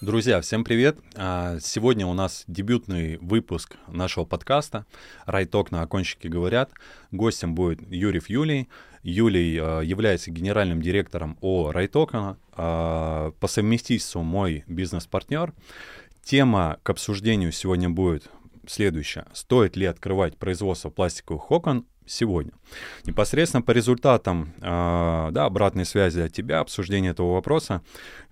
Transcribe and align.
Друзья, 0.00 0.40
всем 0.40 0.62
привет! 0.62 1.00
А, 1.16 1.58
сегодня 1.60 2.06
у 2.06 2.14
нас 2.14 2.44
дебютный 2.46 3.16
выпуск 3.16 3.74
нашего 3.88 4.24
подкаста 4.24 4.86
«Райток 5.26 5.72
на 5.72 5.82
окончике 5.82 6.28
говорят». 6.28 6.70
Гостем 7.10 7.56
будет 7.56 7.80
Юрьев 7.90 8.28
Юлий. 8.28 8.68
Юлий 9.02 9.58
а, 9.60 9.80
является 9.80 10.30
генеральным 10.30 10.80
директором 10.80 11.36
ООО 11.42 11.72
«Райтока». 11.72 12.38
А, 12.52 13.32
по 13.40 13.48
совместительству 13.48 14.22
мой 14.22 14.62
бизнес-партнер. 14.68 15.52
Тема 16.22 16.78
к 16.84 16.90
обсуждению 16.90 17.50
сегодня 17.50 17.90
будет 17.90 18.30
следующая. 18.68 19.26
Стоит 19.32 19.76
ли 19.76 19.84
открывать 19.84 20.36
производство 20.36 20.90
пластиковых 20.90 21.50
окон 21.50 21.86
сегодня. 22.08 22.52
Непосредственно 23.04 23.62
по 23.62 23.70
результатам 23.72 24.52
э, 24.58 25.28
да, 25.30 25.44
обратной 25.44 25.84
связи 25.84 26.20
от 26.20 26.32
тебя, 26.32 26.60
обсуждения 26.60 27.10
этого 27.10 27.34
вопроса, 27.34 27.82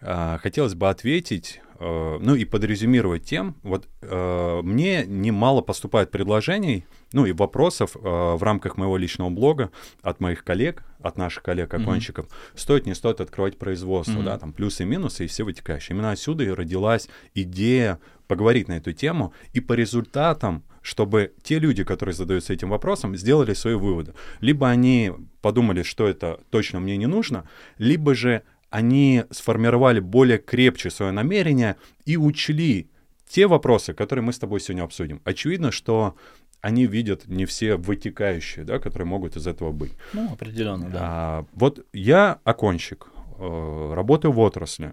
э, 0.00 0.38
хотелось 0.40 0.74
бы 0.74 0.88
ответить, 0.88 1.60
ну 1.80 2.34
и 2.34 2.44
подрезюмировать 2.44 3.24
тем, 3.24 3.56
вот 3.62 3.88
э, 4.02 4.60
мне 4.62 5.04
немало 5.06 5.60
поступает 5.60 6.10
предложений, 6.10 6.86
ну 7.12 7.26
и 7.26 7.32
вопросов 7.32 7.96
э, 7.96 7.98
в 8.00 8.42
рамках 8.42 8.76
моего 8.76 8.96
личного 8.96 9.30
блога 9.30 9.70
от 10.02 10.20
моих 10.20 10.44
коллег, 10.44 10.84
от 11.00 11.18
наших 11.18 11.42
коллег-оконщиков, 11.42 12.26
mm-hmm. 12.26 12.58
стоит, 12.58 12.86
не 12.86 12.94
стоит 12.94 13.20
открывать 13.20 13.58
производство, 13.58 14.18
mm-hmm. 14.18 14.24
да, 14.24 14.38
там 14.38 14.52
плюсы 14.52 14.84
и 14.84 14.86
минусы 14.86 15.24
и 15.24 15.28
все 15.28 15.44
вытекающие. 15.44 15.94
Именно 15.94 16.12
отсюда 16.12 16.44
и 16.44 16.48
родилась 16.48 17.08
идея 17.34 18.00
поговорить 18.26 18.68
на 18.68 18.78
эту 18.78 18.92
тему, 18.92 19.32
и 19.52 19.60
по 19.60 19.74
результатам 19.74 20.64
чтобы 20.86 21.32
те 21.42 21.58
люди, 21.58 21.82
которые 21.82 22.14
задаются 22.14 22.52
этим 22.52 22.68
вопросом, 22.68 23.16
сделали 23.16 23.54
свои 23.54 23.74
выводы. 23.74 24.14
Либо 24.40 24.68
они 24.68 25.12
подумали, 25.40 25.82
что 25.82 26.06
это 26.06 26.38
точно 26.50 26.78
мне 26.78 26.96
не 26.96 27.06
нужно, 27.06 27.48
либо 27.76 28.14
же 28.14 28.44
они 28.70 29.24
сформировали 29.30 30.00
более 30.00 30.38
крепче 30.38 30.90
свое 30.90 31.12
намерение 31.12 31.76
и 32.04 32.16
учли 32.16 32.90
те 33.28 33.46
вопросы, 33.46 33.94
которые 33.94 34.24
мы 34.24 34.32
с 34.32 34.38
тобой 34.38 34.60
сегодня 34.60 34.84
обсудим. 34.84 35.20
Очевидно, 35.24 35.70
что 35.70 36.16
они 36.60 36.86
видят 36.86 37.26
не 37.26 37.44
все 37.44 37.76
вытекающие, 37.76 38.64
да, 38.64 38.78
которые 38.78 39.06
могут 39.06 39.36
из 39.36 39.46
этого 39.46 39.72
быть. 39.72 39.92
Ну, 40.12 40.32
определенно, 40.32 40.90
да. 40.90 40.98
А, 41.00 41.46
вот 41.52 41.86
я 41.92 42.40
окончик, 42.44 43.08
э, 43.38 43.92
работаю 43.94 44.32
в 44.32 44.40
отрасли, 44.40 44.92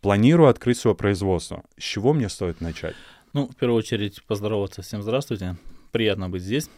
планирую 0.00 0.48
открыть 0.48 0.78
свое 0.78 0.94
производство. 0.94 1.62
С 1.78 1.82
чего 1.82 2.12
мне 2.12 2.28
стоит 2.28 2.60
начать? 2.60 2.94
Ну, 3.32 3.48
в 3.48 3.56
первую 3.56 3.78
очередь, 3.78 4.22
поздороваться. 4.24 4.82
Всем 4.82 5.02
здравствуйте. 5.02 5.56
Приятно 5.90 6.28
быть 6.28 6.42
здесь. 6.42 6.68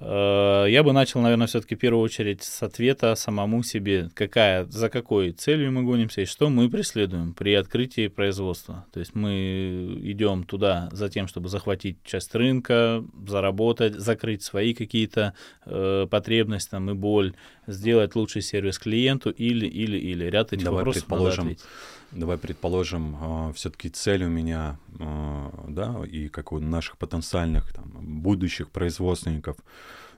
Э, 0.00 0.66
я 0.68 0.82
бы 0.82 0.92
начал, 0.92 1.20
наверное, 1.20 1.46
все-таки 1.46 1.74
в 1.74 1.78
первую 1.78 2.02
очередь 2.02 2.42
с 2.42 2.62
ответа 2.62 3.14
самому 3.14 3.62
себе, 3.62 4.10
какая, 4.14 4.66
за 4.66 4.88
какой 4.88 5.32
целью 5.32 5.72
мы 5.72 5.82
гонимся 5.82 6.22
и 6.22 6.24
что 6.24 6.48
мы 6.50 6.68
преследуем 6.68 7.32
при 7.34 7.54
открытии 7.54 8.08
производства. 8.08 8.86
То 8.92 9.00
есть 9.00 9.14
мы 9.14 9.98
идем 10.02 10.44
туда 10.44 10.88
за 10.92 11.08
тем, 11.08 11.28
чтобы 11.28 11.48
захватить 11.48 11.98
часть 12.04 12.34
рынка, 12.34 13.04
заработать, 13.26 13.94
закрыть 13.94 14.42
свои 14.42 14.74
какие-то 14.74 15.34
э, 15.64 16.06
потребности 16.10 16.70
там, 16.70 16.90
и 16.90 16.94
боль, 16.94 17.34
сделать 17.66 18.14
лучший 18.14 18.42
сервис 18.42 18.78
клиенту 18.78 19.30
или, 19.30 19.66
или, 19.66 19.98
или. 19.98 20.24
Ряд 20.24 20.52
этих 20.52 20.64
Давай 20.64 20.78
вопросов 20.78 21.02
предположим, 21.02 21.44
надо 21.44 21.52
ответить 21.52 21.64
давай 22.14 22.38
предположим, 22.38 23.16
а, 23.20 23.52
все-таки 23.52 23.88
цель 23.88 24.24
у 24.24 24.28
меня, 24.28 24.78
а, 25.00 25.50
да, 25.68 26.02
и 26.06 26.28
как 26.28 26.52
у 26.52 26.58
наших 26.58 26.98
потенциальных 26.98 27.72
там, 27.72 27.90
будущих 28.00 28.70
производственников, 28.70 29.56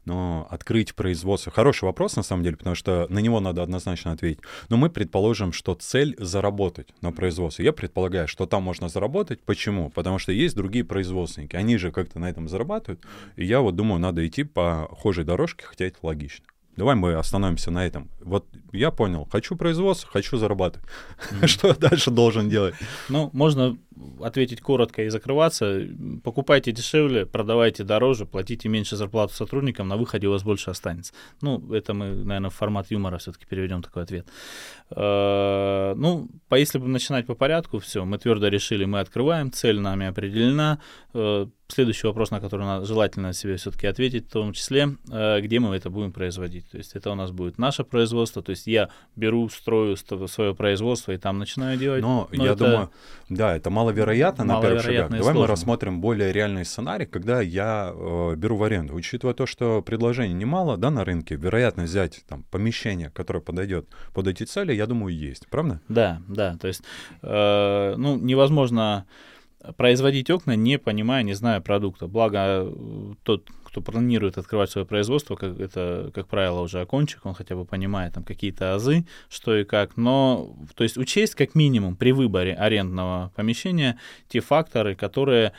но 0.06 0.46
открыть 0.50 0.94
производство... 0.94 1.52
Хороший 1.52 1.84
вопрос, 1.84 2.16
на 2.16 2.22
самом 2.22 2.44
деле, 2.44 2.56
потому 2.56 2.76
что 2.76 3.06
на 3.10 3.18
него 3.18 3.40
надо 3.40 3.62
однозначно 3.62 4.12
ответить. 4.12 4.40
Но 4.68 4.76
мы 4.76 4.88
предположим, 4.88 5.52
что 5.52 5.74
цель 5.74 6.14
заработать 6.18 6.94
на 7.02 7.10
производстве. 7.10 7.64
Я 7.64 7.72
предполагаю, 7.72 8.28
что 8.28 8.46
там 8.46 8.62
можно 8.62 8.88
заработать. 8.88 9.42
Почему? 9.42 9.90
Потому 9.90 10.18
что 10.18 10.30
есть 10.30 10.54
другие 10.54 10.84
производственники. 10.84 11.56
Они 11.56 11.76
же 11.76 11.90
как-то 11.90 12.20
на 12.20 12.30
этом 12.30 12.48
зарабатывают. 12.48 13.04
И 13.34 13.44
я 13.44 13.60
вот 13.60 13.74
думаю, 13.74 13.98
надо 13.98 14.24
идти 14.26 14.44
по 14.44 14.88
хожей 14.92 15.24
дорожке, 15.24 15.64
хотя 15.66 15.86
это 15.86 15.98
логично. 16.02 16.46
Давай 16.76 16.94
мы 16.94 17.14
остановимся 17.14 17.70
на 17.70 17.86
этом. 17.86 18.10
Вот 18.20 18.46
я 18.72 18.90
понял, 18.90 19.26
хочу 19.30 19.56
производство, 19.56 20.10
хочу 20.10 20.36
зарабатывать. 20.36 20.86
Mm-hmm. 21.32 21.46
Что 21.46 21.74
дальше 21.74 22.10
должен 22.10 22.48
делать? 22.48 22.74
Ну, 23.08 23.30
можно 23.32 23.76
ответить 24.20 24.60
коротко 24.60 25.02
и 25.02 25.08
закрываться. 25.08 25.82
Покупайте 26.22 26.72
дешевле, 26.72 27.26
продавайте 27.26 27.84
дороже, 27.84 28.26
платите 28.26 28.68
меньше 28.68 28.96
зарплату 28.96 29.34
сотрудникам, 29.34 29.88
на 29.88 29.96
выходе 29.96 30.26
у 30.26 30.30
вас 30.30 30.42
больше 30.42 30.70
останется. 30.70 31.12
Ну, 31.40 31.72
это 31.72 31.94
мы, 31.94 32.06
наверное, 32.24 32.50
в 32.50 32.54
формат 32.54 32.90
юмора 32.90 33.18
все-таки 33.18 33.46
переведем 33.46 33.82
такой 33.82 34.02
ответ. 34.02 34.28
Э, 34.90 35.94
ну, 35.96 36.28
если 36.50 36.78
бы 36.78 36.88
начинать 36.88 37.26
по 37.26 37.34
порядку, 37.34 37.78
все, 37.78 38.04
мы 38.04 38.18
твердо 38.18 38.48
решили, 38.48 38.84
мы 38.84 39.00
открываем, 39.00 39.50
цель 39.50 39.80
нами 39.80 40.06
определена, 40.06 40.78
э, 41.14 41.46
Следующий 41.68 42.06
вопрос, 42.06 42.30
на 42.30 42.40
который 42.40 42.64
надо 42.64 42.86
желательно 42.86 43.32
себе 43.32 43.56
все-таки 43.56 43.88
ответить, 43.88 44.28
в 44.28 44.32
том 44.32 44.52
числе, 44.52 44.96
э, 45.10 45.40
где 45.40 45.58
мы 45.58 45.74
это 45.74 45.90
будем 45.90 46.12
производить. 46.12 46.70
То 46.70 46.78
есть 46.78 46.94
это 46.94 47.10
у 47.10 47.16
нас 47.16 47.32
будет 47.32 47.58
наше 47.58 47.82
производство, 47.82 48.40
то 48.40 48.50
есть 48.50 48.68
я 48.68 48.88
беру, 49.16 49.48
строю 49.48 49.96
свое 49.96 50.54
производство 50.54 51.10
и 51.10 51.16
там 51.18 51.38
начинаю 51.38 51.76
делать. 51.76 52.02
Но, 52.02 52.28
Но 52.32 52.44
я 52.44 52.52
это... 52.52 52.64
думаю, 52.64 52.90
да, 53.28 53.56
это 53.56 53.70
маловероятно 53.70 54.44
на 54.44 54.60
первых 54.60 54.82
шагах. 54.82 55.08
Давай 55.08 55.22
сложно. 55.22 55.40
мы 55.40 55.46
рассмотрим 55.48 56.00
более 56.00 56.32
реальный 56.32 56.64
сценарий, 56.64 57.06
когда 57.06 57.40
я 57.40 57.92
э, 57.92 58.34
беру 58.36 58.56
в 58.56 58.62
аренду. 58.62 58.94
Учитывая 58.94 59.34
то, 59.34 59.46
что 59.46 59.82
предложений 59.82 60.34
немало 60.34 60.76
да, 60.76 60.90
на 60.90 61.04
рынке, 61.04 61.34
вероятность 61.34 61.90
взять 61.90 62.22
там, 62.28 62.44
помещение, 62.44 63.10
которое 63.10 63.40
подойдет 63.40 63.88
под 64.14 64.28
эти 64.28 64.44
цели, 64.44 64.72
я 64.72 64.86
думаю, 64.86 65.16
есть. 65.16 65.48
Правда? 65.48 65.80
Да, 65.88 66.22
да. 66.28 66.56
То 66.58 66.68
есть, 66.68 66.82
э, 67.22 67.94
ну, 67.96 68.16
невозможно 68.16 69.04
производить 69.76 70.30
окна, 70.30 70.56
не 70.56 70.78
понимая, 70.78 71.22
не 71.22 71.34
зная 71.34 71.60
продукта. 71.60 72.06
Благо, 72.06 72.38
э, 72.38 73.12
тот, 73.22 73.48
кто 73.64 73.80
планирует 73.80 74.38
открывать 74.38 74.70
свое 74.70 74.86
производство, 74.86 75.36
как 75.36 75.58
это, 75.58 76.10
как 76.14 76.28
правило, 76.28 76.60
уже 76.60 76.80
окончик, 76.80 77.26
он 77.26 77.34
хотя 77.34 77.56
бы 77.56 77.64
понимает 77.64 78.14
там 78.14 78.24
какие-то 78.24 78.74
азы, 78.74 79.06
что 79.28 79.56
и 79.56 79.64
как. 79.64 79.96
Но, 79.96 80.56
то 80.74 80.84
есть 80.84 80.96
учесть 80.96 81.34
как 81.34 81.54
минимум 81.54 81.96
при 81.96 82.12
выборе 82.12 82.54
арендного 82.54 83.32
помещения 83.36 83.98
те 84.28 84.40
факторы, 84.40 84.94
которые 84.94 85.52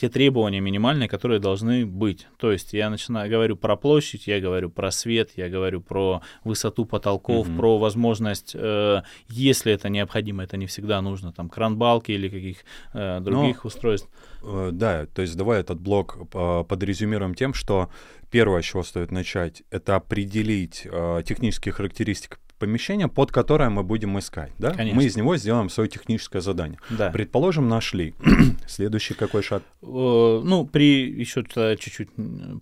те 0.00 0.08
требования 0.08 0.60
минимальные, 0.60 1.08
которые 1.08 1.40
должны 1.40 1.86
быть. 1.86 2.26
То 2.38 2.52
есть 2.52 2.72
я 2.72 2.90
начинаю 2.90 3.30
говорю 3.30 3.56
про 3.56 3.76
площадь, 3.76 4.26
я 4.26 4.40
говорю 4.40 4.70
про 4.70 4.90
свет, 4.90 5.30
я 5.36 5.48
говорю 5.48 5.80
про 5.80 6.22
высоту 6.44 6.84
потолков, 6.84 7.48
mm-hmm. 7.48 7.56
про 7.56 7.78
возможность, 7.78 8.52
э, 8.54 9.02
если 9.28 9.72
это 9.72 9.88
необходимо, 9.88 10.44
это 10.44 10.56
не 10.56 10.66
всегда 10.66 11.00
нужно, 11.02 11.32
там 11.32 11.48
кранбалки 11.48 12.12
или 12.12 12.28
каких 12.28 12.58
э, 12.92 13.20
других 13.20 13.64
Но, 13.64 13.68
устройств. 13.68 14.08
Э, 14.42 14.70
да, 14.72 15.06
то 15.06 15.22
есть 15.22 15.36
давай 15.36 15.60
этот 15.60 15.80
блок 15.80 16.18
э, 16.32 16.64
подрезюмируем 16.68 17.34
тем, 17.34 17.54
что 17.54 17.88
первое, 18.30 18.62
с 18.62 18.64
чего 18.64 18.82
стоит 18.82 19.10
начать, 19.10 19.62
это 19.70 19.96
определить 19.96 20.86
э, 20.90 21.22
технические 21.24 21.72
характеристики 21.72 22.36
помещение, 22.58 23.08
под 23.08 23.32
которое 23.32 23.70
мы 23.70 23.82
будем 23.82 24.18
искать. 24.18 24.52
Да? 24.58 24.70
Конечно. 24.70 24.96
Мы 24.96 25.06
из 25.06 25.16
него 25.16 25.36
сделаем 25.36 25.68
свое 25.68 25.88
техническое 25.88 26.40
задание. 26.40 26.78
Да. 26.90 27.10
Предположим, 27.10 27.68
нашли. 27.68 28.14
Следующий 28.66 29.14
какой 29.14 29.42
шаг? 29.42 29.62
Ну, 29.82 30.68
при 30.70 31.10
еще 31.10 31.44
чуть-чуть 31.44 32.10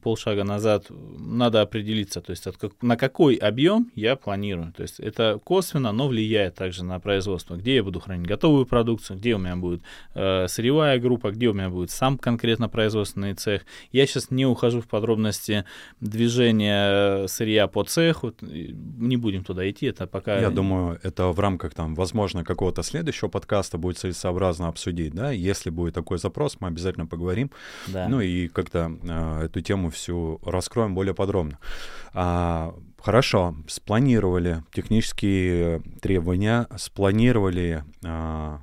полшага 0.02 0.44
назад 0.44 0.86
надо 0.91 1.60
определиться, 1.60 2.20
то 2.20 2.31
есть 2.31 2.44
как, 2.58 2.72
на 2.82 2.97
какой 2.97 3.36
объем 3.36 3.91
я 3.94 4.16
планирую. 4.16 4.72
То 4.72 4.82
есть 4.82 5.00
это 5.00 5.41
косвенно, 5.44 5.92
но 5.92 6.08
влияет 6.08 6.54
также 6.54 6.84
на 6.84 6.98
производство. 7.00 7.56
Где 7.56 7.76
я 7.76 7.84
буду 7.84 8.00
хранить 8.00 8.26
готовую 8.26 8.66
продукцию, 8.66 9.19
где 9.19 9.34
у 9.34 9.38
меня 9.38 9.56
будет 9.56 9.82
э, 10.14 10.48
сырьевая 10.48 10.98
группа, 10.98 11.31
где 11.31 11.48
у 11.48 11.52
меня 11.52 11.70
будет 11.70 11.91
сам 11.91 12.19
конкретно 12.19 12.69
производственный 12.69 13.34
цех. 13.34 13.62
Я 13.92 14.06
сейчас 14.06 14.31
не 14.31 14.47
ухожу 14.47 14.81
в 14.81 14.88
подробности 14.88 15.64
движения 16.00 17.26
сырья 17.28 17.66
по 17.66 17.84
цеху, 17.84 18.34
не 18.41 19.16
будем 19.16 19.44
туда 19.44 19.69
идти, 19.70 19.81
это 19.87 20.06
пока... 20.06 20.38
Я 20.38 20.50
думаю, 20.50 20.99
это 21.02 21.29
в 21.29 21.40
рамках, 21.40 21.75
там, 21.75 21.94
возможно, 21.94 22.44
какого-то 22.44 22.82
следующего 22.82 23.29
подкаста 23.29 23.79
будет 23.79 23.99
целесообразно 23.99 24.69
обсудить, 24.69 25.14
да, 25.14 25.31
если 25.31 25.70
будет 25.70 25.94
такой 25.94 26.19
запрос, 26.19 26.56
мы 26.61 26.69
обязательно 26.69 27.06
поговорим, 27.06 27.50
да. 27.88 28.08
ну 28.08 28.20
и 28.20 28.49
как-то 28.49 28.93
э, 29.02 29.44
эту 29.46 29.61
тему 29.61 29.90
всю 29.90 30.40
раскроем 30.44 30.94
более 30.94 31.14
подробно. 31.14 31.58
А, 32.14 32.75
хорошо, 32.99 33.55
спланировали 33.69 34.62
технические 34.73 35.82
требования, 36.00 36.67
спланировали 36.76 37.85
а, 38.05 38.61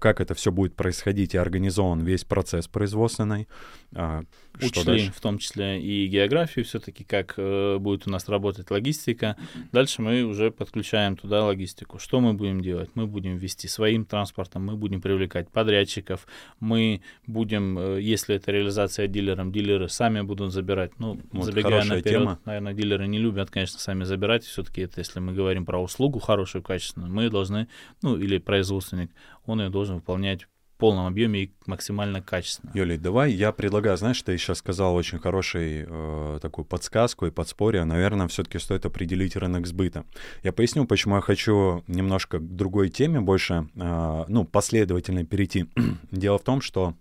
как 0.00 0.20
это 0.20 0.34
все 0.34 0.50
будет 0.50 0.74
происходить 0.74 1.34
и 1.34 1.38
организован 1.38 2.00
весь 2.00 2.24
процесс 2.24 2.66
производственный. 2.66 3.46
А, 3.94 4.22
Учли 4.62 4.84
дальше? 4.84 5.12
в 5.12 5.20
том 5.20 5.38
числе 5.38 5.80
и 5.80 6.06
географию 6.06 6.64
все-таки, 6.64 7.04
как 7.04 7.34
э, 7.36 7.78
будет 7.78 8.06
у 8.06 8.10
нас 8.10 8.28
работать 8.28 8.70
логистика. 8.70 9.36
Дальше 9.72 10.02
мы 10.02 10.22
уже 10.22 10.50
подключаем 10.50 11.16
туда 11.16 11.44
логистику. 11.44 11.98
Что 11.98 12.20
мы 12.20 12.34
будем 12.34 12.60
делать? 12.60 12.90
Мы 12.94 13.06
будем 13.06 13.36
вести 13.36 13.68
своим 13.68 14.04
транспортом, 14.04 14.66
мы 14.66 14.76
будем 14.76 15.00
привлекать 15.00 15.48
подрядчиков, 15.50 16.26
мы 16.60 17.02
будем, 17.26 17.78
э, 17.78 18.00
если 18.00 18.36
это 18.36 18.52
реализация 18.52 19.06
дилером, 19.06 19.52
дилеры 19.52 19.88
сами 19.88 20.20
будут 20.22 20.52
забирать. 20.52 20.92
Ну, 20.98 21.20
вот 21.32 21.44
забегая 21.44 21.84
наперед, 21.84 22.04
тема. 22.04 22.38
наверное, 22.44 22.74
дилеры 22.74 23.06
не 23.06 23.18
любят, 23.18 23.50
конечно, 23.50 23.78
сами 23.78 24.04
забирать. 24.04 24.44
Все-таки 24.44 24.82
это, 24.82 25.00
если 25.00 25.20
мы 25.20 25.32
говорим 25.32 25.66
про 25.66 25.78
услугу 25.78 26.18
хорошую, 26.18 26.62
качественную, 26.62 27.12
мы 27.12 27.28
должны, 27.28 27.68
ну, 28.02 28.16
или 28.16 28.38
производственник, 28.38 29.10
он 29.50 29.60
ее 29.60 29.70
должен 29.70 29.96
выполнять 29.96 30.46
полном 30.80 31.06
объеме 31.06 31.42
и 31.44 31.52
максимально 31.66 32.20
качественно. 32.22 32.72
Юлий, 32.74 32.96
давай 32.96 33.30
я 33.30 33.52
предлагаю, 33.52 33.96
знаешь, 33.96 34.20
ты 34.22 34.36
сейчас 34.38 34.58
сказал 34.58 34.96
очень 34.96 35.18
хороший 35.18 35.84
э, 35.86 36.38
такую 36.40 36.64
подсказку 36.64 37.26
и 37.26 37.30
подспорье. 37.30 37.84
Наверное, 37.84 38.26
все-таки 38.26 38.58
стоит 38.58 38.86
определить 38.86 39.36
рынок 39.36 39.66
сбыта. 39.66 40.04
Я 40.42 40.52
поясню, 40.52 40.86
почему 40.86 41.16
я 41.16 41.20
хочу 41.20 41.84
немножко 41.86 42.38
к 42.38 42.56
другой 42.56 42.88
теме 42.88 43.20
больше, 43.20 43.68
э, 43.76 44.24
ну, 44.26 44.44
последовательно 44.44 45.24
перейти. 45.24 45.66
Дело 46.10 46.38
в 46.38 46.44
том, 46.44 46.62
что, 46.62 46.94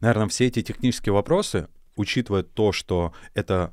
наверное, 0.00 0.28
все 0.28 0.46
эти 0.46 0.62
технические 0.62 1.12
вопросы, 1.12 1.68
учитывая 1.96 2.42
то, 2.42 2.72
что 2.72 3.12
это 3.34 3.72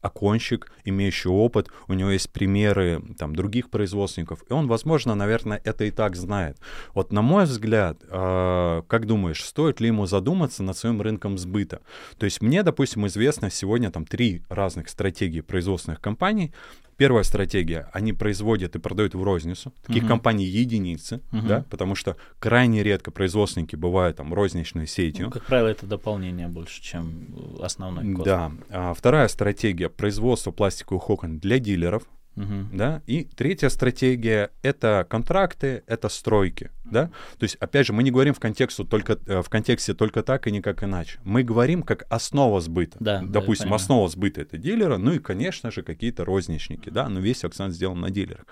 оконщик, 0.00 0.72
имеющий 0.84 1.28
опыт, 1.28 1.68
у 1.88 1.92
него 1.92 2.10
есть 2.10 2.30
примеры 2.30 3.02
там, 3.18 3.34
других 3.34 3.70
производственников, 3.70 4.42
и 4.48 4.52
он, 4.52 4.66
возможно, 4.66 5.14
наверное, 5.14 5.60
это 5.64 5.84
и 5.84 5.90
так 5.90 6.16
знает. 6.16 6.58
Вот 6.94 7.12
на 7.12 7.22
мой 7.22 7.44
взгляд, 7.44 7.98
э, 8.02 8.82
как 8.86 9.06
думаешь, 9.06 9.44
стоит 9.44 9.80
ли 9.80 9.88
ему 9.88 10.06
задуматься 10.06 10.62
над 10.62 10.76
своим 10.76 11.00
рынком 11.00 11.38
сбыта? 11.38 11.82
То 12.18 12.24
есть 12.24 12.40
мне, 12.40 12.62
допустим, 12.62 13.06
известно 13.06 13.50
сегодня 13.50 13.90
там 13.90 14.06
три 14.06 14.42
разных 14.48 14.88
стратегии 14.88 15.40
производственных 15.40 16.00
компаний, 16.00 16.52
Первая 17.00 17.24
стратегия, 17.24 17.88
они 17.94 18.12
производят 18.12 18.76
и 18.76 18.78
продают 18.78 19.14
в 19.14 19.22
розницу. 19.22 19.72
Таких 19.86 20.04
uh-huh. 20.04 20.08
компаний 20.08 20.44
единицы, 20.44 21.22
uh-huh. 21.32 21.46
да, 21.46 21.64
потому 21.70 21.94
что 21.94 22.18
крайне 22.38 22.82
редко 22.82 23.10
производственники 23.10 23.74
бывают 23.74 24.18
там 24.18 24.34
розничной 24.34 24.86
сетью. 24.86 25.24
Ну, 25.24 25.30
как 25.30 25.46
правило, 25.46 25.68
это 25.68 25.86
дополнение 25.86 26.46
больше, 26.48 26.82
чем 26.82 27.56
основной 27.62 28.12
кост. 28.12 28.26
Да. 28.26 28.52
А, 28.68 28.92
вторая 28.92 29.28
стратегия 29.28 29.88
производства 29.88 30.50
пластиковых 30.50 31.08
окон 31.08 31.38
для 31.38 31.58
дилеров. 31.58 32.02
Uh-huh. 32.40 32.66
Да? 32.72 33.02
И 33.06 33.24
третья 33.24 33.68
стратегия— 33.68 34.50
это 34.62 35.06
контракты, 35.08 35.82
это 35.86 36.08
стройки. 36.08 36.70
Да? 36.84 37.06
То 37.38 37.44
есть, 37.44 37.56
опять 37.56 37.86
же, 37.86 37.92
мы 37.92 38.02
не 38.02 38.10
говорим 38.10 38.34
в, 38.34 38.40
контексте 38.40 38.84
только, 38.84 39.18
э, 39.26 39.42
в 39.42 39.48
контексте 39.48 39.94
только 39.94 40.22
так 40.22 40.46
и 40.46 40.50
никак 40.50 40.82
иначе. 40.82 41.18
Мы 41.24 41.42
говорим 41.42 41.82
как 41.82 42.04
основа 42.08 42.60
сбыта. 42.60 42.96
Да, 43.00 43.22
Допустим, 43.22 43.70
да, 43.70 43.76
основа 43.76 44.08
сбыта— 44.08 44.40
это 44.42 44.58
дилера, 44.58 44.96
ну 44.96 45.12
и, 45.12 45.18
конечно 45.18 45.70
же, 45.70 45.82
какие-то 45.82 46.24
розничники, 46.24 46.90
да, 46.90 47.08
но 47.08 47.20
весь 47.20 47.44
акцент 47.44 47.74
сделан 47.74 48.00
на 48.00 48.10
дилерах. 48.10 48.46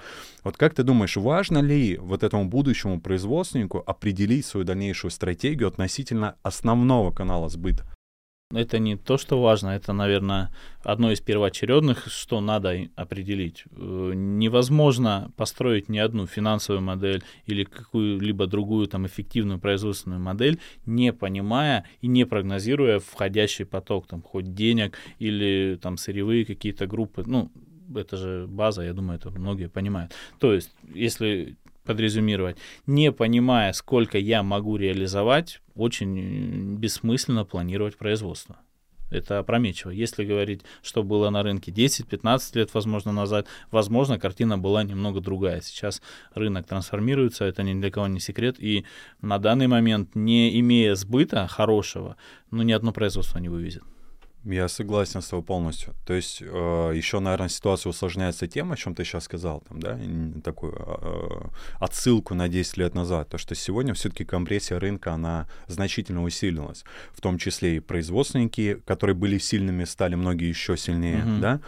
Вот 0.45 0.57
как 0.57 0.75
ты 0.75 0.83
думаешь, 0.83 1.17
важно 1.17 1.59
ли 1.59 1.97
вот 1.97 2.23
этому 2.23 2.45
будущему 2.45 3.01
производственнику 3.01 3.83
определить 3.85 4.47
свою 4.47 4.65
дальнейшую 4.65 5.11
стратегию 5.11 5.69
относительно 5.69 6.37
основного 6.43 7.11
канала 7.11 7.49
сбыта? 7.49 7.85
Это 8.55 8.79
не 8.79 8.97
то, 8.97 9.19
что 9.19 9.43
важно, 9.43 9.77
это, 9.77 9.93
наверное, 9.93 10.51
одно 10.83 11.13
из 11.13 11.21
первоочередных, 11.21 12.07
что 12.07 12.41
надо 12.41 12.89
определить. 12.97 13.65
Э, 13.73 14.13
невозможно 14.15 15.31
построить 15.37 15.91
ни 15.91 15.99
одну 15.99 16.27
финансовую 16.27 16.81
модель 16.81 17.23
или 17.45 17.65
какую-либо 17.65 18.47
другую 18.47 18.87
там 18.87 19.07
эффективную 19.07 19.59
производственную 19.59 20.23
модель, 20.23 20.59
не 20.87 21.13
понимая 21.13 21.85
и 22.01 22.07
не 22.07 22.25
прогнозируя 22.25 23.01
входящий 23.01 23.67
поток, 23.67 24.07
там, 24.07 24.23
хоть 24.23 24.55
денег 24.55 24.97
или 25.19 25.79
там 25.83 25.99
сырьевые 25.99 26.47
какие-то 26.47 26.87
группы. 26.87 27.25
Ну, 27.27 27.53
это 27.95 28.17
же 28.17 28.47
база, 28.49 28.81
я 28.81 28.95
думаю, 28.95 29.19
это 29.19 29.29
многие 29.29 29.69
понимают. 29.69 30.15
То 30.39 30.55
есть, 30.55 30.75
если 30.95 31.59
подрезюмировать, 31.89 32.59
не 32.87 33.11
понимая, 33.13 33.73
сколько 33.73 34.19
я 34.19 34.43
могу 34.43 34.77
реализовать, 34.77 35.63
очень 35.75 36.77
бессмысленно 36.77 37.47
планировать 37.47 37.97
производство. 37.97 38.59
Это 39.11 39.39
опрометчиво. 39.39 39.91
Если 39.91 40.27
говорить, 40.27 40.61
что 40.83 41.03
было 41.03 41.31
на 41.31 41.43
рынке 41.43 41.73
10-15 41.73 42.59
лет, 42.59 42.75
возможно, 42.75 43.11
назад, 43.11 43.47
возможно, 43.71 44.19
картина 44.19 44.59
была 44.59 44.85
немного 44.85 45.23
другая. 45.23 45.63
Сейчас 45.63 46.03
рынок 46.35 46.67
трансформируется, 46.67 47.47
это 47.47 47.63
ни 47.63 47.81
для 47.81 47.91
кого 47.91 48.07
не 48.07 48.21
секрет. 48.21 48.57
И 48.59 48.85
на 49.23 49.39
данный 49.39 49.67
момент, 49.67 50.15
не 50.15 50.61
имея 50.61 50.95
сбыта 50.95 51.47
хорошего, 51.47 52.17
ну, 52.51 52.63
ни 52.63 52.73
одно 52.73 52.93
производство 52.93 53.39
не 53.39 53.49
вывезет. 53.49 53.83
Я 54.45 54.69
согласен 54.69 55.21
с 55.21 55.29
тобой 55.29 55.45
полностью. 55.45 55.95
То 56.07 56.15
есть 56.15 56.41
э, 56.41 56.93
еще, 56.95 57.19
наверное, 57.19 57.49
ситуация 57.49 57.91
усложняется 57.91 58.47
тем, 58.47 58.73
о 58.73 58.77
чем 58.77 58.95
ты 58.95 59.05
сейчас 59.05 59.25
сказал, 59.25 59.63
там, 59.69 59.81
да, 59.81 59.99
такую 60.43 60.75
э, 60.77 61.49
отсылку 61.81 62.35
на 62.35 62.49
10 62.49 62.77
лет 62.77 62.95
назад, 62.95 63.29
то, 63.29 63.39
что 63.39 63.55
сегодня 63.55 63.95
все-таки 63.95 64.25
компрессия 64.25 64.79
рынка, 64.79 65.13
она 65.13 65.49
значительно 65.67 66.23
усилилась, 66.23 66.85
в 67.13 67.21
том 67.21 67.37
числе 67.39 67.77
и 67.77 67.81
производственники, 67.81 68.81
которые 68.87 69.17
были 69.17 69.39
сильными, 69.39 69.85
стали 69.85 70.15
многие 70.15 70.49
еще 70.49 70.77
сильнее, 70.77 71.25
uh-huh. 71.25 71.41
да, 71.41 71.61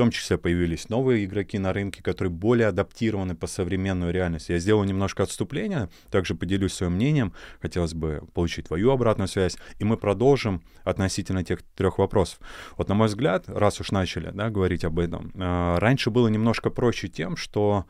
том 0.00 0.10
числе 0.10 0.38
появились 0.38 0.88
новые 0.88 1.26
игроки 1.26 1.58
на 1.58 1.74
рынке, 1.74 2.02
которые 2.02 2.32
более 2.32 2.68
адаптированы 2.68 3.34
по 3.34 3.46
современную 3.46 4.14
реальность. 4.14 4.48
Я 4.48 4.58
сделаю 4.58 4.88
немножко 4.88 5.24
отступления, 5.24 5.90
также 6.10 6.34
поделюсь 6.34 6.72
своим 6.72 6.92
мнением. 6.92 7.34
Хотелось 7.60 7.92
бы 7.92 8.22
получить 8.32 8.68
твою 8.68 8.92
обратную 8.92 9.28
связь. 9.28 9.58
И 9.78 9.84
мы 9.84 9.98
продолжим 9.98 10.62
относительно 10.84 11.44
тех 11.44 11.60
трех 11.76 11.98
вопросов. 11.98 12.40
Вот 12.78 12.88
на 12.88 12.94
мой 12.94 13.08
взгляд, 13.08 13.44
раз 13.46 13.78
уж 13.82 13.90
начали 13.90 14.30
да, 14.32 14.48
говорить 14.48 14.86
об 14.86 14.98
этом, 14.98 15.32
э, 15.34 15.78
раньше 15.78 16.08
было 16.08 16.28
немножко 16.28 16.70
проще 16.70 17.08
тем, 17.08 17.36
что 17.36 17.84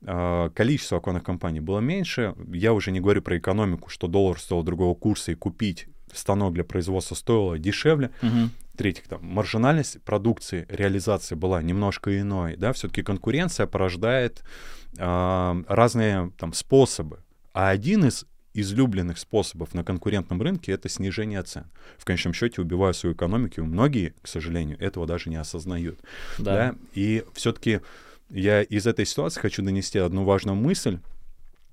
э, 0.00 0.50
количество 0.54 0.96
оконных 0.96 1.24
компаний 1.24 1.60
было 1.60 1.80
меньше. 1.80 2.34
Я 2.54 2.72
уже 2.72 2.90
не 2.90 3.00
говорю 3.00 3.20
про 3.20 3.36
экономику, 3.36 3.90
что 3.90 4.06
доллар 4.06 4.40
стоил 4.40 4.62
другого 4.62 4.94
курса, 4.94 5.32
и 5.32 5.34
купить 5.34 5.88
станок 6.14 6.54
для 6.54 6.64
производства 6.64 7.14
стоило 7.14 7.58
дешевле. 7.58 8.10
В-третьих, 8.74 9.08
там, 9.08 9.20
маржинальность 9.22 10.00
продукции, 10.04 10.64
реализации 10.70 11.34
была 11.34 11.60
немножко 11.60 12.18
иной, 12.18 12.56
да, 12.56 12.72
все-таки 12.72 13.02
конкуренция 13.02 13.66
порождает 13.66 14.42
э, 14.96 15.62
разные 15.68 16.32
там 16.38 16.54
способы, 16.54 17.18
а 17.52 17.68
один 17.68 18.06
из 18.06 18.24
излюбленных 18.54 19.18
способов 19.18 19.74
на 19.74 19.84
конкурентном 19.84 20.40
рынке— 20.40 20.72
это 20.74 20.88
снижение 20.88 21.42
цен. 21.42 21.66
В 21.98 22.04
конечном 22.04 22.32
счете, 22.32 22.62
убивая 22.62 22.92
свою 22.94 23.14
экономику, 23.14 23.62
многие, 23.62 24.14
к 24.22 24.26
сожалению, 24.26 24.80
этого 24.80 25.06
даже 25.06 25.30
не 25.30 25.36
осознают. 25.36 26.00
Да. 26.38 26.54
Да? 26.72 26.74
И 26.94 27.24
все-таки 27.34 27.80
я 28.30 28.62
из 28.62 28.86
этой 28.86 29.04
ситуации 29.04 29.40
хочу 29.40 29.62
донести 29.62 29.98
одну 29.98 30.24
важную 30.24 30.56
мысль, 30.56 30.98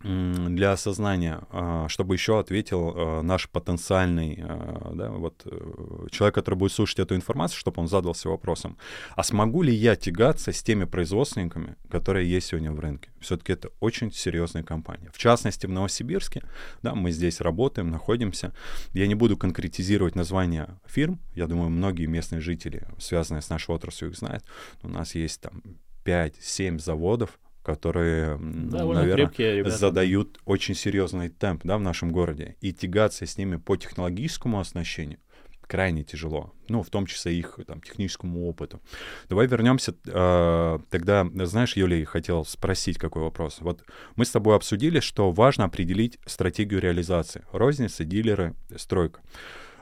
для 0.03 0.73
осознания, 0.73 1.41
а, 1.49 1.87
чтобы 1.89 2.13
еще 2.13 2.39
ответил 2.39 2.93
а, 2.95 3.21
наш 3.23 3.49
потенциальный 3.49 4.39
а, 4.43 4.91
да, 4.93 5.09
вот, 5.09 5.41
э, 5.45 6.07
человек, 6.11 6.35
который 6.35 6.55
будет 6.55 6.71
слушать 6.71 6.99
эту 6.99 7.15
информацию, 7.15 7.57
чтобы 7.57 7.81
он 7.81 7.87
задался 7.87 8.29
вопросом, 8.29 8.77
а 9.15 9.23
смогу 9.23 9.63
ли 9.63 9.73
я 9.73 9.95
тягаться 9.95 10.51
с 10.51 10.61
теми 10.61 10.85
производственниками, 10.85 11.75
которые 11.89 12.29
есть 12.29 12.47
сегодня 12.47 12.71
в 12.71 12.79
рынке? 12.79 13.09
Все-таки 13.19 13.53
это 13.53 13.69
очень 13.79 14.11
серьезная 14.11 14.63
компания. 14.63 15.09
В 15.11 15.17
частности, 15.17 15.65
в 15.65 15.71
Новосибирске, 15.71 16.43
да, 16.83 16.93
мы 16.93 17.11
здесь 17.11 17.41
работаем, 17.41 17.89
находимся. 17.89 18.53
Я 18.93 19.07
не 19.07 19.15
буду 19.15 19.35
конкретизировать 19.35 20.15
название 20.15 20.79
фирм, 20.85 21.19
я 21.33 21.47
думаю, 21.47 21.69
многие 21.69 22.05
местные 22.05 22.39
жители, 22.39 22.87
связанные 22.99 23.41
с 23.41 23.49
нашей 23.49 23.73
отраслью, 23.73 24.11
их 24.11 24.17
знают. 24.17 24.43
У 24.83 24.89
нас 24.89 25.15
есть 25.15 25.41
там 25.41 25.63
5-7 26.05 26.79
заводов, 26.79 27.39
которые, 27.67 28.37
Довольно 28.39 29.01
наверное, 29.01 29.69
задают 29.69 30.39
очень 30.45 30.73
серьезный 30.73 31.27
темп 31.27 31.63
да, 31.65 31.77
в 31.77 31.81
нашем 31.81 32.13
городе. 32.13 32.55
И 32.61 32.71
тягаться 32.71 33.25
с 33.25 33.37
ними 33.37 33.57
по 33.57 33.75
технологическому 33.75 34.57
оснащению 34.59 35.19
крайне 35.67 36.03
тяжело, 36.03 36.53
ну, 36.69 36.81
в 36.81 36.89
том 36.89 37.05
числе 37.05 37.37
их 37.37 37.59
там, 37.67 37.81
техническому 37.81 38.47
опыту. 38.47 38.79
Давай 39.27 39.47
вернемся 39.47 39.93
э, 40.05 40.79
тогда, 40.89 41.27
знаешь, 41.45 41.75
Юлий, 41.75 42.05
хотел 42.05 42.45
спросить 42.45 42.97
какой 42.97 43.23
вопрос. 43.23 43.57
Вот 43.59 43.83
мы 44.15 44.23
с 44.23 44.31
тобой 44.31 44.55
обсудили, 44.55 45.01
что 45.01 45.31
важно 45.31 45.65
определить 45.65 46.19
стратегию 46.25 46.79
реализации. 46.79 47.43
Розница, 47.51 48.05
дилеры, 48.05 48.53
стройка. 48.77 49.19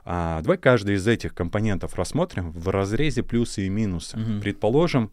А, 0.06 0.42
давай 0.42 0.58
каждый 0.58 0.96
из 0.96 1.08
этих 1.08 1.36
компонентов 1.36 1.96
рассмотрим 1.96 2.52
в 2.52 2.70
разрезе 2.70 3.22
плюсы 3.22 3.68
и 3.68 3.70
минусы. 3.70 4.18
Mm-hmm. 4.18 4.42
Предположим, 4.42 5.12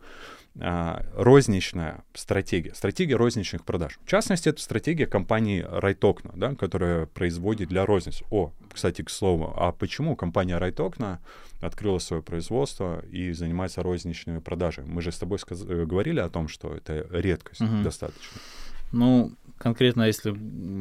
розничная 0.54 2.04
стратегия, 2.14 2.74
стратегия 2.74 3.16
розничных 3.16 3.64
продаж. 3.64 3.98
В 4.04 4.08
частности, 4.08 4.48
это 4.48 4.60
стратегия 4.60 5.06
компании 5.06 5.66
Райтокна, 5.68 6.32
да, 6.36 6.54
которая 6.54 7.06
производит 7.06 7.68
для 7.68 7.86
розницы. 7.86 8.24
О, 8.30 8.52
кстати, 8.72 9.02
к 9.02 9.10
слову, 9.10 9.52
а 9.56 9.72
почему 9.72 10.14
компания 10.14 10.58
Райтокна 10.58 11.20
открыла 11.60 11.98
свое 11.98 12.22
производство 12.22 13.04
и 13.06 13.32
занимается 13.32 13.82
розничными 13.82 14.40
продажами? 14.40 14.86
Мы 14.88 15.00
же 15.00 15.10
с 15.10 15.18
тобой 15.18 15.38
сказ- 15.38 15.64
э, 15.66 15.84
говорили 15.86 16.20
о 16.20 16.28
том, 16.28 16.48
что 16.48 16.74
это 16.74 17.06
редкость 17.10 17.60
угу. 17.60 17.82
достаточно. 17.82 18.40
Ну, 18.92 19.32
конкретно, 19.58 20.04
если 20.04 20.34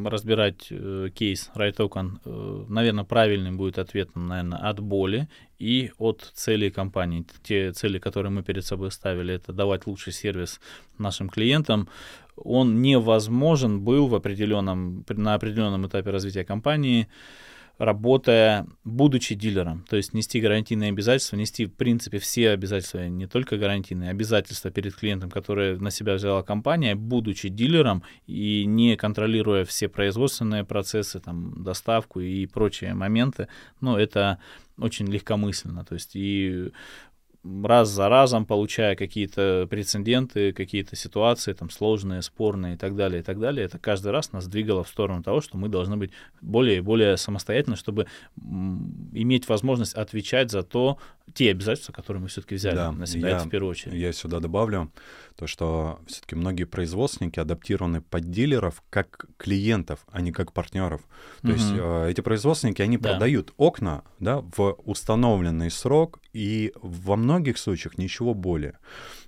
разбирать 0.10 0.68
э, 0.70 1.10
кейс 1.14 1.50
Райтокон, 1.54 2.20
э, 2.26 2.66
наверное, 2.68 3.06
правильным 3.06 3.58
будет 3.58 3.80
ответом, 3.80 4.28
наверное, 4.28 4.60
от 4.60 4.80
боли 4.80 5.30
и 5.60 5.92
от 5.98 6.32
целей 6.34 6.72
компании. 6.72 7.26
Те 7.44 7.72
цели, 7.72 8.00
которые 8.00 8.32
мы 8.32 8.44
перед 8.44 8.66
собой 8.66 8.92
ставили, 8.92 9.34
это 9.34 9.54
давать 9.54 9.88
лучший 9.88 10.14
сервис 10.14 10.60
нашим 10.98 11.30
клиентам. 11.30 11.88
Он 12.36 12.82
невозможен 12.82 13.82
был 13.82 14.08
в 14.08 14.16
определенном, 14.16 15.06
на 15.10 15.36
определенном 15.36 15.88
этапе 15.88 16.10
развития 16.10 16.44
компании 16.44 17.08
работая, 17.82 18.68
будучи 18.84 19.34
дилером, 19.34 19.84
то 19.90 19.96
есть 19.98 20.14
нести 20.14 20.40
гарантийные 20.40 20.90
обязательства, 20.90 21.36
нести, 21.36 21.66
в 21.66 21.74
принципе, 21.74 22.20
все 22.20 22.52
обязательства, 22.52 23.08
не 23.08 23.26
только 23.26 23.58
гарантийные, 23.58 24.12
обязательства 24.12 24.70
перед 24.70 24.96
клиентом, 24.96 25.32
которые 25.32 25.78
на 25.80 25.90
себя 25.90 26.14
взяла 26.14 26.44
компания, 26.44 26.94
будучи 26.94 27.50
дилером 27.50 28.04
и 28.28 28.66
не 28.66 28.96
контролируя 28.98 29.66
все 29.66 29.90
производственные 29.90 30.64
процессы, 30.64 31.20
там, 31.20 31.64
доставку 31.64 32.20
и 32.20 32.46
прочие 32.46 32.94
моменты, 32.94 33.48
ну, 33.82 33.98
это 33.98 34.38
очень 34.78 35.08
легкомысленно, 35.08 35.84
то 35.84 35.96
есть 35.96 36.12
и 36.16 36.72
раз 37.44 37.90
за 37.90 38.08
разом, 38.10 38.46
получая 38.46 38.96
какие-то 38.96 39.68
прецеденты, 39.70 40.54
какие-то 40.54 40.96
ситуации 40.96 41.54
там 41.54 41.70
сложные, 41.70 42.22
спорные 42.22 42.76
и 42.76 42.78
так 42.78 42.96
далее, 42.96 43.22
и 43.22 43.24
так 43.24 43.40
далее, 43.40 43.66
это 43.66 43.80
каждый 43.80 44.12
раз 44.12 44.32
нас 44.32 44.48
двигало 44.48 44.84
в 44.84 44.90
сторону 44.90 45.24
того, 45.24 45.42
что 45.42 45.58
мы 45.58 45.68
должны 45.68 45.98
быть 45.98 46.12
более 46.42 46.78
и 46.78 46.82
более 46.82 47.18
самостоятельны, 47.18 47.76
чтобы 47.76 48.08
иметь 48.38 49.50
возможность 49.50 49.96
отвечать 49.96 50.52
за 50.52 50.64
то, 50.64 50.98
те 51.34 51.52
обязательства, 51.52 51.94
которые 51.94 52.22
мы 52.22 52.28
все-таки 52.30 52.56
взяли 52.56 52.76
да, 52.76 52.92
на 52.92 53.06
себя, 53.06 53.30
я, 53.30 53.40
в 53.40 53.50
первую 53.50 53.72
очередь. 53.72 53.94
Я 53.94 54.14
сюда 54.14 54.40
добавлю 54.40 54.92
то, 55.36 55.48
что 55.48 56.00
все-таки 56.08 56.36
многие 56.36 56.66
производственники 56.66 57.40
адаптированы 57.40 58.02
под 58.02 58.30
дилеров 58.30 58.84
как 58.90 59.26
клиентов, 59.38 60.06
а 60.12 60.22
не 60.22 60.32
как 60.32 60.54
партнеров. 60.54 61.02
То 61.42 61.50
угу. 61.50 61.54
есть 61.54 61.72
э, 61.74 62.10
эти 62.12 62.22
производственники, 62.22 62.82
они 62.82 62.98
да. 62.98 63.12
продают 63.12 63.54
окна 63.58 64.04
да, 64.20 64.42
в 64.56 64.78
установленный 64.86 65.72
срок, 65.72 66.20
и 66.34 66.74
во 66.82 67.16
многих 67.16 67.58
случаях 67.58 67.98
ничего 67.98 68.34
более. 68.34 68.78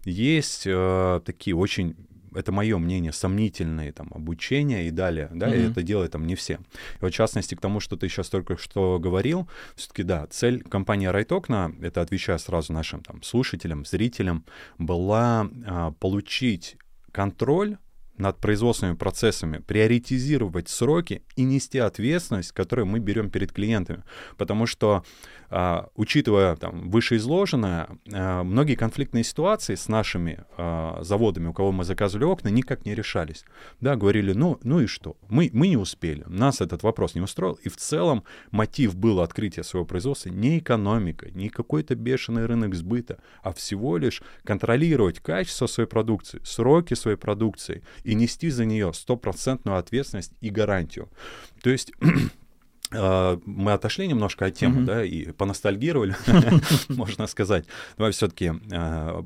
Есть 0.04 0.64
э, 0.66 1.22
такие 1.26 1.56
очень 1.56 1.96
это 2.36 2.52
мое 2.52 2.78
мнение, 2.78 3.12
сомнительные 3.12 3.92
там 3.92 4.10
обучения 4.12 4.88
и 4.88 4.92
далее, 4.92 5.30
да, 5.34 5.50
mm-hmm. 5.50 5.68
и 5.68 5.72
это 5.72 5.84
делают 5.84 6.12
там 6.12 6.26
не 6.26 6.36
все. 6.36 6.54
И 6.54 6.98
вот 7.02 7.12
в 7.12 7.16
частности 7.16 7.56
к 7.56 7.62
тому, 7.62 7.80
что 7.80 7.96
ты 7.96 8.08
сейчас 8.10 8.30
только 8.30 8.58
что 8.58 9.00
говорил, 9.00 9.48
все-таки 9.76 10.04
да, 10.04 10.28
цель 10.28 10.64
компании 10.64 11.08
Райтокна, 11.08 11.74
это 11.82 12.02
отвечая 12.02 12.38
сразу 12.38 12.74
нашим 12.74 13.02
там 13.02 13.22
слушателям, 13.24 13.86
зрителям, 13.86 14.46
была 14.78 15.48
а, 15.66 15.92
получить 15.92 16.78
контроль 17.12 17.78
над 18.24 18.40
производственными 18.40 18.96
процессами, 18.96 19.58
приоритизировать 19.58 20.70
сроки 20.70 21.24
и 21.36 21.44
нести 21.44 21.78
ответственность, 21.78 22.54
которую 22.54 22.86
мы 22.86 23.00
берем 23.00 23.30
перед 23.30 23.52
клиентами. 23.52 24.04
Потому 24.38 24.66
что 24.66 25.04
а, 25.56 25.90
учитывая 25.96 26.56
там, 26.56 26.90
вышеизложенное, 26.90 27.88
а, 28.12 28.44
многие 28.44 28.74
конфликтные 28.74 29.24
ситуации 29.24 29.76
с 29.76 29.88
нашими 29.88 30.46
а, 30.58 31.00
заводами, 31.04 31.48
у 31.48 31.54
кого 31.54 31.72
мы 31.72 31.84
заказывали 31.84 32.26
окна, 32.26 32.48
никак 32.48 32.86
не 32.86 32.96
решались. 32.96 33.46
Да, 33.80 33.96
говорили, 33.96 34.34
ну, 34.34 34.58
ну 34.64 34.80
и 34.80 34.88
что? 34.88 35.16
Мы, 35.30 35.52
мы 35.54 35.68
не 35.68 35.78
успели, 35.78 36.24
нас 36.26 36.60
этот 36.62 36.82
вопрос 36.82 37.14
не 37.14 37.22
устроил. 37.22 37.60
И 37.62 37.70
в 37.70 37.78
целом 37.78 38.24
мотив 38.50 38.96
был 38.96 39.20
открытия 39.22 39.64
своего 39.64 39.86
производства 39.86 40.30
не 40.30 40.58
экономика, 40.58 41.30
не 41.30 41.50
какой-то 41.50 41.94
бешеный 41.94 42.48
рынок 42.48 42.74
сбыта, 42.74 43.20
а 43.44 43.54
всего 43.54 43.98
лишь 43.98 44.24
контролировать 44.44 45.20
качество 45.20 45.68
своей 45.68 45.90
продукции, 45.90 46.42
сроки 46.44 46.96
своей 46.96 47.18
продукции 47.18 47.84
и 48.04 48.13
нести 48.14 48.50
за 48.50 48.66
нее 48.66 48.94
стопроцентную 48.94 49.78
ответственность 49.78 50.34
и 50.42 50.50
гарантию. 50.50 51.10
То 51.62 51.70
есть 51.70 51.92
А, 52.96 53.40
мы 53.46 53.74
отошли 53.74 54.08
немножко 54.08 54.46
от 54.46 54.56
темы, 54.56 54.82
mm-hmm. 54.82 54.86
да, 54.86 55.04
и 55.04 55.32
поностальгировали, 55.32 56.16
можно 56.90 57.28
сказать. 57.28 57.66
Давай 57.98 58.12
все-таки 58.12 58.52
а, 58.72 59.26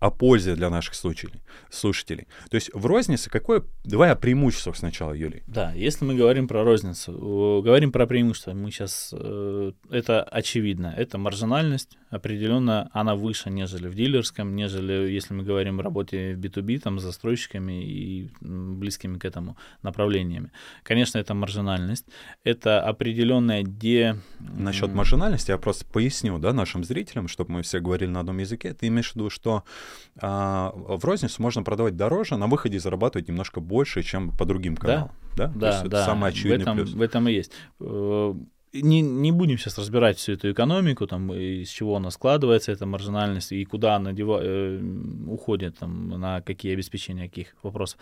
о 0.00 0.10
пользе 0.10 0.54
для 0.54 0.70
наших 0.70 0.94
слушателей. 0.94 1.42
слушателей. 1.70 2.26
То 2.50 2.56
есть 2.56 2.70
в 2.74 2.86
рознице 2.86 3.30
какое... 3.30 3.62
Давай 3.84 4.10
о 4.10 4.16
преимуществах 4.16 4.76
сначала, 4.76 5.12
Юлий. 5.12 5.42
Да, 5.46 5.72
если 5.72 6.04
мы 6.04 6.14
говорим 6.14 6.48
про 6.48 6.64
розницу, 6.64 7.62
говорим 7.64 7.92
про 7.92 8.06
преимущества, 8.06 8.52
мы 8.52 8.70
сейчас... 8.70 9.10
Э, 9.12 9.72
это 9.90 10.22
очевидно. 10.22 10.92
Это 10.96 11.18
маржинальность, 11.18 11.96
определенно 12.10 12.88
она 12.92 13.14
выше, 13.14 13.50
нежели 13.50 13.88
в 13.88 13.94
дилерском, 13.94 14.54
нежели 14.54 15.10
если 15.10 15.34
мы 15.34 15.42
говорим 15.42 15.80
о 15.80 15.82
работе 15.82 16.34
в 16.34 16.38
B2B, 16.38 16.78
там, 16.78 16.98
с 16.98 17.02
застройщиками 17.02 17.82
и 17.82 18.30
близкими 18.40 19.18
к 19.18 19.24
этому 19.24 19.56
направлениями. 19.82 20.50
Конечно, 20.82 21.18
это 21.18 21.34
маржинальность. 21.34 22.06
Это 22.44 22.80
определенная 22.80 23.62
де... 23.62 24.16
Насчет 24.38 24.92
маржинальности 24.92 25.50
я 25.50 25.58
просто 25.58 25.84
поясню 25.86 26.38
да, 26.38 26.52
нашим 26.52 26.84
зрителям, 26.84 27.28
чтобы 27.28 27.52
мы 27.52 27.62
все 27.62 27.80
говорили 27.80 28.10
на 28.10 28.20
одном 28.20 28.38
языке. 28.38 28.74
Ты 28.74 28.88
имеешь 28.88 29.12
в 29.12 29.16
виду, 29.16 29.30
что 29.30 29.64
а, 30.20 30.72
в 30.74 31.04
розницу 31.04 31.42
можно 31.42 31.62
продавать 31.62 31.96
дороже, 31.96 32.36
на 32.36 32.46
выходе 32.46 32.78
зарабатывать 32.78 33.28
немножко 33.28 33.60
больше, 33.60 34.02
чем 34.02 34.30
по 34.30 34.44
другим 34.44 34.76
каналам. 34.76 35.10
Да, 35.36 35.48
да, 35.48 35.70
да. 35.70 35.82
Это 35.84 36.04
самый 36.04 36.30
очевидный 36.30 36.58
в 36.58 36.62
этом, 36.62 36.76
плюс. 36.76 36.92
В 36.92 37.00
этом 37.02 37.28
и 37.28 37.32
есть 37.32 37.52
э, 37.80 38.34
не, 38.82 39.00
не 39.00 39.32
будем 39.32 39.58
сейчас 39.58 39.78
разбирать 39.78 40.18
всю 40.18 40.32
эту 40.32 40.50
экономику, 40.50 41.06
там, 41.06 41.32
из 41.32 41.68
чего 41.68 41.96
она 41.96 42.10
складывается, 42.10 42.72
эта 42.72 42.86
маржинальность, 42.86 43.52
и 43.52 43.64
куда 43.64 43.96
она 43.96 44.12
дева, 44.12 44.40
э, 44.42 44.80
уходит, 45.26 45.78
там, 45.78 46.08
на 46.08 46.40
какие 46.40 46.72
обеспечения 46.72 47.28
каких 47.28 47.54
вопросов. 47.62 47.98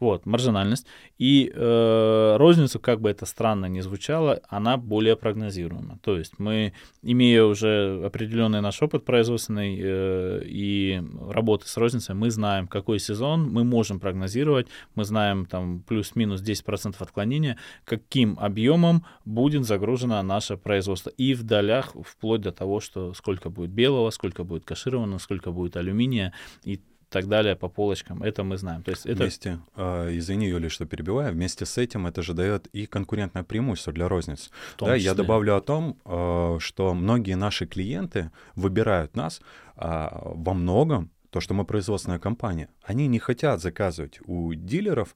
Вот, 0.00 0.26
маржинальность. 0.26 0.86
И 1.18 1.52
э, 1.54 2.36
розницу, 2.38 2.80
как 2.80 3.00
бы 3.00 3.10
это 3.10 3.26
странно 3.26 3.66
ни 3.66 3.80
звучало, 3.80 4.40
она 4.48 4.76
более 4.76 5.16
прогнозируема. 5.16 5.98
То 6.02 6.18
есть 6.18 6.38
мы, 6.38 6.72
имея 7.02 7.44
уже 7.44 8.02
определенный 8.04 8.60
наш 8.60 8.82
опыт 8.82 9.04
производственный 9.04 9.78
э, 9.80 10.42
и 10.44 11.02
работы 11.30 11.68
с 11.68 11.76
розницей, 11.76 12.14
мы 12.14 12.30
знаем, 12.30 12.66
какой 12.68 12.98
сезон, 12.98 13.48
мы 13.50 13.64
можем 13.64 14.00
прогнозировать, 14.00 14.66
мы 14.94 15.04
знаем 15.04 15.46
там 15.46 15.82
плюс-минус 15.86 16.42
10% 16.42 16.94
отклонения, 16.98 17.56
каким 17.84 18.38
объемом 18.38 19.04
будет 19.24 19.64
загружена 19.64 20.15
на 20.16 20.22
наше 20.22 20.56
производство. 20.56 21.10
И 21.10 21.34
в 21.34 21.42
долях, 21.42 21.94
вплоть 22.04 22.40
до 22.40 22.52
того, 22.52 22.80
что 22.80 23.14
сколько 23.14 23.50
будет 23.50 23.70
белого, 23.70 24.10
сколько 24.10 24.44
будет 24.44 24.64
кашированного, 24.64 25.18
сколько 25.18 25.50
будет 25.50 25.76
алюминия 25.76 26.32
и 26.64 26.80
так 27.08 27.28
далее 27.28 27.54
по 27.54 27.68
полочкам. 27.68 28.22
Это 28.22 28.42
мы 28.44 28.56
знаем. 28.56 28.82
То 28.82 28.90
есть 28.90 29.06
это... 29.06 29.22
Вместе, 29.22 29.58
э, 29.76 30.16
извини, 30.18 30.48
Юля, 30.48 30.68
что 30.68 30.86
перебиваю, 30.86 31.32
вместе 31.32 31.64
с 31.64 31.78
этим 31.78 32.06
это 32.06 32.22
же 32.22 32.34
дает 32.34 32.66
и 32.76 32.86
конкурентное 32.86 33.44
преимущество 33.44 33.92
для 33.92 34.08
розниц. 34.08 34.50
Да, 34.78 34.96
я 34.96 35.14
добавлю 35.14 35.56
о 35.56 35.60
том, 35.60 35.96
э, 36.04 36.58
что 36.60 36.94
многие 36.94 37.36
наши 37.36 37.66
клиенты 37.66 38.30
выбирают 38.56 39.16
нас 39.16 39.40
э, 39.76 40.08
во 40.24 40.54
многом 40.54 41.10
то, 41.30 41.40
что 41.40 41.54
мы 41.54 41.64
производственная 41.64 42.18
компания. 42.18 42.68
Они 42.82 43.08
не 43.08 43.18
хотят 43.18 43.60
заказывать 43.60 44.20
у 44.26 44.54
дилеров 44.54 45.14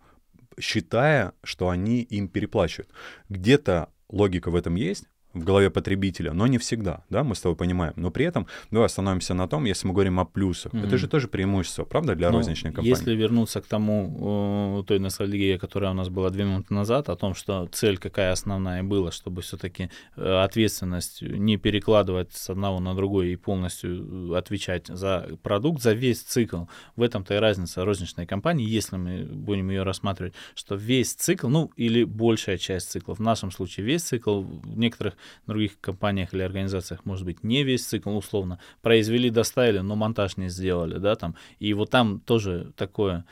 считая, 0.58 1.32
что 1.42 1.68
они 1.68 2.02
им 2.02 2.28
переплачивают. 2.28 2.90
Где-то 3.28 3.88
логика 4.10 4.50
в 4.50 4.56
этом 4.56 4.74
есть, 4.74 5.04
в 5.32 5.44
голове 5.44 5.70
потребителя, 5.70 6.32
но 6.32 6.46
не 6.46 6.58
всегда, 6.58 7.04
да, 7.08 7.22
мы 7.22 7.34
с 7.34 7.40
тобой 7.40 7.56
понимаем. 7.56 7.92
Но 7.96 8.10
при 8.10 8.24
этом 8.24 8.46
давай 8.70 8.86
остановимся 8.86 9.34
на 9.34 9.46
том, 9.46 9.64
если 9.64 9.86
мы 9.86 9.94
говорим 9.94 10.18
о 10.18 10.24
плюсах. 10.24 10.74
Mm-hmm. 10.74 10.86
Это 10.86 10.98
же 10.98 11.08
тоже 11.08 11.28
преимущество, 11.28 11.84
правда, 11.84 12.14
для 12.14 12.30
ну, 12.30 12.38
розничной 12.38 12.72
компании? 12.72 12.90
Если 12.90 13.14
вернуться 13.14 13.60
к 13.60 13.66
тому, 13.66 14.84
той 14.86 14.98
ностальгии, 14.98 15.56
которая 15.56 15.92
у 15.92 15.94
нас 15.94 16.08
была 16.08 16.30
две 16.30 16.44
минуты 16.44 16.74
назад, 16.74 17.08
о 17.08 17.16
том, 17.16 17.34
что 17.34 17.68
цель 17.72 17.98
какая 17.98 18.32
основная 18.32 18.82
была, 18.82 19.12
чтобы 19.12 19.42
все-таки 19.42 19.90
э, 20.16 20.42
ответственность 20.42 21.22
не 21.22 21.56
перекладывать 21.56 22.32
с 22.32 22.50
одного 22.50 22.80
на 22.80 22.94
другой 22.94 23.32
и 23.32 23.36
полностью 23.36 24.32
э, 24.32 24.36
отвечать 24.36 24.88
за 24.88 25.28
продукт, 25.42 25.80
за 25.82 25.92
весь 25.92 26.22
цикл. 26.22 26.64
В 26.96 27.02
этом-то 27.02 27.34
и 27.34 27.38
разница 27.38 27.84
розничной 27.84 28.26
компании, 28.26 28.68
если 28.68 28.96
мы 28.96 29.24
будем 29.24 29.70
ее 29.70 29.84
рассматривать, 29.84 30.34
что 30.54 30.74
весь 30.74 31.14
цикл, 31.14 31.48
ну 31.48 31.70
или 31.76 32.02
большая 32.02 32.58
часть 32.58 32.90
цикла, 32.90 33.14
в 33.14 33.20
нашем 33.20 33.50
случае 33.52 33.86
весь 33.86 34.02
цикл, 34.02 34.42
в 34.42 34.78
некоторых 34.78 35.16
других 35.46 35.80
компаниях 35.80 36.34
или 36.34 36.42
организациях, 36.42 37.04
может 37.04 37.24
быть, 37.24 37.44
не 37.44 37.64
весь 37.64 37.84
цикл, 37.84 38.16
условно, 38.16 38.58
произвели, 38.82 39.30
доставили, 39.30 39.80
но 39.80 39.96
монтаж 39.96 40.36
не 40.36 40.48
сделали, 40.48 40.98
да, 40.98 41.14
там, 41.16 41.34
и 41.58 41.74
вот 41.74 41.90
там 41.90 42.20
тоже 42.20 42.72
такое 42.76 43.24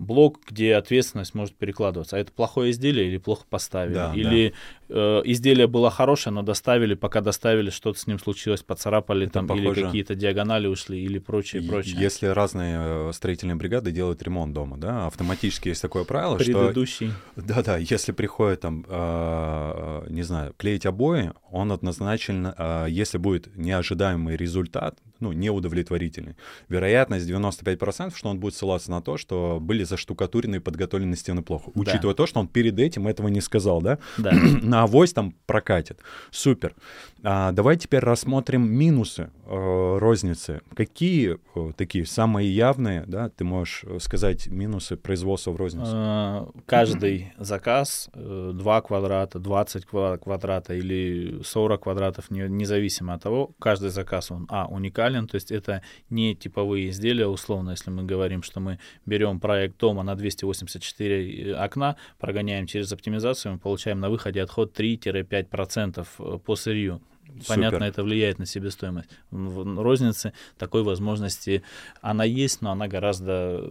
блок, 0.00 0.40
где 0.48 0.74
ответственность 0.74 1.34
может 1.34 1.54
перекладываться. 1.54 2.16
А 2.16 2.18
это 2.18 2.32
плохое 2.32 2.70
изделие 2.70 3.06
или 3.06 3.18
плохо 3.18 3.44
поставили? 3.48 3.94
Да, 3.94 4.12
или 4.14 4.54
да. 4.88 5.18
Э, 5.18 5.22
изделие 5.24 5.66
было 5.66 5.90
хорошее, 5.90 6.34
но 6.34 6.42
доставили, 6.42 6.94
пока 6.94 7.20
доставили, 7.20 7.70
что-то 7.70 7.98
с 7.98 8.06
ним 8.06 8.18
случилось, 8.18 8.62
поцарапали 8.62 9.26
это 9.26 9.34
там, 9.34 9.46
похоже... 9.46 9.80
или 9.80 9.86
какие-то 9.86 10.14
диагонали 10.14 10.66
ушли, 10.66 11.00
или 11.00 11.18
прочее, 11.18 11.62
прочее. 11.62 11.96
Если 11.98 12.26
разные 12.26 12.78
э, 12.80 13.12
строительные 13.12 13.56
бригады 13.56 13.92
делают 13.92 14.22
ремонт 14.22 14.54
дома, 14.54 14.78
да, 14.78 15.06
автоматически 15.06 15.68
есть 15.68 15.82
такое 15.82 16.04
правило, 16.04 16.38
Предыдущий. 16.38 17.10
что... 17.36 17.42
Да-да, 17.42 17.76
если 17.76 18.12
приходит 18.12 18.62
там, 18.62 18.86
э, 18.88 20.06
не 20.08 20.22
знаю, 20.22 20.54
клеить 20.56 20.86
обои, 20.86 21.32
он 21.50 21.72
однозначно, 21.72 22.54
э, 22.56 22.86
если 22.88 23.18
будет 23.18 23.54
неожидаемый 23.56 24.36
результат, 24.36 24.98
ну, 25.20 25.32
неудовлетворительный. 25.32 26.36
Вероятность 26.68 27.28
95%, 27.28 28.14
что 28.16 28.28
он 28.28 28.40
будет 28.40 28.54
ссылаться 28.54 28.90
на 28.90 29.02
то, 29.02 29.16
что 29.16 29.58
были 29.60 29.84
заштукатурены 29.84 30.56
и 30.56 30.58
подготовлены 30.58 31.16
стены 31.16 31.42
плохо. 31.42 31.70
Да. 31.74 31.80
Учитывая 31.80 32.14
то, 32.14 32.26
что 32.26 32.40
он 32.40 32.48
перед 32.48 32.78
этим 32.78 33.06
этого 33.06 33.28
не 33.28 33.40
сказал, 33.40 33.80
да? 33.82 33.98
Да. 34.18 34.32
на 34.62 34.82
авось 34.82 35.12
там 35.12 35.34
прокатит. 35.46 36.00
Супер. 36.30 36.74
А, 37.22 37.52
давай 37.52 37.76
теперь 37.76 38.00
рассмотрим 38.00 38.70
минусы 38.70 39.30
э, 39.44 39.98
розницы. 39.98 40.62
Какие 40.74 41.38
э, 41.54 41.72
такие 41.76 42.06
самые 42.06 42.54
явные, 42.54 43.04
да, 43.06 43.28
ты 43.28 43.44
можешь 43.44 43.84
сказать 43.98 44.46
минусы 44.46 44.96
производства 44.96 45.50
в 45.50 45.56
рознице? 45.56 45.92
Э, 45.94 46.46
каждый 46.64 47.32
заказ 47.36 48.08
э, 48.14 48.52
2 48.54 48.80
квадрата, 48.80 49.38
20 49.38 49.84
квадрата 49.86 50.74
или 50.74 51.42
40 51.42 51.82
квадратов, 51.82 52.30
не, 52.30 52.48
независимо 52.48 53.14
от 53.14 53.22
того, 53.22 53.50
каждый 53.58 53.90
заказ, 53.90 54.30
он, 54.30 54.46
а, 54.48 54.66
уникален, 54.66 55.26
то 55.26 55.34
есть 55.34 55.50
это 55.52 55.82
не 56.08 56.34
типовые 56.34 56.88
изделия, 56.88 57.26
условно, 57.26 57.70
если 57.70 57.90
мы 57.90 58.04
говорим, 58.04 58.42
что 58.42 58.60
мы 58.60 58.78
берем 59.04 59.40
проект 59.40 59.78
дома 59.78 60.02
на 60.02 60.14
284 60.14 61.54
окна, 61.54 61.96
прогоняем 62.18 62.66
через 62.66 62.92
оптимизацию, 62.92 63.52
мы 63.52 63.58
получаем 63.58 64.00
на 64.00 64.08
выходе 64.08 64.40
отход 64.40 64.78
3-5% 64.78 66.06
э, 66.18 66.38
по 66.38 66.56
сырью. 66.56 67.02
Понятно, 67.46 67.78
Супер. 67.78 67.82
это 67.88 68.02
влияет 68.02 68.38
на 68.38 68.46
себестоимость. 68.46 69.08
В 69.30 69.82
рознице 69.82 70.32
такой 70.58 70.82
возможности 70.82 71.62
она 72.00 72.24
есть, 72.24 72.60
но 72.60 72.72
она 72.72 72.88
гораздо 72.88 73.70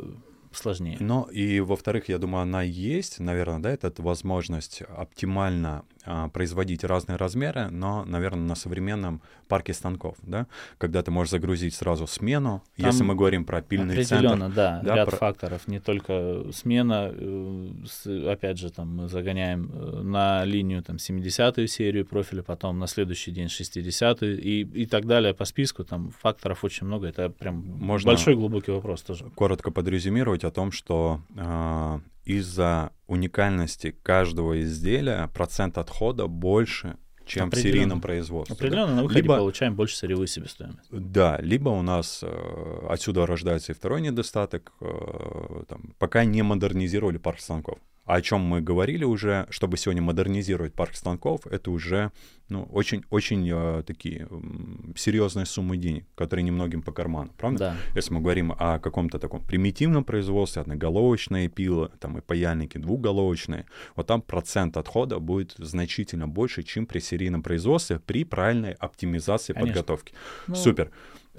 сложнее. 0.51 0.98
Ну 1.00 1.24
и 1.24 1.60
во-вторых, 1.60 2.10
я 2.10 2.18
думаю, 2.18 2.44
она 2.44 2.62
есть, 2.63 3.20
наверное, 3.20 3.60
да, 3.60 3.72
это 3.72 3.94
возможность 4.01 4.82
оптимально 4.82 5.84
производить 6.33 6.83
разные 6.83 7.17
размеры, 7.17 7.69
но, 7.69 8.05
наверное, 8.05 8.45
на 8.45 8.55
современном 8.55 9.21
парке 9.47 9.73
станков, 9.73 10.17
да, 10.21 10.47
когда 10.77 11.01
ты 11.01 11.11
можешь 11.11 11.31
загрузить 11.31 11.73
сразу 11.75 12.07
смену, 12.07 12.63
Там 12.77 12.85
если 12.85 13.03
мы 13.03 13.15
говорим 13.15 13.45
про 13.45 13.61
пильный 13.61 14.03
центр. 14.03 14.37
да, 14.49 14.81
да, 14.83 14.95
ряд 14.95 15.09
про... 15.09 15.17
факторов, 15.17 15.67
не 15.67 15.79
только 15.79 16.45
смена, 16.53 17.11
э, 17.13 18.31
опять 18.31 18.57
же, 18.57 18.69
там 18.69 18.95
мы 18.95 19.07
загоняем 19.07 19.71
э, 19.71 20.01
на 20.01 20.45
линию 20.45 20.83
там 20.83 20.97
70-ю 20.97 21.67
серию 21.67 22.05
профиля, 22.05 22.43
потом 22.43 22.79
на 22.79 22.87
следующий 22.87 23.31
день 23.31 23.47
60-ю 23.47 24.39
и, 24.39 24.61
и 24.61 24.85
так 24.85 25.05
далее 25.05 25.33
по 25.33 25.45
списку, 25.45 25.83
там 25.83 26.11
факторов 26.11 26.63
очень 26.63 26.87
много, 26.87 27.07
это 27.07 27.29
прям 27.29 27.55
Можно 27.55 28.11
большой 28.11 28.35
глубокий 28.35 28.71
вопрос 28.71 29.01
тоже. 29.01 29.25
Коротко 29.35 29.71
подрезюмировать 29.71 30.43
о 30.43 30.51
том, 30.51 30.71
что 30.71 31.21
э, 31.35 31.99
из-за 32.29 32.91
уникальности 33.07 33.89
каждого 34.03 34.62
изделия 34.62 35.27
процент 35.33 35.79
отхода 35.79 36.27
больше, 36.27 36.98
чем 37.25 37.50
в 37.50 37.55
серийном 37.55 38.01
производстве. 38.01 38.55
Определенно, 38.55 38.88
да? 38.88 38.95
на 38.95 39.03
выходе 39.03 39.21
либо, 39.21 39.38
получаем 39.38 39.75
больше 39.75 39.95
сырьевой 39.98 40.27
себестоимости. 40.27 40.88
Да, 40.91 41.39
либо 41.41 41.69
у 41.69 41.81
нас 41.81 42.19
э, 42.21 42.88
отсюда 42.88 43.25
рождается 43.25 43.71
и 43.71 43.75
второй 43.75 44.01
недостаток, 44.01 44.74
э, 44.79 45.63
там, 45.67 45.95
пока 45.98 46.24
не 46.24 46.43
модернизировали 46.43 47.17
парк 47.17 47.39
станков 47.39 47.79
о 48.09 48.21
чем 48.21 48.41
мы 48.41 48.59
говорили 48.59 49.03
уже, 49.03 49.45
чтобы 49.51 49.77
сегодня 49.77 50.01
модернизировать 50.01 50.73
парк 50.73 50.95
станков, 50.95 51.45
это 51.45 51.69
уже 51.69 52.11
ну, 52.49 52.63
очень, 52.71 53.03
очень 53.11 53.47
э, 53.47 53.83
такие 53.85 54.27
э, 54.27 54.39
серьезные 54.95 55.45
суммы 55.45 55.77
денег, 55.77 56.05
которые 56.15 56.43
немногим 56.43 56.81
по 56.81 56.91
карману, 56.91 57.31
правда? 57.37 57.59
Да. 57.59 57.75
Если 57.93 58.11
мы 58.11 58.21
говорим 58.21 58.51
о 58.57 58.79
каком-то 58.79 59.19
таком 59.19 59.41
примитивном 59.45 60.03
производстве, 60.03 60.63
одноголовочные 60.63 61.49
пилы, 61.49 61.91
там 61.99 62.17
и 62.17 62.21
паяльники 62.21 62.79
двухголовочные, 62.79 63.65
вот 63.95 64.07
там 64.07 64.23
процент 64.23 64.77
отхода 64.77 65.19
будет 65.19 65.53
значительно 65.59 66.27
больше, 66.27 66.63
чем 66.63 66.87
при 66.87 66.99
серийном 66.99 67.43
производстве 67.43 67.99
при 67.99 68.23
правильной 68.23 68.73
оптимизации 68.73 69.53
Конечно. 69.53 69.73
подготовки. 69.73 70.13
Ну, 70.47 70.55
Супер. 70.55 70.91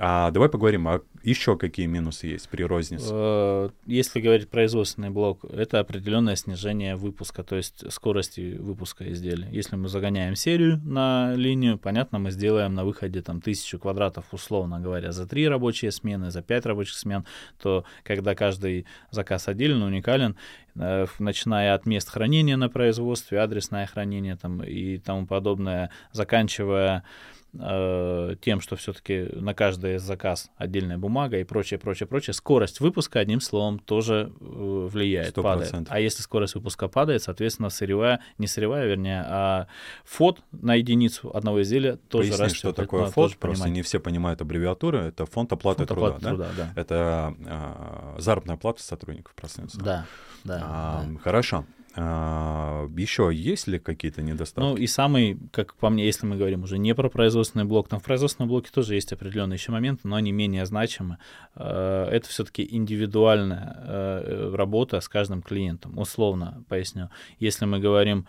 А 0.03 0.31
давай 0.31 0.49
поговорим, 0.49 0.89
а 0.89 1.03
еще 1.23 1.59
какие 1.59 1.85
минусы 1.85 2.27
есть 2.29 2.49
при 2.49 2.63
рознице? 2.63 3.11
Э, 3.13 3.69
если 3.85 4.23
говорить 4.23 4.49
производственный 4.49 5.11
блок, 5.11 5.45
это 5.45 5.79
определенное 5.79 6.37
снижение 6.37 6.97
выпуска, 6.97 7.43
то 7.43 7.57
есть 7.57 7.93
скорости 7.93 8.57
выпуска 8.59 9.13
изделий. 9.13 9.47
Если 9.51 9.77
мы 9.77 9.89
загоняем 9.89 10.37
серию 10.37 10.81
на 10.83 11.35
линию, 11.35 11.79
понятно, 11.79 12.19
мы 12.19 12.31
сделаем 12.31 12.75
на 12.75 12.87
выходе 12.87 13.21
там 13.21 13.43
тысячу 13.43 13.79
квадратов, 13.79 14.25
условно 14.33 14.81
говоря, 14.81 15.13
за 15.13 15.27
три 15.27 15.47
рабочие 15.47 15.93
смены, 15.93 16.31
за 16.31 16.41
пять 16.41 16.65
рабочих 16.65 16.97
смен, 16.97 17.27
то 17.63 17.85
когда 18.03 18.35
каждый 18.35 18.87
заказ 19.11 19.49
отдельно, 19.49 19.85
уникален, 19.85 20.35
э, 20.77 21.07
начиная 21.19 21.75
от 21.75 21.85
мест 21.85 22.09
хранения 22.09 22.57
на 22.57 22.71
производстве, 22.71 23.39
адресное 23.39 23.87
хранение 23.87 24.37
там, 24.37 24.63
и 24.63 24.97
тому 24.97 25.27
подобное, 25.27 25.91
заканчивая 26.13 27.05
Э, 27.53 28.37
тем, 28.41 28.61
что 28.61 28.77
все-таки 28.77 29.29
на 29.33 29.55
каждый 29.55 29.99
заказ 29.99 30.51
отдельная 30.57 30.99
бумага 30.99 31.39
и 31.39 31.45
прочее, 31.45 31.81
прочее, 31.81 32.07
прочее, 32.07 32.33
скорость 32.33 32.79
выпуска, 32.79 33.19
одним 33.19 33.41
словом, 33.41 33.81
тоже 33.81 34.33
э, 34.41 34.89
влияет, 34.89 35.37
100%. 35.37 35.43
падает. 35.43 35.87
А 35.89 35.99
если 35.99 36.23
скорость 36.23 36.55
выпуска 36.55 36.87
падает, 36.87 37.25
соответственно, 37.25 37.69
сырьевая, 37.69 38.21
не 38.39 38.47
сырьевая, 38.47 38.87
вернее, 38.87 39.25
а 39.27 39.67
фот 40.05 40.41
на 40.53 40.77
единицу 40.77 41.35
одного 41.35 41.63
изделия 41.63 41.97
тоже 41.97 42.29
Поясни, 42.29 42.45
растет. 42.45 42.59
что 42.59 42.73
такое 42.73 43.07
фот, 43.07 43.37
просто 43.37 43.65
понимать. 43.65 43.77
не 43.77 43.83
все 43.83 43.99
понимают 43.99 44.41
аббревиатуры, 44.41 44.99
это 44.99 45.27
фонд 45.27 45.53
оплаты 45.53 45.87
фонд 45.87 45.89
труда, 45.89 46.19
да? 46.21 46.29
труда 46.29 46.49
да? 46.57 46.73
Это 46.81 47.35
а, 47.47 48.15
заработная 48.19 48.59
плата 48.59 48.81
сотрудников 48.81 49.35
пространства. 49.35 49.83
Да, 49.83 50.07
да, 50.45 50.61
а, 50.63 51.05
да. 51.05 51.19
Хорошо. 51.19 51.65
А, 51.97 52.89
еще 52.97 53.31
есть 53.33 53.67
ли 53.67 53.79
какие-то 53.79 54.23
недостатки? 54.23 54.61
Ну 54.61 54.77
и 54.77 54.87
самый, 54.87 55.39
как 55.53 55.75
по 55.75 55.91
мне, 55.91 56.07
если 56.07 56.27
мы 56.27 56.37
говорим 56.37 56.63
уже 56.63 56.79
не 56.79 56.95
про 56.95 57.09
производственный 57.09 57.65
блок, 57.65 57.89
там 57.89 57.99
в 57.99 58.05
производственном 58.05 58.49
блоке 58.49 58.71
тоже 58.73 58.95
есть 58.95 59.13
определенные 59.13 59.57
еще 59.57 59.73
моменты, 59.73 60.07
но 60.07 60.17
они 60.17 60.33
менее 60.33 60.67
значимы. 60.67 61.19
А, 61.55 62.09
это 62.09 62.29
все-таки 62.29 62.67
индивидуальная 62.71 63.77
а, 63.77 64.55
работа 64.55 65.01
с 65.01 65.09
каждым 65.09 65.43
клиентом. 65.43 65.99
Условно 65.99 66.65
поясню. 66.69 67.11
Если 67.39 67.65
мы 67.65 67.81
говорим, 67.81 68.27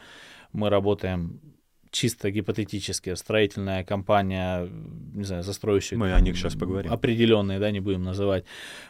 мы 0.54 0.70
работаем 0.70 1.40
чисто 1.92 2.32
гипотетически 2.32 3.14
строительная 3.16 3.84
компания, 3.84 4.68
не 5.14 5.26
знаю, 5.26 5.44
застроящая... 5.44 6.00
Мы 6.00 6.14
о 6.14 6.22
них 6.22 6.38
сейчас 6.38 6.56
поговорим. 6.56 6.92
Определенные, 6.92 7.60
да, 7.60 7.70
не 7.70 7.82
будем 7.82 8.04
называть. 8.04 8.46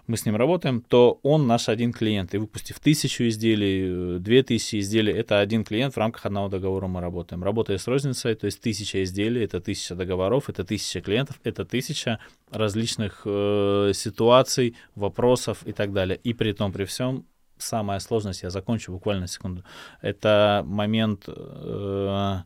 Мы 0.05 0.17
с 0.17 0.25
ним 0.25 0.35
работаем, 0.35 0.81
то 0.81 1.19
он 1.23 1.47
наш 1.47 1.67
один 1.67 1.93
клиент. 1.93 2.35
И 2.35 2.37
выпустив 2.37 2.79
тысячу 2.79 3.27
изделий, 3.27 4.19
две 4.19 4.43
тысячи 4.43 4.79
изделий, 4.79 5.11
это 5.11 5.39
один 5.39 5.63
клиент, 5.63 5.95
в 5.95 5.97
рамках 5.97 6.27
одного 6.27 6.47
договора 6.47 6.87
мы 6.87 7.01
работаем. 7.01 7.43
Работая 7.43 7.79
с 7.79 7.87
розницей, 7.87 8.35
то 8.35 8.45
есть 8.45 8.61
тысяча 8.61 9.03
изделий, 9.03 9.43
это 9.43 9.59
тысяча 9.59 9.95
договоров, 9.95 10.49
это 10.49 10.63
тысяча 10.63 11.01
клиентов, 11.01 11.39
это 11.43 11.65
тысяча 11.65 12.19
различных 12.51 13.23
э, 13.25 13.93
ситуаций, 13.95 14.75
вопросов 14.93 15.65
и 15.65 15.71
так 15.71 15.91
далее. 15.91 16.19
И 16.23 16.33
при 16.33 16.53
том, 16.53 16.71
при 16.71 16.85
всем, 16.85 17.25
самая 17.57 17.99
сложность, 17.99 18.43
я 18.43 18.51
закончу 18.51 18.91
буквально 18.91 19.25
секунду, 19.27 19.63
это 20.03 20.63
момент... 20.67 21.23
Э, 21.27 22.41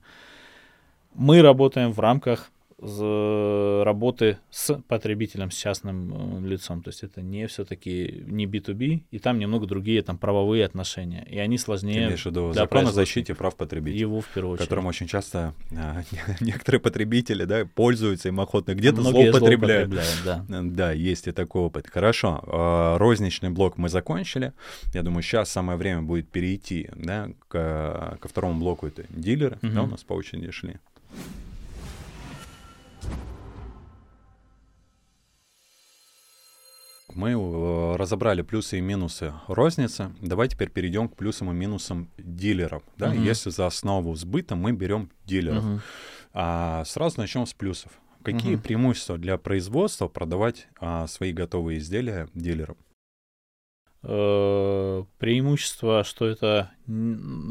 мы 1.16 1.42
работаем 1.42 1.92
в 1.92 2.00
рамках 2.00 2.52
работы 2.78 4.38
с 4.52 4.74
потребителем, 4.88 5.50
с 5.50 5.56
частным 5.56 6.44
э, 6.44 6.48
лицом. 6.48 6.84
То 6.84 6.90
есть 6.90 7.04
это 7.04 7.22
не 7.22 7.48
все-таки 7.48 8.24
не 8.28 8.46
B2B, 8.46 9.04
и 9.12 9.20
там 9.20 9.40
немного 9.40 9.66
другие 9.66 10.02
там 10.02 10.18
правовые 10.18 10.66
отношения. 10.66 11.26
И 11.30 11.40
они 11.40 11.58
сложнее. 11.58 11.94
Ты 11.94 12.04
имеешь 12.06 12.24
в 12.24 12.26
виду 12.26 12.52
закон 12.52 12.88
о 12.88 12.92
защите 12.92 13.34
прав 13.34 13.56
потребителей. 13.56 14.02
Его 14.02 14.20
в 14.20 14.28
первую 14.28 14.56
очередь. 14.56 14.68
Которым 14.68 14.88
очень 14.88 15.08
часто 15.08 15.54
а, 15.72 16.04
некоторые 16.42 16.82
потребители 16.82 17.46
да, 17.46 17.66
пользуются 17.66 18.28
им 18.28 18.42
охотно, 18.42 18.76
где-то 18.76 19.02
злоупотребляют. 19.02 19.94
Да. 20.26 20.46
да, 20.48 20.92
есть 20.92 21.28
и 21.28 21.32
такой 21.32 21.62
опыт. 21.62 21.88
Хорошо, 21.88 22.98
розничный 23.00 23.50
блок 23.50 23.78
мы 23.78 23.88
закончили. 23.88 24.52
Я 24.94 25.02
думаю, 25.02 25.24
сейчас 25.24 25.50
самое 25.50 25.78
время 25.78 26.02
будет 26.02 26.28
перейти 26.28 26.90
да, 26.94 27.30
к, 27.48 28.18
ко 28.20 28.28
второму 28.28 28.60
блоку, 28.60 28.88
это 28.88 29.06
дилеры. 29.10 29.58
Угу. 29.64 29.72
Да, 29.72 29.84
у 29.84 29.88
нас 29.88 30.04
по 30.04 30.14
очереди 30.14 30.52
шли. 30.52 30.76
Мы 37.16 37.32
э, 37.32 37.96
разобрали 37.96 38.42
плюсы 38.42 38.78
и 38.78 38.82
минусы 38.82 39.34
розницы. 39.48 40.14
Давай 40.22 40.50
теперь 40.50 40.70
перейдем 40.70 41.08
к 41.08 41.16
плюсам 41.16 41.50
и 41.50 41.56
минусам 41.56 42.10
дилеров. 42.18 42.84
Да? 42.98 43.10
Угу. 43.10 43.22
Если 43.22 43.50
за 43.52 43.68
основу 43.68 44.14
сбыта 44.16 44.56
мы 44.58 44.74
берем 44.74 45.10
дилеров. 45.26 45.64
Угу. 45.64 45.80
А, 46.34 46.84
сразу 46.86 47.22
начнем 47.22 47.46
с 47.46 47.54
плюсов. 47.54 47.94
Какие 48.22 48.56
угу. 48.56 48.64
преимущества 48.64 49.18
для 49.18 49.38
производства 49.38 50.10
продавать 50.10 50.68
а, 50.80 51.08
свои 51.08 51.32
готовые 51.32 51.80
изделия 51.80 52.28
дилерам? 52.34 52.76
Э, 54.08 55.04
преимущество, 55.18 56.04
что 56.04 56.28
это, 56.28 56.70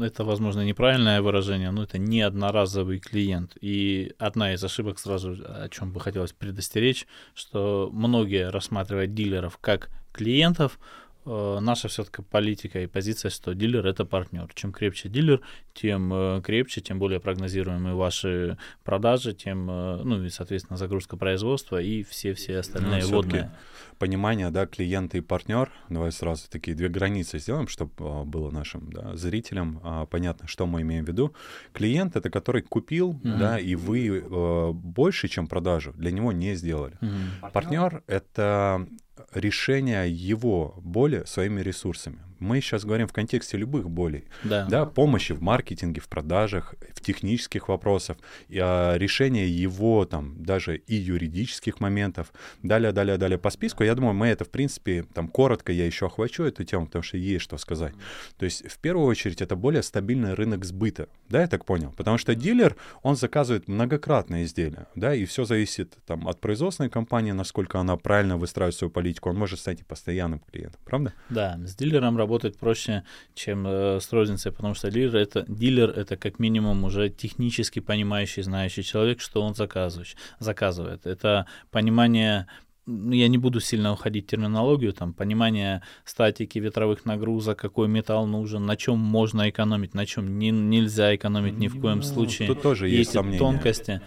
это, 0.01 0.23
возможно, 0.23 0.61
неправильное 0.61 1.21
выражение, 1.21 1.69
но 1.71 1.83
это 1.83 1.97
не 1.97 2.21
одноразовый 2.21 2.99
клиент. 2.99 3.57
И 3.59 4.13
одна 4.19 4.53
из 4.53 4.63
ошибок 4.63 4.99
сразу, 4.99 5.35
о 5.45 5.67
чем 5.67 5.91
бы 5.91 5.99
хотелось 5.99 6.31
предостеречь, 6.31 7.07
что 7.33 7.89
многие 7.91 8.49
рассматривают 8.49 9.13
дилеров 9.13 9.57
как 9.57 9.89
клиентов, 10.13 10.79
наша 11.25 11.87
все-таки 11.87 12.21
политика 12.21 12.81
и 12.81 12.87
позиция, 12.87 13.29
что 13.29 13.53
дилер 13.53 13.85
это 13.85 14.05
партнер. 14.05 14.49
Чем 14.53 14.71
крепче 14.71 15.09
дилер, 15.09 15.41
тем 15.73 16.11
э, 16.13 16.41
крепче, 16.41 16.81
тем 16.81 16.99
более 16.99 17.19
прогнозируемые 17.19 17.95
ваши 17.95 18.57
продажи, 18.83 19.33
тем, 19.33 19.69
э, 19.69 20.01
ну 20.03 20.23
и, 20.23 20.29
соответственно, 20.29 20.77
загрузка 20.77 21.17
производства 21.17 21.81
и 21.81 22.03
все-все 22.03 22.59
остальные 22.59 23.03
ну, 23.03 23.09
водные. 23.09 23.51
Понимание, 23.97 24.49
да, 24.51 24.65
клиент 24.65 25.15
и 25.15 25.21
партнер. 25.21 25.71
Давай 25.89 26.11
сразу 26.11 26.49
такие 26.49 26.75
две 26.75 26.89
границы 26.89 27.39
сделаем, 27.39 27.67
чтобы 27.67 27.91
э, 27.99 28.23
было 28.23 28.51
нашим 28.51 28.91
да, 28.91 29.15
зрителям 29.15 29.81
э, 29.83 30.05
понятно, 30.09 30.47
что 30.47 30.65
мы 30.65 30.81
имеем 30.81 31.05
в 31.05 31.07
виду. 31.07 31.33
Клиент 31.73 32.15
это 32.15 32.29
который 32.29 32.61
купил, 32.61 33.13
mm-hmm. 33.13 33.37
да, 33.37 33.59
и 33.59 33.75
вы 33.75 34.19
э, 34.19 34.71
больше, 34.71 35.27
чем 35.27 35.47
продажу, 35.47 35.93
для 35.93 36.11
него 36.11 36.31
не 36.31 36.55
сделали. 36.55 36.97
Mm-hmm. 37.01 37.51
Партнер 37.51 38.03
это 38.07 38.87
решение 39.33 40.09
его 40.09 40.75
боли 40.77 41.23
своими 41.25 41.61
ресурсами. 41.61 42.19
Мы 42.39 42.61
сейчас 42.61 42.85
говорим 42.85 43.07
в 43.07 43.13
контексте 43.13 43.57
любых 43.57 43.89
болей. 43.89 44.25
Да. 44.43 44.65
да 44.65 44.85
помощи 44.85 45.33
в 45.33 45.41
маркетинге, 45.41 46.01
в 46.01 46.07
продажах, 46.07 46.75
в 46.93 47.01
технических 47.01 47.67
вопросах, 47.69 48.17
и, 48.47 48.59
а, 48.61 48.95
решение 48.95 49.47
его 49.49 50.05
там 50.05 50.43
даже 50.43 50.77
и 50.77 50.95
юридических 50.95 51.79
моментов. 51.79 52.33
Далее, 52.63 52.91
далее, 52.91 53.17
далее 53.17 53.37
по 53.37 53.49
списку. 53.49 53.83
Я 53.83 53.95
думаю, 53.95 54.13
мы 54.13 54.27
это, 54.27 54.45
в 54.45 54.49
принципе, 54.49 55.03
там 55.13 55.27
коротко 55.27 55.71
я 55.71 55.85
еще 55.85 56.07
охвачу 56.07 56.43
эту 56.43 56.63
тему, 56.63 56.85
потому 56.85 57.03
что 57.03 57.17
есть 57.17 57.43
что 57.43 57.57
сказать. 57.57 57.93
То 58.37 58.45
есть, 58.45 58.67
в 58.69 58.77
первую 58.79 59.07
очередь, 59.07 59.41
это 59.41 59.55
более 59.55 59.83
стабильный 59.83 60.33
рынок 60.33 60.65
сбыта. 60.65 61.07
Да, 61.29 61.41
я 61.41 61.47
так 61.47 61.65
понял? 61.65 61.93
Потому 61.97 62.17
что 62.17 62.35
дилер, 62.35 62.75
он 63.01 63.15
заказывает 63.15 63.67
многократные 63.67 64.45
изделия, 64.45 64.87
да, 64.95 65.15
и 65.15 65.25
все 65.25 65.45
зависит 65.45 65.97
там 66.05 66.27
от 66.27 66.39
производственной 66.39 66.89
компании, 66.89 67.31
насколько 67.31 67.79
она 67.79 67.97
правильно 67.97 68.37
выстраивает 68.37 68.75
свою 68.75 68.91
политику. 68.91 69.29
Он 69.29 69.37
может 69.37 69.59
стать 69.59 69.81
и 69.81 69.83
постоянным 69.83 70.39
клиентом, 70.39 70.79
правда? 70.85 71.13
Да, 71.29 71.59
с 71.65 71.75
дилером 71.75 72.17
работать 72.25 72.57
проще, 72.57 73.03
чем 73.35 73.67
э, 73.67 73.99
с 73.99 74.11
розницей, 74.11 74.51
потому 74.51 74.73
что 74.73 74.89
дилер 74.89 75.15
это, 75.15 75.45
дилер 75.47 75.89
это 75.89 76.17
как 76.17 76.39
минимум 76.39 76.83
уже 76.83 77.09
технически 77.09 77.79
понимающий, 77.81 78.43
знающий 78.43 78.83
человек, 78.83 79.21
что 79.21 79.41
он 79.41 79.53
заказывает. 79.53 80.15
заказывает. 80.39 81.05
Это 81.05 81.45
понимание 81.71 82.47
я 82.87 83.27
не 83.27 83.37
буду 83.37 83.59
сильно 83.59 83.93
уходить 83.93 84.25
в 84.25 84.29
терминологию, 84.29 84.93
там, 84.93 85.13
понимание 85.13 85.81
статики 86.03 86.59
ветровых 86.59 87.05
нагрузок, 87.05 87.57
какой 87.57 87.87
металл 87.87 88.27
нужен, 88.27 88.65
на 88.65 88.75
чем 88.75 88.99
можно 88.99 89.49
экономить, 89.49 89.95
на 89.95 90.05
чем 90.05 90.37
не, 90.37 90.51
нельзя 90.51 91.15
экономить 91.15 91.57
ни 91.57 91.67
в 91.67 91.81
коем 91.81 91.97
ну, 91.97 92.03
случае. 92.03 92.47
Тут 92.47 92.61
тоже 92.61 92.87
есть, 92.87 92.97
есть 92.97 93.11
сомнения. 93.13 93.39
тонкости. 93.39 94.01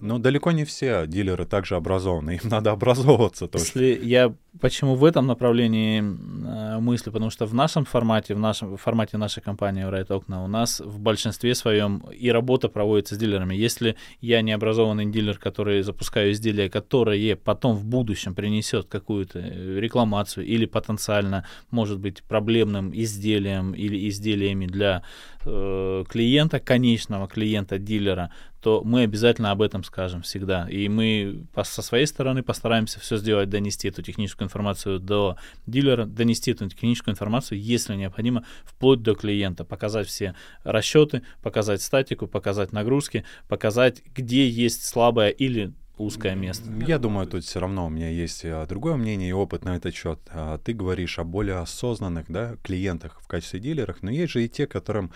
Но 0.00 0.18
далеко 0.18 0.52
не 0.52 0.64
все 0.64 1.06
дилеры 1.06 1.44
также 1.44 1.76
образованы, 1.76 2.38
им 2.42 2.50
надо 2.50 2.70
образовываться 2.72 3.48
тоже. 3.48 3.64
Если 3.64 4.06
я 4.06 4.34
почему 4.60 4.94
в 4.94 5.04
этом 5.04 5.26
направлении 5.26 6.00
э, 6.00 6.78
мысли, 6.80 7.10
потому 7.10 7.30
что 7.30 7.46
в 7.46 7.54
нашем 7.54 7.84
формате, 7.84 8.34
в 8.34 8.38
нашем 8.38 8.76
в 8.76 8.80
формате 8.80 9.16
нашей 9.16 9.42
компании 9.42 9.84
Right 9.84 10.12
Окна 10.12 10.44
у 10.44 10.48
нас 10.48 10.80
в 10.80 10.98
большинстве 10.98 11.54
своем 11.54 12.02
и 12.12 12.30
работа 12.30 12.68
проводится 12.68 13.14
с 13.14 13.18
дилерами. 13.18 13.54
Если 13.54 13.96
я 14.20 14.42
не 14.42 14.52
образованный 14.52 15.06
дилер, 15.06 15.38
который 15.38 15.82
запускаю 15.82 16.32
изделия, 16.32 16.68
которое 16.68 17.36
потом 17.36 17.76
в 17.76 17.84
будущем 17.84 18.34
принесет 18.34 18.86
какую-то 18.88 19.38
рекламацию 19.38 20.46
или 20.46 20.66
потенциально 20.66 21.44
может 21.70 21.98
быть 21.98 22.22
проблемным 22.22 22.92
изделием 22.94 23.72
или 23.72 24.08
изделиями 24.08 24.66
для 24.66 25.02
э, 25.48 26.04
клиента, 26.08 26.60
конечного 26.60 27.26
клиента 27.28 27.78
дилера, 27.78 28.30
то 28.60 28.82
мы 28.84 29.02
обязательно 29.02 29.50
об 29.50 29.62
этом 29.62 29.84
скажем 29.84 30.22
всегда. 30.22 30.68
И 30.68 30.88
мы 30.88 31.44
со 31.62 31.82
своей 31.82 32.06
стороны 32.06 32.42
постараемся 32.42 33.00
все 33.00 33.16
сделать, 33.16 33.48
донести 33.48 33.88
эту 33.88 34.02
техническую 34.02 34.46
информацию 34.46 35.00
до 35.00 35.36
дилера, 35.66 36.04
донести 36.04 36.50
эту 36.50 36.68
техническую 36.68 37.12
информацию, 37.12 37.60
если 37.60 37.94
необходимо, 37.94 38.44
вплоть 38.64 39.02
до 39.02 39.14
клиента, 39.14 39.64
показать 39.64 40.06
все 40.06 40.34
расчеты, 40.64 41.22
показать 41.42 41.82
статику, 41.82 42.26
показать 42.26 42.72
нагрузки, 42.72 43.24
показать, 43.48 44.02
где 44.14 44.48
есть 44.48 44.84
слабое 44.84 45.30
или 45.30 45.72
узкое 45.98 46.34
место. 46.34 46.70
Я 46.86 46.98
думаю, 46.98 47.26
тут 47.26 47.44
все 47.44 47.60
равно 47.60 47.86
у 47.86 47.90
меня 47.90 48.08
есть 48.08 48.42
а, 48.44 48.66
другое 48.66 48.96
мнение 48.96 49.30
и 49.30 49.32
опыт 49.32 49.64
на 49.64 49.76
этот 49.76 49.94
счет. 49.94 50.18
А, 50.30 50.58
ты 50.58 50.72
говоришь 50.72 51.18
о 51.18 51.24
более 51.24 51.56
осознанных 51.56 52.26
да, 52.28 52.56
клиентах 52.62 53.20
в 53.20 53.26
качестве 53.26 53.60
дилеров, 53.60 53.98
но 54.02 54.10
есть 54.10 54.32
же 54.32 54.44
и 54.44 54.48
те, 54.48 54.66
которым 54.66 55.12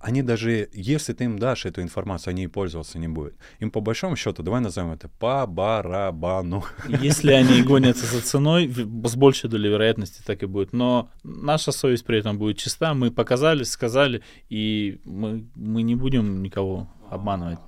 они 0.00 0.22
даже, 0.22 0.70
если 0.72 1.12
ты 1.12 1.24
им 1.24 1.38
дашь 1.38 1.66
эту 1.66 1.82
информацию, 1.82 2.32
они 2.32 2.44
и 2.44 2.46
пользоваться 2.46 2.98
не 2.98 3.06
будут. 3.06 3.34
Им 3.58 3.70
по 3.70 3.80
большому 3.82 4.16
счету, 4.16 4.42
давай 4.42 4.62
назовем 4.62 4.92
это 4.92 5.08
по 5.08 5.46
барабану. 5.46 6.64
Если 6.88 7.32
они 7.32 7.62
гонятся 7.68 8.06
за 8.06 8.22
ценой, 8.22 8.72
с 8.72 9.16
большей 9.16 9.50
долей 9.50 9.68
вероятности 9.68 10.22
так 10.24 10.42
и 10.42 10.46
будет. 10.46 10.72
Но 10.72 11.10
наша 11.22 11.70
совесть 11.70 12.06
при 12.06 12.18
этом 12.18 12.38
будет 12.38 12.56
чиста. 12.56 12.94
Мы 12.94 13.10
показали, 13.10 13.62
сказали, 13.62 14.22
и 14.48 15.02
мы, 15.04 15.46
мы 15.54 15.82
не 15.82 15.96
будем 15.96 16.42
никого 16.42 16.88
обманывать. 17.10 17.58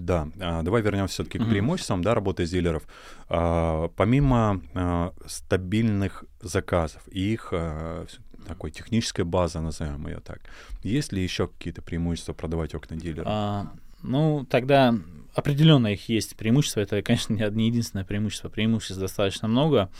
Да, 0.00 0.28
а, 0.40 0.62
давай 0.62 0.82
вернемся 0.82 1.14
все-таки 1.14 1.38
mm-hmm. 1.38 1.46
к 1.46 1.50
преимуществам 1.50 2.02
да, 2.02 2.14
работы 2.14 2.46
дилеров. 2.46 2.82
А, 3.28 3.88
помимо 3.96 4.60
а, 4.74 5.12
стабильных 5.26 6.24
заказов 6.40 7.02
и 7.10 7.32
их 7.32 7.52
такой 8.46 8.70
техническая 8.70 9.26
база, 9.26 9.60
назовем 9.60 10.06
ее 10.06 10.20
так. 10.20 10.40
Есть 10.82 11.12
ли 11.12 11.22
еще 11.22 11.46
какие-то 11.48 11.82
преимущества 11.82 12.32
продавать 12.32 12.74
окна 12.74 12.96
дилера? 12.96 13.24
А, 13.26 13.72
ну, 14.02 14.46
тогда 14.48 14.94
определенно 15.34 15.88
их 15.88 16.08
есть 16.08 16.36
преимущества. 16.36 16.80
Это, 16.80 17.02
конечно, 17.02 17.34
не 17.34 17.66
единственное 17.68 18.04
преимущество. 18.04 18.48
Преимуществ 18.48 19.00
достаточно 19.00 19.48
много. 19.48 19.90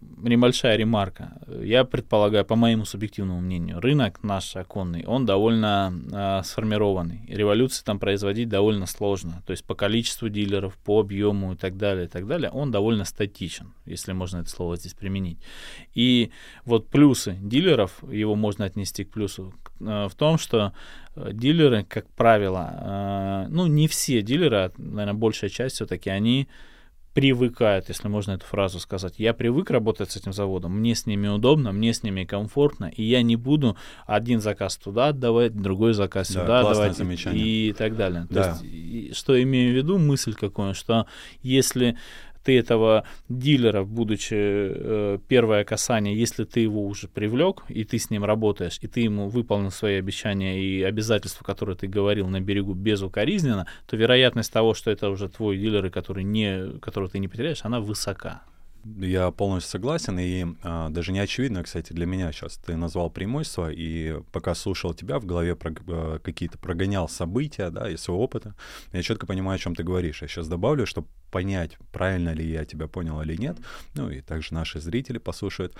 А, 0.00 0.28
небольшая 0.28 0.76
ремарка. 0.76 1.38
Я 1.62 1.84
предполагаю, 1.84 2.44
по 2.44 2.56
моему 2.56 2.84
субъективному 2.84 3.40
мнению, 3.40 3.80
рынок 3.80 4.22
наш 4.22 4.56
оконный, 4.56 5.04
он 5.06 5.26
довольно 5.26 5.92
э, 6.12 6.42
сформированный. 6.44 7.24
Революции 7.28 7.84
там 7.84 7.98
производить 7.98 8.48
довольно 8.48 8.86
сложно. 8.86 9.42
То 9.46 9.52
есть 9.52 9.64
по 9.64 9.74
количеству 9.74 10.28
дилеров, 10.28 10.76
по 10.78 11.00
объему 11.00 11.52
и 11.52 11.56
так 11.56 11.76
далее, 11.76 12.06
и 12.06 12.08
так 12.08 12.26
далее, 12.26 12.50
он 12.50 12.70
довольно 12.70 13.04
статичен, 13.04 13.74
если 13.86 14.12
можно 14.12 14.38
это 14.38 14.50
слово 14.50 14.76
здесь 14.76 14.94
применить. 14.94 15.38
И 15.94 16.30
вот 16.64 16.88
плюсы 16.88 17.36
дилеров, 17.40 18.02
его 18.10 18.34
можно 18.36 18.64
отнести 18.64 19.04
к 19.04 19.10
плюсу, 19.10 19.54
э, 19.80 20.08
в 20.08 20.14
том, 20.14 20.38
что 20.38 20.72
э, 21.14 21.30
дилеры, 21.32 21.84
как 21.84 22.08
правило, 22.10 23.46
э, 23.46 23.46
ну 23.50 23.66
не 23.66 23.88
все 23.88 24.22
дилеры, 24.22 24.72
наверное, 24.76 25.14
большая 25.14 25.50
часть 25.50 25.76
все-таки, 25.76 26.10
они 26.10 26.48
привыкают, 27.14 27.88
если 27.88 28.08
можно 28.08 28.32
эту 28.32 28.46
фразу 28.46 28.78
сказать. 28.78 29.14
Я 29.18 29.34
привык 29.34 29.70
работать 29.70 30.10
с 30.10 30.16
этим 30.16 30.32
заводом, 30.32 30.78
мне 30.78 30.94
с 30.94 31.06
ними 31.06 31.28
удобно, 31.28 31.72
мне 31.72 31.92
с 31.92 32.02
ними 32.02 32.24
комфортно, 32.24 32.86
и 32.86 33.02
я 33.02 33.22
не 33.22 33.36
буду 33.36 33.76
один 34.06 34.40
заказ 34.40 34.76
туда 34.76 35.08
отдавать, 35.08 35.54
другой 35.54 35.94
заказ 35.94 36.28
да, 36.28 36.40
сюда 36.40 36.60
отдавать 36.60 36.96
замечание. 36.96 37.44
и 37.44 37.72
так 37.72 37.96
далее. 37.96 38.26
Да. 38.30 38.54
То 38.58 38.64
есть, 38.64 39.16
что 39.16 39.42
имею 39.42 39.72
в 39.72 39.76
виду, 39.76 39.98
мысль 39.98 40.34
какую, 40.34 40.74
что 40.74 41.06
если 41.42 41.96
ты 42.44 42.58
этого 42.58 43.04
дилера, 43.28 43.84
будучи 43.84 44.34
э, 44.34 45.18
первое 45.28 45.64
касание, 45.64 46.18
если 46.18 46.44
ты 46.44 46.60
его 46.60 46.86
уже 46.86 47.08
привлек, 47.08 47.62
и 47.68 47.84
ты 47.84 47.98
с 47.98 48.10
ним 48.10 48.24
работаешь, 48.24 48.78
и 48.80 48.86
ты 48.86 49.00
ему 49.00 49.28
выполнил 49.28 49.70
свои 49.70 49.96
обещания 49.96 50.60
и 50.60 50.82
обязательства, 50.82 51.44
которые 51.44 51.76
ты 51.76 51.86
говорил 51.86 52.28
на 52.28 52.40
берегу 52.40 52.74
безукоризненно, 52.74 53.66
то 53.86 53.96
вероятность 53.96 54.52
того, 54.52 54.74
что 54.74 54.90
это 54.90 55.10
уже 55.10 55.28
твой 55.28 55.58
дилер, 55.58 55.90
который 55.90 56.24
не, 56.24 56.78
которого 56.80 57.10
ты 57.10 57.18
не 57.18 57.28
потеряешь, 57.28 57.60
она 57.64 57.80
высока. 57.80 58.42
Я 58.84 59.30
полностью 59.30 59.72
согласен, 59.72 60.18
и 60.18 60.46
а, 60.62 60.88
даже 60.88 61.12
не 61.12 61.18
очевидно, 61.18 61.62
кстати, 61.62 61.92
для 61.92 62.06
меня 62.06 62.32
сейчас 62.32 62.56
ты 62.56 62.76
назвал 62.76 63.10
преимущество, 63.10 63.70
и 63.70 64.22
пока 64.32 64.54
слушал 64.54 64.94
тебя, 64.94 65.18
в 65.18 65.26
голове 65.26 65.54
про, 65.54 65.72
а, 65.88 66.18
какие-то 66.18 66.58
прогонял 66.58 67.08
события, 67.08 67.70
да, 67.70 67.90
из 67.90 68.00
своего 68.00 68.22
опыта, 68.22 68.54
я 68.92 69.02
четко 69.02 69.26
понимаю, 69.26 69.56
о 69.56 69.58
чем 69.58 69.74
ты 69.74 69.82
говоришь. 69.82 70.22
Я 70.22 70.28
сейчас 70.28 70.48
добавлю, 70.48 70.86
чтобы 70.86 71.08
понять, 71.30 71.76
правильно 71.92 72.32
ли 72.32 72.48
я 72.48 72.64
тебя 72.64 72.86
понял 72.86 73.20
или 73.20 73.36
нет, 73.36 73.58
ну 73.94 74.10
и 74.10 74.20
также 74.22 74.54
наши 74.54 74.80
зрители 74.80 75.18
послушают. 75.18 75.76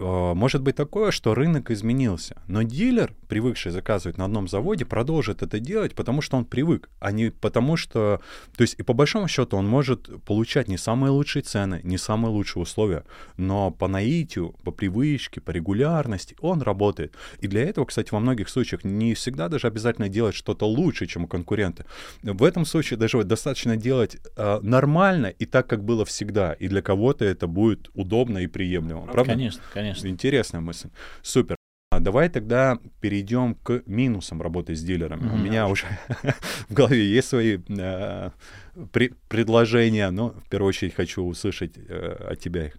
Э, 0.00 0.34
может 0.34 0.62
быть 0.62 0.76
такое, 0.76 1.10
что 1.10 1.34
рынок 1.34 1.70
изменился, 1.70 2.36
но 2.48 2.62
дилер, 2.62 3.14
привыкший 3.28 3.70
заказывать 3.70 4.16
на 4.16 4.24
одном 4.24 4.48
заводе, 4.48 4.84
продолжит 4.84 5.42
это 5.42 5.60
делать, 5.60 5.94
потому 5.94 6.22
что 6.22 6.36
он 6.38 6.44
привык, 6.44 6.88
а 7.00 7.12
не 7.12 7.30
потому 7.30 7.76
что... 7.76 8.20
То 8.56 8.62
есть 8.62 8.76
и 8.78 8.82
по 8.82 8.94
большому 8.94 9.28
счету 9.28 9.56
он 9.56 9.66
может 9.66 10.24
получать 10.24 10.68
не 10.68 10.78
самые 10.78 11.10
лучшие 11.10 11.42
цены, 11.42 11.80
не 11.84 11.98
самые 11.98 12.32
лучшие 12.32 12.62
условия, 12.62 13.04
но 13.36 13.70
по 13.70 13.88
наитию, 13.88 14.54
по 14.64 14.70
привычке, 14.70 15.40
по 15.40 15.50
регулярности 15.50 16.34
он 16.40 16.62
работает. 16.62 17.14
И 17.40 17.46
для 17.46 17.62
этого, 17.62 17.84
кстати, 17.84 18.08
во 18.10 18.20
многих 18.20 18.48
случаях 18.48 18.84
не 18.84 19.14
всегда 19.14 19.48
даже 19.48 19.66
обязательно 19.66 20.08
делать 20.08 20.34
что-то 20.34 20.66
лучше, 20.66 21.06
чем 21.06 21.24
у 21.24 21.26
конкурента. 21.28 21.84
В 22.22 22.44
этом 22.44 22.64
случае 22.64 22.98
даже 22.98 23.22
достаточно 23.24 23.76
делать 23.76 24.16
э, 24.36 24.60
нормально 24.62 25.26
и 25.26 25.44
так, 25.44 25.66
как 25.66 25.84
было 25.84 26.04
всегда. 26.04 26.54
И 26.54 26.68
для 26.68 26.80
кого-то 26.80 27.24
это 27.24 27.46
будет 27.46 27.90
удобно 27.94 28.38
и 28.38 28.46
приемлемо. 28.46 29.06
Правда? 29.06 29.32
Конечно, 29.32 29.60
конечно 29.74 29.89
конечно. 29.90 30.08
Интересная 30.08 30.60
мысль. 30.60 30.88
Супер. 31.22 31.56
А 31.92 31.98
давай 31.98 32.28
тогда 32.28 32.78
перейдем 33.00 33.54
к 33.54 33.82
минусам 33.86 34.40
работы 34.42 34.76
с 34.76 34.82
дилерами. 34.82 35.22
Mm-hmm. 35.22 35.34
У 35.34 35.38
меня 35.38 35.66
уже 35.66 35.86
в 36.68 36.74
голове 36.74 37.04
есть 37.04 37.28
свои 37.28 37.58
э, 37.68 38.30
при- 38.92 39.12
предложения, 39.28 40.10
но 40.10 40.30
в 40.30 40.48
первую 40.48 40.68
очередь 40.68 40.94
хочу 40.94 41.24
услышать 41.24 41.76
э, 41.76 42.32
от 42.32 42.38
тебя 42.38 42.66
их. 42.66 42.78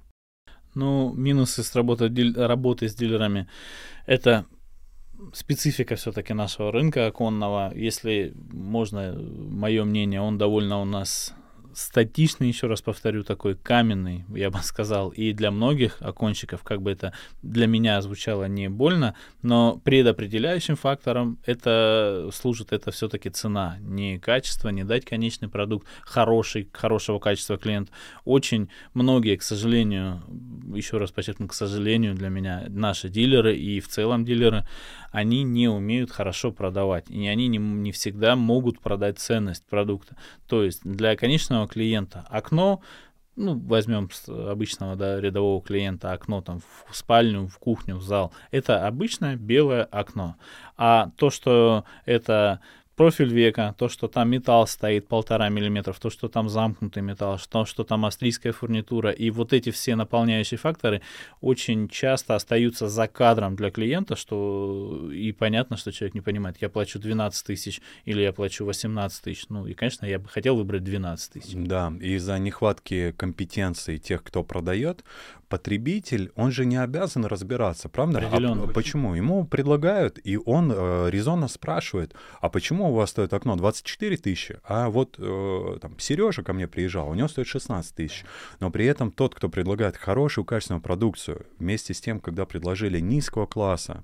Ну, 0.76 1.13
минусы 1.13 1.63
с 1.63 1.76
работы, 1.76 2.10
работы 2.36 2.88
с 2.88 2.95
дилерами— 2.95 3.50
это 4.06 4.45
специфика 5.34 5.95
все-таки 5.95 6.34
нашего 6.34 6.71
рынка 6.71 7.08
оконного. 7.08 7.74
Если 7.76 8.34
можно, 8.52 9.13
мое 9.13 9.84
мнение, 9.84 10.21
он 10.21 10.38
довольно 10.38 10.82
у 10.82 10.86
нас 10.86 11.34
статичный, 11.74 12.48
еще 12.48 12.68
раз 12.68 12.82
повторю, 12.82 13.24
такой 13.24 13.56
каменный, 13.56 14.26
я 14.30 14.50
бы 14.50 14.60
сказал, 14.64 15.10
и 15.10 15.34
для 15.34 15.52
многих 15.52 16.02
окончиков, 16.02 16.64
как 16.64 16.82
бы 16.82 16.92
это 16.92 17.14
для 17.42 17.68
меня 17.68 18.02
звучало 18.02 18.46
не 18.46 18.70
больно, 18.70 19.16
но 19.42 19.80
предопределяющим 19.84 20.76
фактором 20.76 21.38
это 21.46 22.30
служит 22.34 22.72
это 22.72 22.92
все-таки 22.92 23.30
цена, 23.30 23.78
не 23.82 24.20
качество, 24.20 24.70
не 24.70 24.84
дать 24.84 25.06
конечный 25.06 25.50
продукт 25.50 25.88
хороший, 26.02 26.70
хорошего 26.72 27.20
качества 27.20 27.58
клиент. 27.58 27.90
Очень 28.26 28.70
многие, 28.94 29.36
к 29.36 29.44
сожалению, 29.44 30.24
еще 30.74 30.98
раз 30.98 31.12
подчеркну, 31.12 31.48
к 31.48 31.54
сожалению 31.54 32.16
для 32.16 32.30
меня, 32.30 32.66
наши 32.68 33.10
дилеры 33.10 33.56
и 33.56 33.80
в 33.80 33.88
целом 33.88 34.26
дилеры, 34.26 34.66
они 35.12 35.43
не 35.43 35.67
умеют 35.67 36.12
хорошо 36.12 36.52
продавать, 36.52 37.10
и 37.10 37.28
они 37.28 37.47
не, 37.47 37.58
не 37.58 37.91
всегда 37.91 38.36
могут 38.36 38.80
продать 38.80 39.19
ценность 39.19 39.65
продукта. 39.65 40.15
То 40.47 40.63
есть 40.63 40.82
для 40.84 41.15
конечного 41.15 41.67
клиента 41.67 42.26
окно 42.30 42.82
ну, 43.38 43.58
возьмем 43.58 44.10
обычного 44.28 44.95
да, 44.95 45.19
рядового 45.19 45.62
клиента 45.62 46.12
окно 46.12 46.41
там 46.41 46.60
в 46.60 46.95
спальню, 46.95 47.47
в 47.47 47.58
кухню, 47.60 47.95
в 47.95 48.04
зал. 48.04 48.34
Это 48.52 48.86
обычное 48.86 49.36
белое 49.36 49.86
окно. 49.86 50.36
А 50.78 51.12
то, 51.15 51.30
что 51.30 51.86
это 52.06 52.60
профиль 53.02 53.34
века, 53.34 53.74
то, 53.80 53.90
что 53.90 54.08
там 54.08 54.30
металл 54.30 54.68
стоит 54.68 55.08
полтора 55.08 55.50
миллиметра, 55.50 55.92
то, 55.94 56.12
что 56.12 56.28
там 56.28 56.50
замкнутый 56.50 57.02
металл, 57.02 57.40
то, 57.50 57.66
что 57.66 57.84
там 57.84 58.06
австрийская 58.06 58.54
фурнитура, 58.54 59.10
и 59.10 59.32
вот 59.32 59.54
эти 59.54 59.72
все 59.72 59.96
наполняющие 59.96 60.60
факторы 60.60 61.02
очень 61.42 61.88
часто 61.88 62.36
остаются 62.36 62.88
за 62.88 63.08
кадром 63.08 63.56
для 63.56 63.72
клиента, 63.72 64.16
что 64.16 65.10
и 65.12 65.32
понятно, 65.32 65.78
что 65.78 65.92
человек 65.92 66.14
не 66.14 66.22
понимает, 66.22 66.58
я 66.62 66.70
плачу 66.70 67.00
12 67.00 67.44
тысяч 67.44 67.82
или 68.06 68.22
я 68.22 68.34
плачу 68.34 68.66
18 68.66 69.24
тысяч, 69.24 69.46
ну 69.50 69.66
и, 69.66 69.74
конечно, 69.74 70.06
я 70.06 70.20
бы 70.20 70.30
хотел 70.30 70.56
выбрать 70.56 70.84
12 70.84 71.34
тысяч. 71.34 71.54
Да, 71.56 71.92
из-за 72.00 72.38
нехватки 72.38 73.16
компетенции 73.18 73.98
тех, 73.98 74.22
кто 74.22 74.44
продает, 74.44 75.04
потребитель, 75.52 76.32
он 76.36 76.52
же 76.52 76.66
не 76.66 76.78
обязан 76.78 77.26
разбираться, 77.26 77.90
правда? 77.90 78.20
Определенно. 78.20 78.64
А 78.64 78.68
почему? 78.68 79.16
Ему 79.16 79.46
предлагают, 79.46 80.18
и 80.24 80.38
он 80.38 80.72
э, 80.74 81.10
резонно 81.10 81.50
спрашивает, 81.50 82.16
а 82.40 82.50
почему 82.50 82.90
у 82.90 82.94
вас 82.94 83.10
стоит 83.10 83.34
окно 83.34 83.58
24 83.58 84.18
тысячи, 84.18 84.60
а 84.64 84.90
вот 84.90 85.16
э, 85.20 85.78
там 85.82 86.00
Сережа 86.00 86.42
ко 86.44 86.54
мне 86.54 86.68
приезжал, 86.68 87.10
у 87.10 87.14
него 87.14 87.28
стоит 87.28 87.48
16 87.48 87.96
тысяч. 87.96 88.24
Но 88.62 88.72
при 88.72 88.86
этом 88.86 89.12
тот, 89.12 89.36
кто 89.36 89.50
предлагает 89.50 89.98
хорошую 89.98 90.46
качественную 90.46 90.82
продукцию, 90.82 91.46
вместе 91.60 91.94
с 91.94 92.00
тем, 92.00 92.22
когда 92.22 92.46
предложили 92.46 93.02
низкого 93.02 93.46
класса, 93.46 94.04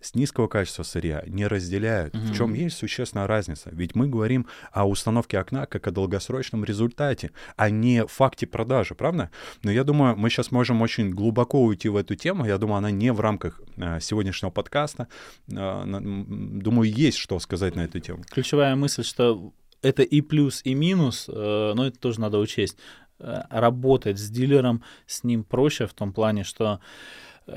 с 0.00 0.14
низкого 0.14 0.46
качества 0.46 0.82
сырья 0.82 1.22
не 1.26 1.46
разделяют. 1.46 2.14
Mm-hmm. 2.14 2.32
В 2.32 2.36
чем 2.36 2.54
есть 2.54 2.76
существенная 2.76 3.26
разница? 3.26 3.70
Ведь 3.72 3.94
мы 3.94 4.08
говорим 4.08 4.46
о 4.72 4.88
установке 4.88 5.38
окна 5.38 5.66
как 5.66 5.86
о 5.86 5.90
долгосрочном 5.90 6.64
результате, 6.64 7.32
а 7.56 7.70
не 7.70 8.06
факте 8.06 8.46
продажи, 8.46 8.94
правда? 8.94 9.30
Но 9.62 9.70
я 9.70 9.84
думаю, 9.84 10.16
мы 10.16 10.30
сейчас 10.30 10.50
можем 10.50 10.82
очень 10.82 11.10
глубоко 11.10 11.62
уйти 11.62 11.88
в 11.88 11.96
эту 11.96 12.14
тему. 12.14 12.46
Я 12.46 12.58
думаю, 12.58 12.78
она 12.78 12.90
не 12.90 13.12
в 13.12 13.20
рамках 13.20 13.60
э, 13.76 14.00
сегодняшнего 14.00 14.50
подкаста. 14.50 15.08
Э, 15.50 15.84
думаю, 15.84 16.90
есть 16.90 17.18
что 17.18 17.38
сказать 17.40 17.74
на 17.74 17.82
эту 17.84 18.00
тему. 18.00 18.24
Ключевая 18.30 18.76
мысль, 18.76 19.04
что 19.04 19.52
это 19.82 20.02
и 20.02 20.20
плюс, 20.20 20.60
и 20.64 20.74
минус, 20.74 21.28
э, 21.28 21.72
но 21.74 21.86
это 21.86 21.98
тоже 21.98 22.20
надо 22.20 22.38
учесть. 22.38 22.76
Работать 23.18 24.16
с 24.16 24.30
дилером, 24.30 24.84
с 25.06 25.24
ним 25.24 25.42
проще 25.42 25.88
в 25.88 25.92
том 25.92 26.12
плане, 26.12 26.44
что 26.44 26.78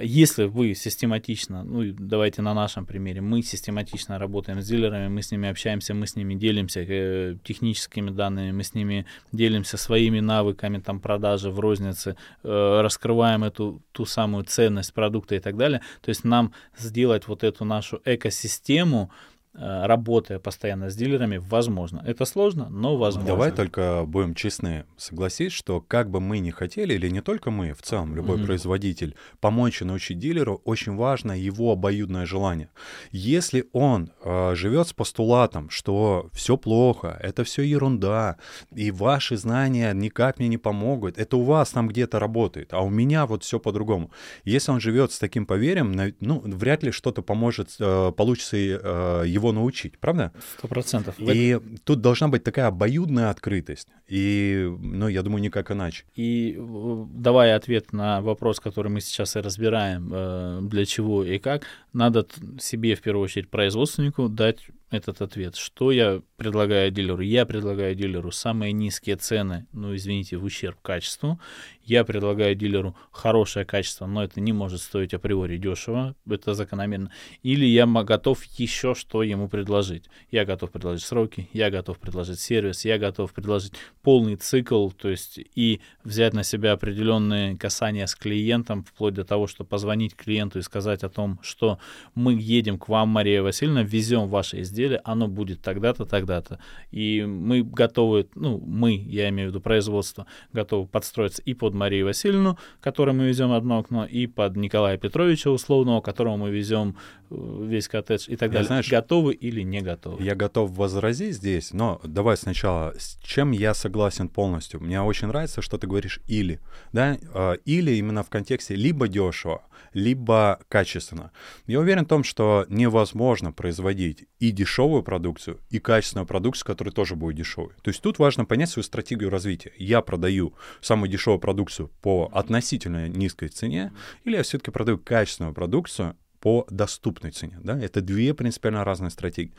если 0.01 0.45
вы 0.45 0.73
систематично, 0.75 1.63
ну 1.63 1.93
давайте 1.97 2.41
на 2.41 2.53
нашем 2.53 2.85
примере, 2.85 3.21
мы 3.21 3.41
систематично 3.41 4.19
работаем 4.19 4.61
с 4.61 4.67
дилерами, 4.67 5.07
мы 5.07 5.21
с 5.21 5.31
ними 5.31 5.49
общаемся, 5.49 5.93
мы 5.93 6.07
с 6.07 6.15
ними 6.15 6.35
делимся 6.35 6.81
э, 6.81 7.35
техническими 7.43 8.09
данными, 8.09 8.51
мы 8.51 8.63
с 8.63 8.73
ними 8.73 9.05
делимся 9.31 9.77
своими 9.77 10.19
навыками 10.19 10.79
там 10.79 10.99
продажи 10.99 11.49
в 11.49 11.59
рознице, 11.59 12.15
э, 12.43 12.81
раскрываем 12.81 13.43
эту 13.43 13.81
ту 13.91 14.05
самую 14.05 14.45
ценность 14.45 14.93
продукта 14.93 15.35
и 15.35 15.39
так 15.39 15.57
далее. 15.57 15.81
То 16.01 16.09
есть 16.09 16.23
нам 16.23 16.53
сделать 16.77 17.27
вот 17.27 17.43
эту 17.43 17.65
нашу 17.65 18.01
экосистему 18.05 19.11
Э, 19.11 19.30
работая 19.53 20.39
постоянно 20.39 20.89
с 20.89 20.95
дилерами, 20.95 21.37
возможно. 21.37 22.01
Это 22.05 22.25
сложно, 22.25 22.69
но 22.69 22.97
возможно. 22.97 23.27
Давай 23.27 23.51
только 23.51 24.03
будем 24.07 24.33
честны. 24.33 24.85
Согласись, 24.97 25.51
что 25.51 25.81
как 25.81 26.09
бы 26.09 26.19
мы 26.19 26.39
ни 26.39 26.51
хотели, 26.51 26.93
или 26.93 27.09
не 27.09 27.21
только 27.21 27.51
мы, 27.51 27.73
в 27.73 27.81
целом 27.81 28.15
любой 28.15 28.37
mm-hmm. 28.37 28.45
производитель, 28.45 29.15
помочь 29.39 29.81
и 29.81 29.85
научить 29.85 30.19
дилеру, 30.19 30.61
очень 30.63 30.95
важно 30.95 31.33
его 31.33 31.71
обоюдное 31.71 32.25
желание. 32.25 32.69
Если 33.11 33.67
он 33.73 34.11
э, 34.23 34.55
живет 34.55 34.87
с 34.87 34.93
постулатом, 34.93 35.69
что 35.69 36.29
все 36.33 36.55
плохо, 36.57 37.17
это 37.21 37.43
все 37.43 37.63
ерунда, 37.63 38.37
и 38.73 38.91
ваши 38.91 39.37
знания 39.37 39.91
никак 39.93 40.39
мне 40.39 40.47
не 40.47 40.57
помогут, 40.57 41.17
это 41.17 41.37
у 41.37 41.43
вас 41.43 41.71
там 41.71 41.87
где-то 41.87 42.19
работает, 42.19 42.73
а 42.73 42.81
у 42.81 42.89
меня 42.89 43.25
вот 43.25 43.43
все 43.43 43.59
по-другому. 43.59 44.11
Если 44.43 44.71
он 44.71 44.79
живет 44.79 45.11
с 45.11 45.19
таким 45.19 45.45
поверьем, 45.45 46.13
ну, 46.19 46.41
вряд 46.45 46.83
ли 46.83 46.91
что-то 46.91 47.21
поможет, 47.21 47.75
э, 47.79 48.11
получится 48.15 48.57
э, 48.57 49.23
его 49.27 49.40
научить, 49.51 49.97
правда? 49.99 50.31
Сто 50.57 50.67
процентов. 50.67 51.15
И 51.19 51.59
тут 51.83 52.01
должна 52.01 52.27
быть 52.27 52.43
такая 52.43 52.67
обоюдная 52.67 53.29
открытость. 53.29 53.87
И, 54.07 54.69
ну, 54.79 55.07
я 55.07 55.23
думаю, 55.23 55.41
никак 55.41 55.71
иначе. 55.71 56.05
И 56.15 56.55
э, 56.57 57.05
давая 57.13 57.55
ответ 57.55 57.93
на 57.93 58.21
вопрос, 58.21 58.59
который 58.59 58.91
мы 58.91 59.01
сейчас 59.01 59.35
и 59.35 59.39
разбираем, 59.39 60.11
э, 60.13 60.59
для 60.63 60.85
чего 60.85 61.23
и 61.23 61.39
как, 61.39 61.63
надо 61.93 62.27
себе, 62.59 62.95
в 62.95 63.01
первую 63.01 63.23
очередь, 63.23 63.49
производственнику 63.49 64.29
дать 64.29 64.67
этот 64.91 65.21
ответ. 65.21 65.55
Что 65.55 65.91
я 65.91 66.21
предлагаю 66.35 66.91
дилеру? 66.91 67.21
Я 67.21 67.45
предлагаю 67.45 67.95
дилеру 67.95 68.31
самые 68.31 68.73
низкие 68.73 69.15
цены, 69.15 69.65
ну, 69.71 69.95
извините, 69.95 70.37
в 70.37 70.43
ущерб 70.43 70.79
качеству. 70.81 71.39
Я 71.83 72.03
предлагаю 72.03 72.55
дилеру 72.55 72.95
хорошее 73.11 73.65
качество, 73.65 74.05
но 74.05 74.23
это 74.23 74.39
не 74.39 74.53
может 74.53 74.81
стоить 74.81 75.13
априори 75.13 75.57
дешево, 75.57 76.15
это 76.29 76.53
закономерно. 76.53 77.11
Или 77.41 77.65
я 77.65 77.85
готов 77.87 78.43
еще 78.43 78.93
что 78.93 79.23
ему 79.23 79.47
предложить. 79.47 80.05
Я 80.29 80.45
готов 80.45 80.71
предложить 80.71 81.03
сроки, 81.03 81.49
я 81.53 81.69
готов 81.69 81.97
предложить 81.97 82.39
сервис, 82.39 82.85
я 82.85 82.97
готов 82.97 83.33
предложить 83.33 83.73
полный 84.01 84.35
цикл, 84.35 84.89
то 84.89 85.09
есть 85.09 85.39
и 85.55 85.81
взять 86.03 86.33
на 86.33 86.43
себя 86.43 86.73
определенные 86.73 87.57
касания 87.57 88.05
с 88.05 88.15
клиентом, 88.15 88.83
вплоть 88.83 89.13
до 89.13 89.23
того, 89.23 89.47
что 89.47 89.63
позвонить 89.63 90.15
клиенту 90.15 90.59
и 90.59 90.63
сказать 90.63 91.03
о 91.03 91.09
том, 91.09 91.39
что 91.41 91.79
мы 92.13 92.33
едем 92.33 92.77
к 92.77 92.89
вам, 92.89 93.09
Мария 93.09 93.41
Васильевна, 93.41 93.83
везем 93.83 94.27
ваши 94.27 94.61
изделия, 94.61 94.80
оно 95.03 95.27
будет 95.27 95.61
тогда-то, 95.61 96.05
тогда-то. 96.05 96.59
И 96.91 97.23
мы 97.23 97.63
готовы, 97.63 98.27
ну, 98.35 98.59
мы, 98.59 98.95
я 98.95 99.29
имею 99.29 99.49
в 99.49 99.51
виду 99.51 99.61
производство, 99.61 100.25
готовы 100.53 100.87
подстроиться 100.87 101.41
и 101.41 101.53
под 101.53 101.73
Марию 101.73 102.05
Васильевну, 102.05 102.57
которой 102.79 103.13
мы 103.13 103.27
везем 103.27 103.51
одно 103.51 103.79
окно, 103.79 104.05
и 104.05 104.27
под 104.27 104.55
Николая 104.55 104.97
Петровича 104.97 105.49
условного, 105.49 106.01
которому 106.01 106.37
мы 106.37 106.51
везем 106.51 106.95
весь 107.31 107.87
коттедж 107.87 108.25
и 108.27 108.35
так 108.35 108.51
далее. 108.51 108.67
Знаешь, 108.67 108.89
готовы 108.89 109.33
или 109.33 109.61
не 109.61 109.81
готовы? 109.81 110.23
Я 110.23 110.35
готов 110.35 110.71
возразить 110.71 111.35
здесь, 111.35 111.73
но 111.73 112.01
давай 112.03 112.37
сначала, 112.37 112.93
с 112.97 113.17
чем 113.21 113.51
я 113.51 113.73
согласен 113.73 114.27
полностью. 114.27 114.81
Мне 114.81 115.01
очень 115.01 115.27
нравится, 115.27 115.61
что 115.61 115.77
ты 115.77 115.87
говоришь 115.87 116.19
«или». 116.27 116.59
Да? 116.91 117.17
А, 117.33 117.53
или 117.65 117.91
именно 117.91 118.23
в 118.23 118.29
контексте 118.29 118.75
либо 118.75 119.07
дешево, 119.07 119.63
либо 119.93 120.59
качественно. 120.67 121.31
Я 121.67 121.79
уверен 121.79 122.05
в 122.05 122.09
том, 122.09 122.23
что 122.23 122.65
невозможно 122.69 123.51
производить 123.51 124.25
и 124.39 124.51
дешевую 124.51 125.03
продукцию, 125.03 125.59
и 125.69 125.79
качественную 125.79 126.27
продукцию, 126.27 126.65
которая 126.67 126.91
тоже 126.91 127.15
будет 127.15 127.37
дешевой. 127.37 127.73
То 127.81 127.89
есть 127.89 128.01
тут 128.01 128.19
важно 128.19 128.45
понять 128.45 128.69
свою 128.69 128.83
стратегию 128.83 129.29
развития. 129.29 129.71
Я 129.77 130.01
продаю 130.01 130.53
самую 130.81 131.09
дешевую 131.09 131.39
продукцию 131.39 131.89
по 132.01 132.29
относительно 132.33 133.07
низкой 133.07 133.49
цене, 133.49 133.93
или 134.23 134.35
я 134.35 134.43
все-таки 134.43 134.71
продаю 134.71 134.97
качественную 134.97 135.53
продукцию 135.53 136.15
по 136.41 136.65
доступной 136.69 137.31
цене. 137.31 137.59
Да? 137.63 137.79
Это 137.79 138.01
две 138.01 138.33
принципиально 138.33 138.83
разные 138.83 139.11
стратегии. 139.11 139.53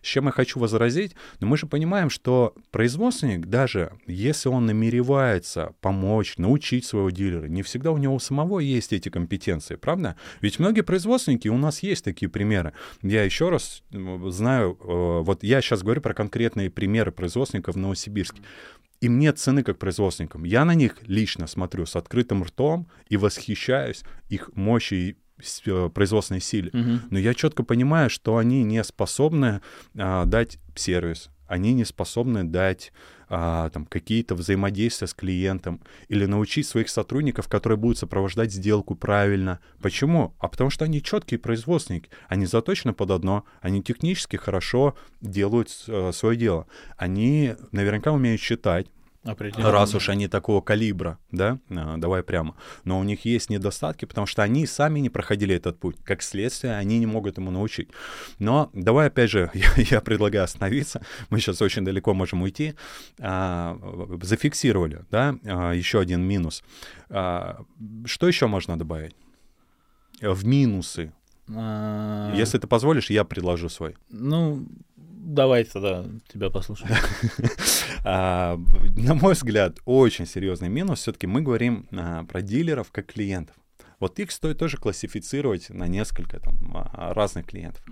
С 0.00 0.06
чем 0.06 0.24
я 0.24 0.32
хочу 0.32 0.58
возразить? 0.58 1.14
Но 1.38 1.46
мы 1.46 1.56
же 1.56 1.66
понимаем, 1.66 2.10
что 2.10 2.54
производственник, 2.70 3.46
даже 3.46 3.92
если 4.06 4.48
он 4.48 4.66
намеревается 4.66 5.74
помочь, 5.80 6.38
научить 6.38 6.86
своего 6.86 7.10
дилера, 7.10 7.46
не 7.46 7.62
всегда 7.62 7.92
у 7.92 7.98
него 7.98 8.18
самого 8.18 8.58
есть 8.58 8.92
эти 8.92 9.10
компетенции, 9.10 9.76
правда? 9.76 10.16
Ведь 10.40 10.58
многие 10.58 10.80
производственники, 10.80 11.48
у 11.48 11.58
нас 11.58 11.82
есть 11.82 12.04
такие 12.04 12.28
примеры. 12.28 12.72
Я 13.02 13.22
еще 13.22 13.50
раз 13.50 13.82
знаю, 13.90 14.78
э, 14.80 15.20
вот 15.22 15.44
я 15.44 15.60
сейчас 15.60 15.82
говорю 15.82 16.00
про 16.00 16.14
конкретные 16.14 16.70
примеры 16.70 17.12
производственников 17.12 17.76
в 17.76 17.78
Новосибирске 17.78 18.40
им 19.00 19.18
нет 19.18 19.36
цены 19.36 19.64
как 19.64 19.78
производственникам. 19.78 20.44
Я 20.44 20.64
на 20.64 20.76
них 20.76 20.96
лично 21.08 21.48
смотрю 21.48 21.86
с 21.86 21.96
открытым 21.96 22.44
ртом 22.44 22.86
и 23.08 23.16
восхищаюсь 23.16 24.04
их 24.28 24.50
мощью 24.54 25.16
Э, 25.31 25.31
производственной 25.94 26.40
силе. 26.40 26.70
Угу. 26.72 27.00
Но 27.10 27.18
я 27.18 27.34
четко 27.34 27.62
понимаю, 27.62 28.10
что 28.10 28.36
они 28.36 28.62
не 28.62 28.82
способны 28.84 29.60
а, 29.96 30.24
дать 30.24 30.58
сервис, 30.74 31.30
они 31.46 31.74
не 31.74 31.84
способны 31.84 32.44
дать 32.44 32.92
а, 33.28 33.70
там, 33.70 33.86
какие-то 33.86 34.34
взаимодействия 34.34 35.06
с 35.06 35.14
клиентом 35.14 35.80
или 36.08 36.26
научить 36.26 36.66
своих 36.66 36.88
сотрудников, 36.88 37.48
которые 37.48 37.78
будут 37.78 37.98
сопровождать 37.98 38.52
сделку 38.52 38.94
правильно. 38.94 39.60
Почему? 39.80 40.34
А 40.38 40.48
потому 40.48 40.70
что 40.70 40.84
они 40.84 41.02
четкие 41.02 41.38
производственники, 41.38 42.10
они 42.28 42.46
заточены 42.46 42.92
под 42.92 43.10
одно, 43.10 43.44
они 43.60 43.82
технически 43.82 44.36
хорошо 44.36 44.96
делают 45.20 45.68
э, 45.88 46.12
свое 46.12 46.36
дело. 46.36 46.66
Они 46.96 47.54
наверняка 47.70 48.12
умеют 48.12 48.40
считать, 48.40 48.88
Раз 49.24 49.94
уж 49.94 50.08
они 50.08 50.26
такого 50.26 50.60
калибра, 50.60 51.18
да, 51.30 51.58
а, 51.70 51.96
давай 51.96 52.24
прямо. 52.24 52.56
Но 52.84 52.98
у 52.98 53.04
них 53.04 53.24
есть 53.24 53.50
недостатки, 53.50 54.04
потому 54.04 54.26
что 54.26 54.42
они 54.42 54.66
сами 54.66 54.98
не 54.98 55.10
проходили 55.10 55.54
этот 55.54 55.78
путь. 55.78 55.96
Как 56.04 56.22
следствие, 56.22 56.76
они 56.76 56.98
не 56.98 57.06
могут 57.06 57.38
ему 57.38 57.52
научить. 57.52 57.90
Но 58.40 58.70
давай 58.72 59.06
опять 59.06 59.30
же, 59.30 59.50
я, 59.54 59.70
я 59.76 60.00
предлагаю 60.00 60.44
остановиться. 60.44 61.02
Мы 61.30 61.38
сейчас 61.38 61.62
очень 61.62 61.84
далеко 61.84 62.14
можем 62.14 62.42
уйти. 62.42 62.74
А, 63.20 63.78
зафиксировали, 64.22 65.04
да, 65.10 65.36
а, 65.44 65.72
еще 65.72 66.00
один 66.00 66.22
минус. 66.22 66.64
А, 67.08 67.64
что 68.06 68.26
еще 68.26 68.48
можно 68.48 68.76
добавить? 68.76 69.14
В 70.20 70.44
минусы. 70.44 71.12
А... 71.48 72.32
Если 72.34 72.58
ты 72.58 72.66
позволишь, 72.66 73.10
я 73.10 73.24
предложу 73.24 73.68
свой. 73.68 73.96
Ну, 74.08 74.66
Давай 75.24 75.62
тогда 75.64 76.04
тебя 76.32 76.50
послушаем. 76.50 76.94
А, 78.04 78.58
на 78.96 79.14
мой 79.14 79.34
взгляд, 79.34 79.78
очень 79.84 80.26
серьезный 80.26 80.68
минус. 80.68 80.98
Все-таки 80.98 81.28
мы 81.28 81.40
говорим 81.40 81.86
а, 81.92 82.24
про 82.24 82.42
дилеров 82.42 82.90
как 82.90 83.06
клиентов. 83.06 83.54
Вот 84.00 84.18
их 84.18 84.32
стоит 84.32 84.58
тоже 84.58 84.76
классифицировать 84.76 85.70
на 85.70 85.86
несколько 85.86 86.40
там, 86.40 86.56
а, 86.74 87.14
разных 87.14 87.46
клиентов. 87.46 87.84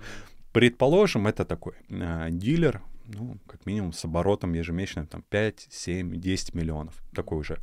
Предположим, 0.53 1.29
это 1.29 1.45
такой 1.45 1.75
дилер, 1.89 2.83
ну, 3.07 3.39
как 3.47 3.65
минимум 3.67 3.93
с 3.93 4.05
оборотом 4.05 4.53
ежемесячным 4.55 5.07
там 5.07 5.23
5, 5.29 5.69
7, 5.71 6.21
10 6.21 6.55
миллионов. 6.55 7.01
Такое 7.15 7.39
уже 7.39 7.59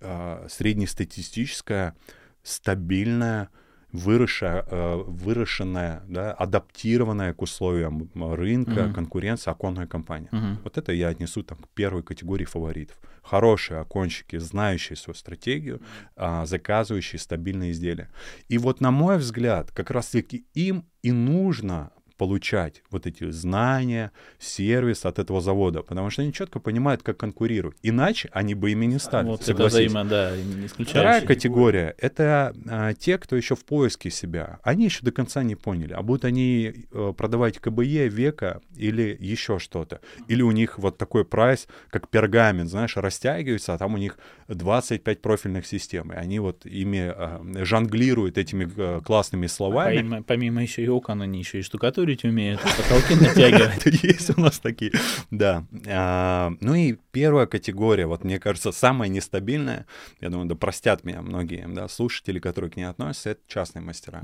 среднестатистическое, 0.00 1.94
стабильное, 2.42 3.50
выросшая, 3.94 4.66
э, 4.68 5.02
выращенная, 5.06 6.02
да, 6.08 6.32
адаптированная 6.32 7.32
к 7.32 7.42
условиям 7.42 8.10
рынка, 8.14 8.72
uh-huh. 8.72 8.92
конкуренции 8.92 9.52
оконная 9.52 9.86
компания. 9.86 10.28
Uh-huh. 10.32 10.56
Вот 10.64 10.76
это 10.76 10.92
я 10.92 11.08
отнесу 11.08 11.44
там, 11.44 11.58
к 11.58 11.68
первой 11.68 12.02
категории 12.02 12.44
фаворитов. 12.44 12.96
Хорошие 13.22 13.78
окончики, 13.78 14.36
знающие 14.38 14.96
свою 14.96 15.14
стратегию, 15.14 15.80
а, 16.16 16.44
заказывающие 16.44 17.20
стабильные 17.20 17.70
изделия. 17.70 18.10
И 18.48 18.58
вот, 18.58 18.80
на 18.80 18.90
мой 18.90 19.16
взгляд, 19.16 19.70
как 19.70 19.92
раз-таки 19.92 20.44
им 20.54 20.84
и 21.02 21.12
нужно 21.12 21.92
получать 22.16 22.82
вот 22.90 23.06
эти 23.06 23.30
знания, 23.30 24.12
сервис 24.38 25.04
от 25.04 25.18
этого 25.18 25.40
завода, 25.40 25.82
потому 25.82 26.10
что 26.10 26.22
они 26.22 26.32
четко 26.32 26.60
понимают, 26.60 27.02
как 27.02 27.16
конкурировать. 27.16 27.76
Иначе 27.82 28.28
они 28.32 28.54
бы 28.54 28.70
ими 28.70 28.86
не 28.86 28.98
стали. 28.98 29.26
Вот 29.26 29.48
это 29.48 29.66
взаимо, 29.66 30.04
да, 30.04 30.32
Вторая 30.78 31.22
категория— 31.22 31.94
это 31.98 32.54
а, 32.68 32.94
те, 32.94 33.18
кто 33.18 33.36
еще 33.36 33.56
в 33.56 33.64
поиске 33.64 34.10
себя. 34.10 34.60
Они 34.62 34.84
еще 34.84 35.04
до 35.04 35.12
конца 35.12 35.42
не 35.42 35.56
поняли, 35.56 35.92
а 35.92 36.02
будут 36.02 36.24
они 36.24 36.86
а, 36.92 37.12
продавать 37.12 37.58
КБЕ, 37.58 38.08
века 38.08 38.60
или 38.76 39.16
еще 39.18 39.58
что-то. 39.58 40.00
Или 40.28 40.42
у 40.42 40.52
них 40.52 40.78
вот 40.78 40.98
такой 40.98 41.24
прайс, 41.24 41.66
как 41.90 42.08
пергамент, 42.08 42.70
знаешь, 42.70 42.96
растягивается, 42.96 43.74
а 43.74 43.78
там 43.78 43.94
у 43.94 43.98
них 43.98 44.18
25 44.48 45.20
профильных 45.20 45.66
систем, 45.66 46.12
и 46.12 46.16
они 46.16 46.38
вот 46.38 46.64
ими 46.66 47.12
а, 47.14 47.42
жонглируют 47.64 48.38
этими 48.38 48.70
а, 48.76 49.00
классными 49.00 49.46
словами. 49.48 49.96
Помимо, 49.96 50.22
помимо 50.22 50.62
еще 50.62 50.84
и 50.84 50.88
окон, 50.88 51.22
они 51.22 51.40
еще 51.40 51.58
и 51.58 51.62
штукатурят 51.62 52.03
штукатурить 52.04 52.24
умеют, 52.24 52.60
потолки 52.60 53.14
натягивать. 53.14 53.84
Есть 54.02 54.36
у 54.36 54.40
нас 54.40 54.58
такие, 54.58 54.92
да. 55.30 55.64
А, 55.86 56.52
ну 56.60 56.74
и 56.74 56.96
первая 57.12 57.46
категория, 57.46 58.06
вот 58.06 58.24
мне 58.24 58.38
кажется, 58.38 58.72
самая 58.72 59.08
нестабильная, 59.08 59.86
я 60.20 60.30
думаю, 60.30 60.48
да 60.48 60.54
простят 60.54 61.04
меня 61.04 61.22
многие 61.22 61.66
да, 61.68 61.88
слушатели, 61.88 62.38
которые 62.38 62.70
к 62.70 62.76
ней 62.76 62.84
относятся, 62.84 63.30
это 63.30 63.40
частные 63.46 63.82
мастера. 63.82 64.22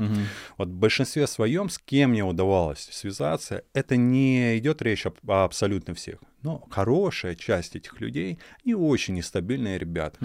Вот 0.59 0.69
в 0.69 0.75
большинстве 0.75 1.27
своем, 1.27 1.69
с 1.69 1.79
кем 1.79 2.11
мне 2.11 2.25
удавалось 2.25 2.88
связаться, 2.93 3.62
это 3.73 3.97
не 3.97 4.59
идет 4.59 4.83
речь 4.83 5.07
о 5.07 5.45
абсолютно 5.45 5.95
всех. 5.95 6.21
Но 6.43 6.66
хорошая 6.71 7.35
часть 7.35 7.77
этих 7.77 8.01
людей, 8.01 8.38
они 8.64 8.75
очень 8.75 9.14
нестабильные 9.14 9.79
ребята. 9.79 10.19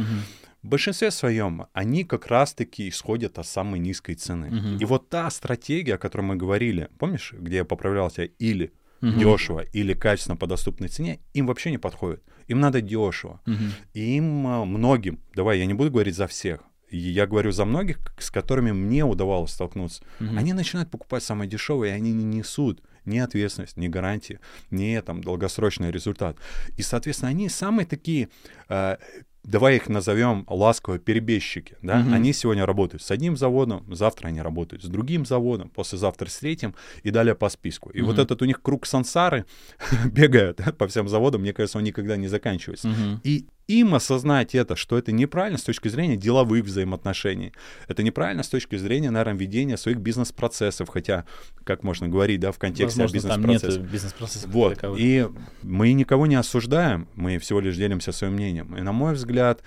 В 0.65 0.67
большинстве 0.67 1.11
своем 1.11 1.67
они 1.73 2.03
как 2.03 2.25
раз-таки 2.25 2.89
исходят 2.89 3.37
от 3.37 3.45
самой 3.45 3.79
низкой 3.79 4.15
цены. 4.15 4.47
Угу. 4.47 4.79
И 4.79 4.85
вот 4.85 5.09
та 5.09 5.29
стратегия, 5.29 5.93
о 5.93 5.97
которой 5.99 6.23
мы 6.23 6.35
говорили, 6.37 6.89
помнишь, 6.97 7.35
где 7.37 7.57
я 7.57 7.65
поправлял 7.65 8.09
тебя 8.09 8.29
или 8.39 8.73
угу. 8.99 9.11
дешево, 9.11 9.59
или 9.59 9.93
качественно 9.93 10.35
по 10.35 10.47
доступной 10.47 10.89
цене, 10.89 11.19
им 11.33 11.45
вообще 11.45 11.69
не 11.69 11.77
подходит. 11.77 12.23
Им 12.47 12.61
надо 12.61 12.81
дешево. 12.81 13.41
Угу. 13.45 13.63
Им 13.93 14.47
а, 14.47 14.65
многим, 14.65 15.19
давай, 15.35 15.59
я 15.59 15.67
не 15.67 15.75
буду 15.75 15.91
говорить 15.91 16.15
за 16.15 16.25
всех, 16.25 16.61
я 16.89 17.27
говорю 17.27 17.51
за 17.51 17.65
многих, 17.65 17.99
с 18.17 18.31
которыми 18.31 18.71
мне 18.71 19.05
удавалось 19.05 19.51
столкнуться, 19.51 20.03
угу. 20.19 20.35
они 20.35 20.53
начинают 20.53 20.89
покупать 20.89 21.21
самое 21.21 21.47
дешевое, 21.47 21.89
и 21.89 21.91
они 21.91 22.11
не 22.11 22.25
несут 22.25 22.81
ни 23.05 23.19
ответственность, 23.19 23.77
ни 23.77 23.87
гарантии, 23.87 24.39
ни 24.71 24.99
там 24.99 25.21
долгосрочный 25.21 25.91
результат. 25.91 26.37
И, 26.75 26.81
соответственно, 26.81 27.29
они 27.29 27.49
самые 27.49 27.85
такие 27.85 28.29
э, 28.67 28.97
давай 29.45 29.77
их 29.77 29.89
назовем 29.89 30.45
ласково 30.49 30.99
перебежчики, 30.99 31.77
да, 31.81 31.99
угу. 31.99 32.13
они 32.13 32.33
сегодня 32.33 32.65
работают 32.65 33.03
с 33.03 33.11
одним 33.11 33.37
заводом, 33.37 33.85
завтра 33.93 34.27
они 34.27 34.41
работают 34.41 34.83
с 34.83 34.87
другим 34.87 35.25
заводом, 35.25 35.69
послезавтра 35.69 36.29
с 36.29 36.37
третьим 36.37 36.75
и 37.03 37.11
далее 37.11 37.35
по 37.35 37.49
списку. 37.49 37.89
И 37.91 38.01
угу. 38.01 38.11
вот 38.11 38.19
этот 38.19 38.41
у 38.41 38.45
них 38.45 38.61
круг 38.61 38.85
сансары 38.85 39.45
бегает 40.05 40.61
по 40.77 40.87
всем 40.87 41.07
заводам, 41.07 41.41
мне 41.41 41.53
кажется, 41.53 41.77
он 41.77 41.83
никогда 41.83 42.17
не 42.17 42.27
заканчивается. 42.27 42.89
Угу. 42.89 43.21
И 43.23 43.45
им 43.67 43.95
осознать 43.95 44.55
это, 44.55 44.75
что 44.75 44.97
это 44.97 45.11
неправильно 45.11 45.57
с 45.57 45.63
точки 45.63 45.87
зрения 45.87 46.17
деловых 46.17 46.65
взаимоотношений. 46.65 47.53
Это 47.87 48.03
неправильно 48.03 48.43
с 48.43 48.49
точки 48.49 48.75
зрения, 48.75 49.11
наверное, 49.11 49.39
ведения 49.39 49.77
своих 49.77 49.97
бизнес-процессов, 49.97 50.89
хотя, 50.89 51.25
как 51.63 51.83
можно 51.83 52.07
говорить, 52.07 52.39
да, 52.39 52.51
в 52.51 52.59
контексте 52.59 53.03
бизнес-процессов. 53.03 53.81
бизнес-процессов. 53.83 54.49
Вот. 54.51 54.77
И 54.97 55.27
мы 55.63 55.93
никого 55.93 56.27
не 56.27 56.35
осуждаем, 56.35 57.07
мы 57.15 57.39
всего 57.39 57.59
лишь 57.59 57.75
делимся 57.75 58.11
своим 58.11 58.33
мнением. 58.33 58.77
И, 58.77 58.81
на 58.81 58.91
мой 58.91 59.13
взгляд, 59.13 59.61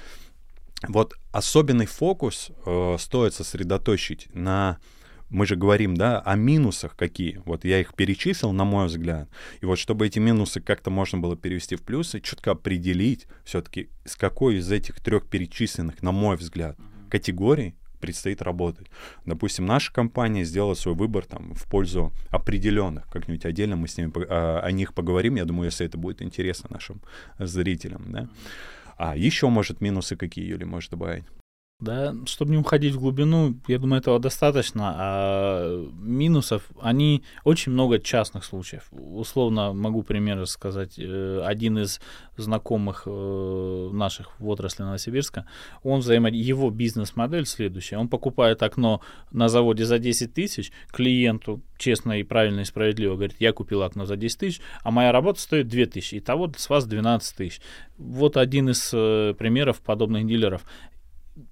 вот 0.86 1.14
особенный 1.32 1.86
фокус 1.86 2.50
э, 2.64 2.96
стоит 2.98 3.34
сосредоточить 3.34 4.28
на 4.32 4.78
мы 5.30 5.46
же 5.46 5.56
говорим, 5.56 5.94
да, 5.94 6.20
о 6.20 6.36
минусах 6.36 6.96
какие. 6.96 7.42
Вот 7.44 7.64
я 7.64 7.80
их 7.80 7.94
перечислил, 7.94 8.52
на 8.52 8.64
мой 8.64 8.86
взгляд. 8.86 9.28
И 9.60 9.66
вот 9.66 9.78
чтобы 9.78 10.06
эти 10.06 10.18
минусы 10.18 10.60
как-то 10.60 10.90
можно 10.90 11.18
было 11.18 11.36
перевести 11.36 11.76
в 11.76 11.82
плюсы, 11.82 12.20
четко 12.20 12.52
определить 12.52 13.26
все-таки, 13.44 13.90
с 14.04 14.16
какой 14.16 14.56
из 14.56 14.70
этих 14.70 15.00
трех 15.00 15.26
перечисленных, 15.28 16.02
на 16.02 16.12
мой 16.12 16.36
взгляд, 16.36 16.76
категорий 17.10 17.74
предстоит 18.00 18.42
работать. 18.42 18.86
Допустим, 19.26 19.66
наша 19.66 19.92
компания 19.92 20.44
сделала 20.44 20.74
свой 20.74 20.94
выбор 20.94 21.24
там 21.24 21.54
в 21.54 21.64
пользу 21.64 22.12
определенных, 22.30 23.08
как-нибудь 23.08 23.44
отдельно 23.44 23.76
мы 23.76 23.88
с 23.88 23.98
ними 23.98 24.12
о, 24.28 24.60
о 24.60 24.70
них 24.70 24.94
поговорим. 24.94 25.34
Я 25.34 25.44
думаю, 25.44 25.66
если 25.66 25.84
это 25.84 25.98
будет 25.98 26.22
интересно 26.22 26.68
нашим 26.70 27.02
зрителям, 27.38 28.04
да. 28.06 28.28
А 28.96 29.16
еще, 29.16 29.48
может, 29.48 29.80
минусы 29.80 30.16
какие, 30.16 30.44
Юли, 30.46 30.64
может 30.64 30.90
добавить? 30.90 31.24
Да, 31.80 32.12
чтобы 32.26 32.50
не 32.50 32.56
уходить 32.56 32.92
в 32.92 32.98
глубину, 32.98 33.54
я 33.68 33.78
думаю, 33.78 34.00
этого 34.00 34.18
достаточно. 34.18 34.94
А 34.96 35.86
минусов, 36.00 36.64
они 36.80 37.22
очень 37.44 37.70
много 37.70 38.00
частных 38.00 38.44
случаев. 38.44 38.88
Условно 38.90 39.72
могу 39.72 40.02
пример 40.02 40.44
сказать. 40.48 40.98
Э, 40.98 41.40
один 41.44 41.78
из 41.78 42.00
знакомых 42.36 43.04
э, 43.06 43.90
наших 43.92 44.40
в 44.40 44.48
отрасли 44.48 44.82
Новосибирска, 44.82 45.46
он 45.84 46.00
взаимо... 46.00 46.28
его 46.30 46.70
бизнес-модель 46.70 47.46
следующая. 47.46 47.98
Он 47.98 48.08
покупает 48.08 48.64
окно 48.64 49.00
на 49.30 49.48
заводе 49.48 49.84
за 49.84 50.00
10 50.00 50.34
тысяч, 50.34 50.72
клиенту 50.90 51.62
честно 51.78 52.18
и 52.18 52.24
правильно 52.24 52.60
и 52.60 52.64
справедливо 52.64 53.14
говорит, 53.14 53.36
я 53.38 53.52
купил 53.52 53.84
окно 53.84 54.04
за 54.04 54.16
10 54.16 54.38
тысяч, 54.38 54.60
а 54.82 54.90
моя 54.90 55.12
работа 55.12 55.40
стоит 55.40 55.68
2 55.68 55.86
тысячи, 55.86 56.16
и 56.16 56.20
того 56.20 56.52
с 56.56 56.68
вас 56.68 56.86
12 56.86 57.36
тысяч. 57.36 57.60
Вот 57.98 58.36
один 58.36 58.68
из 58.68 58.90
э, 58.92 59.34
примеров 59.38 59.80
подобных 59.80 60.26
дилеров 60.26 60.64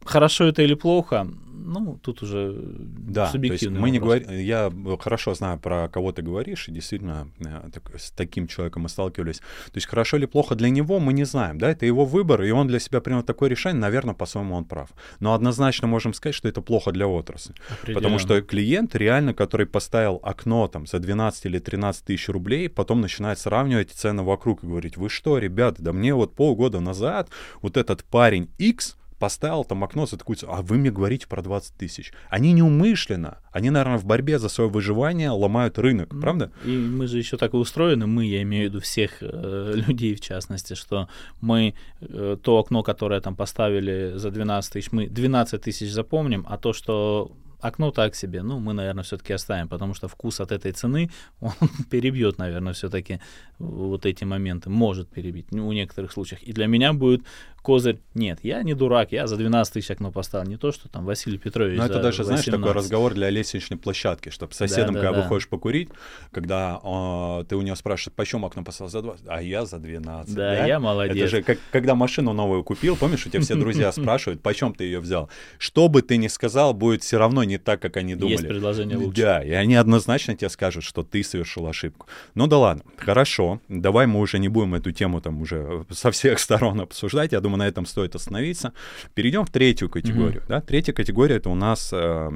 хорошо 0.05 0.45
это 0.45 0.63
или 0.63 0.75
плохо, 0.75 1.27
ну, 1.67 1.99
тут 2.01 2.23
уже 2.23 2.55
да, 2.57 3.27
субъективно. 3.27 3.81
мы 3.81 3.91
не 3.91 3.99
говорим, 3.99 4.31
я 4.31 4.73
хорошо 5.01 5.35
знаю, 5.35 5.59
про 5.59 5.89
кого 5.89 6.13
ты 6.13 6.23
говоришь, 6.23 6.69
и 6.69 6.73
действительно 6.73 7.29
э, 7.41 7.71
так, 7.73 7.91
с 7.99 8.13
таким 8.13 8.47
человеком 8.47 8.83
мы 8.83 8.89
сталкивались. 8.89 9.39
То 9.39 9.75
есть 9.75 9.87
хорошо 9.87 10.17
или 10.17 10.27
плохо 10.27 10.55
для 10.55 10.71
него, 10.71 11.01
мы 11.01 11.13
не 11.13 11.25
знаем, 11.25 11.59
да, 11.59 11.71
это 11.71 11.85
его 11.85 12.05
выбор, 12.05 12.43
и 12.43 12.51
он 12.51 12.69
для 12.69 12.79
себя 12.79 13.01
принял 13.01 13.23
такое 13.23 13.51
решение, 13.51 13.81
наверное, 13.81 14.15
по-своему 14.15 14.55
он 14.55 14.65
прав. 14.65 14.91
Но 15.19 15.35
однозначно 15.35 15.89
можем 15.89 16.15
сказать, 16.15 16.37
что 16.37 16.49
это 16.49 16.63
плохо 16.63 16.93
для 16.93 17.09
отрасли. 17.09 17.55
Потому 17.93 18.19
что 18.19 18.41
клиент 18.43 18.95
реально, 18.95 19.35
который 19.35 19.67
поставил 19.67 20.21
окно 20.23 20.69
там 20.69 20.87
за 20.87 21.01
12 21.01 21.47
или 21.47 21.59
13 21.59 22.05
тысяч 22.05 22.29
рублей, 22.29 22.69
потом 22.69 23.01
начинает 23.01 23.39
сравнивать 23.39 23.91
цены 23.91 24.23
вокруг 24.23 24.63
и 24.63 24.67
говорить, 24.69 24.97
вы 24.97 25.09
что, 25.09 25.39
ребята, 25.39 25.83
да 25.83 25.93
мне 25.93 26.15
вот 26.15 26.35
полгода 26.35 26.79
назад 26.79 27.29
вот 27.61 27.77
этот 27.77 28.05
парень 28.05 28.51
X 28.59 28.97
поставил 29.19 29.65
там 29.65 29.85
окно 29.85 30.07
за 30.07 30.17
такую, 30.17 30.37
а 30.49 30.63
вы 30.63 30.77
мне 30.77 30.91
говорите 30.91 31.27
про 31.27 31.43
20 31.43 31.75
тысяч. 31.75 32.13
Они 32.29 32.53
неумышленно, 32.53 33.39
они, 33.51 33.71
наверное, 33.71 33.99
в 33.99 34.05
борьбе 34.05 34.39
за 34.39 34.49
свое 34.49 34.69
выживание 34.69 35.31
ломают 35.31 35.79
рынок, 35.79 36.13
mm. 36.13 36.21
правда? 36.21 36.53
И 36.65 36.77
мы 36.77 37.07
же 37.07 37.19
еще 37.19 37.37
так 37.37 37.55
и 37.55 37.57
устроены, 37.57 38.07
мы, 38.07 38.27
я 38.27 38.43
имею 38.43 38.69
в 38.69 38.73
виду 38.73 38.81
всех 38.81 39.19
э, 39.21 39.73
людей 39.75 40.15
в 40.15 40.21
частности, 40.21 40.75
что 40.75 41.09
мы 41.41 41.75
э, 42.01 42.37
то 42.43 42.59
окно, 42.59 42.83
которое 42.83 43.21
там 43.21 43.37
поставили 43.37 44.13
за 44.17 44.31
12 44.31 44.73
тысяч, 44.73 44.93
мы 44.93 45.07
12 45.09 45.61
тысяч 45.63 45.91
запомним, 45.91 46.47
а 46.49 46.59
то, 46.59 46.73
что 46.73 47.33
окно 47.61 47.91
так 47.91 48.15
себе. 48.15 48.43
Ну, 48.43 48.59
мы, 48.59 48.73
наверное, 48.73 49.05
все-таки 49.05 49.33
оставим, 49.33 49.69
потому 49.69 49.95
что 49.95 50.09
вкус 50.09 50.41
от 50.41 50.53
этой 50.53 50.73
цены, 50.73 51.11
он 51.41 51.53
перебьет, 51.91 52.39
наверное, 52.39 52.73
все-таки 52.73 53.21
вот 53.59 54.07
эти 54.07 54.25
моменты. 54.25 54.71
Может 54.71 55.09
перебить 55.09 55.53
ну, 55.53 55.69
у 55.69 55.73
некоторых 55.73 56.13
случаях. 56.13 56.43
И 56.43 56.53
для 56.53 56.67
меня 56.67 56.93
будет 56.93 57.23
козырь, 57.67 57.99
нет, 58.15 58.39
я 58.45 58.63
не 58.63 58.75
дурак, 58.75 59.11
я 59.11 59.27
за 59.27 59.37
12 59.37 59.75
тысяч 59.75 59.91
окно 59.91 60.13
поставил. 60.13 60.49
Не 60.49 60.57
то, 60.57 60.71
что 60.71 60.89
там 60.89 61.05
Василий 61.05 61.37
Петрович 61.37 61.77
Ну, 61.77 61.85
это 61.85 62.01
даже, 62.01 62.23
18. 62.23 62.27
знаешь, 62.27 62.61
такой 62.61 62.73
разговор 62.73 63.13
для 63.13 63.29
лестничной 63.29 63.77
площадки, 63.77 64.29
чтобы 64.29 64.55
соседом, 64.55 64.95
да, 64.95 65.01
да, 65.01 65.07
когда 65.07 65.17
да. 65.17 65.23
выходишь 65.23 65.49
покурить, 65.49 65.89
когда 66.31 66.81
э, 66.81 67.45
ты 67.49 67.57
у 67.57 67.63
него 67.63 67.75
спрашиваешь, 67.75 68.15
почем 68.15 68.45
окно 68.45 68.63
поставил 68.63 68.91
за 68.91 69.03
20, 69.03 69.25
а 69.27 69.43
я 69.43 69.67
за 69.67 69.79
12. 69.79 70.33
Да, 70.33 70.51
да? 70.51 70.67
я 70.67 70.79
молодец. 70.79 71.17
Это 71.17 71.27
же 71.29 71.43
как, 71.43 71.59
когда 71.73 71.97
машину 71.97 72.33
новую 72.33 72.63
купил, 72.63 72.95
помнишь, 72.95 73.27
у 73.27 73.31
тебя 73.31 73.43
все 73.43 73.57
друзья 73.57 73.91
спрашивают, 74.07 74.43
почем 74.43 74.73
ты 74.73 74.85
ее 74.85 75.01
взял. 75.01 75.29
Что 75.59 75.89
бы 75.89 76.03
ты 76.03 76.19
ни 76.19 76.29
сказал, 76.29 76.73
будет 76.73 77.03
все 77.03 77.19
равно 77.19 77.43
не 77.47 77.59
так, 77.59 77.81
как 77.81 77.97
они 77.97 78.15
думали. 78.15 78.33
Есть 78.33 78.49
предложение 78.49 78.97
лучше. 78.99 79.23
Да, 79.23 79.43
и 79.43 79.51
они 79.53 79.75
однозначно 79.75 80.37
тебе 80.37 80.51
скажут, 80.51 80.85
что 80.85 81.03
ты 81.03 81.23
совершил 81.23 81.67
ошибку. 81.67 82.07
Ну 82.35 82.47
да 82.47 82.59
ладно, 82.59 82.85
хорошо, 82.99 83.61
давай 83.69 84.07
мы 84.07 84.21
уже 84.21 84.39
не 84.39 84.49
будем 84.49 84.75
эту 84.75 84.93
тему 84.93 85.21
там 85.21 85.41
уже 85.41 85.85
со 85.91 86.11
всех 86.11 86.39
сторон 86.41 86.81
обсуждать. 86.81 87.33
Я 87.33 87.41
думаю, 87.41 87.59
на 87.59 87.69
этом 87.69 87.87
стоит 87.87 88.15
остановиться. 88.15 88.73
Перейдем 89.15 89.45
в 89.45 89.51
третью 89.51 89.89
категорию. 89.89 90.43
Mm-hmm. 90.43 90.49
Да? 90.49 90.61
Третья 90.61 90.93
категория 90.93 91.37
это 91.37 91.51
у 91.51 91.55
нас 91.55 91.91
э, 91.93 92.31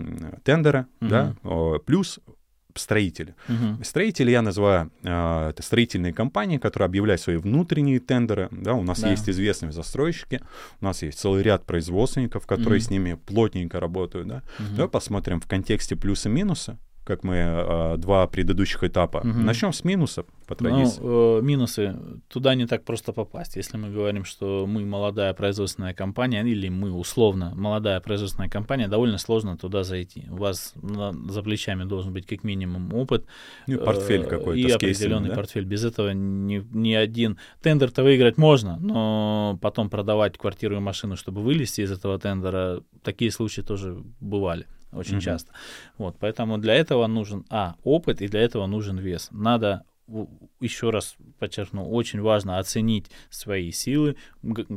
тендеры, 0.45 0.87
mm-hmm. 1.01 1.09
да, 1.09 1.35
э, 1.45 1.79
плюс 1.85 2.21
строители. 2.77 3.35
Uh-huh. 3.49 3.85
Строители 3.85 4.31
я 4.31 4.43
называю 4.43 4.91
э, 5.03 5.51
это 5.51 5.63
строительные 5.63 6.13
компании, 6.13 6.59
которые 6.59 6.87
объявляют 6.87 7.21
свои 7.21 7.37
внутренние 7.37 8.01
тендеры. 8.01 8.49
Да, 8.51 8.75
у 8.75 8.83
нас 8.83 9.01
да. 9.01 9.11
есть 9.11 9.29
известные 9.29 9.73
застройщики, 9.73 10.41
у 10.81 10.85
нас 10.85 11.03
есть 11.03 11.19
целый 11.19 11.43
ряд 11.43 11.67
производственников, 11.67 12.47
которые 12.47 12.81
uh-huh. 12.81 12.85
с 12.85 12.91
ними 12.91 13.15
плотненько 13.15 13.81
работают. 13.81 14.29
Да. 14.29 14.43
Uh-huh. 14.59 14.77
Давай 14.77 14.89
посмотрим 14.89 15.41
в 15.41 15.47
контексте 15.47 15.97
плюсы-минусы 15.97 16.79
как 17.11 17.25
мы 17.25 17.35
э, 17.35 17.97
два 17.97 18.27
предыдущих 18.27 18.85
этапа. 18.85 19.19
Угу. 19.19 19.29
Начнем 19.29 19.73
с 19.73 19.85
минусов 19.85 20.27
по 20.47 20.55
ну, 20.61 20.69
традиции. 20.69 21.03
Ну, 21.03 21.39
э, 21.39 21.43
минусы. 21.43 21.97
Туда 22.29 22.55
не 22.55 22.67
так 22.67 22.85
просто 22.85 23.13
попасть. 23.13 23.57
Если 23.57 23.79
мы 23.79 23.91
говорим, 23.91 24.25
что 24.25 24.65
мы 24.69 24.85
молодая 24.85 25.35
производственная 25.35 25.93
компания, 25.93 26.43
или 26.43 26.69
мы 26.71 26.93
условно 26.93 27.53
молодая 27.57 28.01
производственная 28.01 28.49
компания, 28.49 28.89
довольно 28.89 29.19
сложно 29.19 29.57
туда 29.57 29.83
зайти. 29.83 30.27
У 30.31 30.37
вас 30.37 30.75
на, 30.83 31.13
за 31.33 31.43
плечами 31.43 31.85
должен 31.85 32.13
быть 32.13 32.27
как 32.27 32.45
минимум 32.45 32.95
опыт. 32.95 33.27
Ну, 33.67 33.79
портфель 33.79 34.23
э, 34.23 34.27
какой-то. 34.27 34.69
И 34.69 34.71
определенный 34.71 35.31
да? 35.31 35.35
портфель. 35.35 35.65
Без 35.65 35.85
этого 35.85 36.13
ни, 36.13 36.65
ни 36.73 36.95
один 36.95 37.39
тендер-то 37.61 38.05
выиграть 38.05 38.39
можно, 38.39 38.79
но 38.79 39.59
потом 39.61 39.91
продавать 39.91 40.39
квартиру 40.39 40.77
и 40.77 40.81
машину, 40.81 41.17
чтобы 41.17 41.43
вылезти 41.43 41.81
из 41.81 41.91
этого 41.91 42.21
тендера, 42.21 42.83
такие 43.03 43.33
случаи 43.33 43.63
тоже 43.63 43.97
бывали 44.21 44.67
очень 44.93 45.19
mm-hmm. 45.19 45.21
часто. 45.21 45.53
Вот, 45.99 46.17
поэтому 46.19 46.59
для 46.59 46.75
этого 46.75 47.07
нужен, 47.07 47.45
а, 47.51 47.77
опыт, 47.85 48.23
и 48.23 48.29
для 48.29 48.41
этого 48.41 48.67
нужен 48.67 48.99
вес. 48.99 49.29
Надо 49.31 49.85
еще 50.61 50.91
раз 50.91 51.17
подчеркну, 51.39 51.89
очень 51.89 52.21
важно 52.21 52.59
оценить 52.59 53.11
свои 53.29 53.71
силы, 53.71 54.17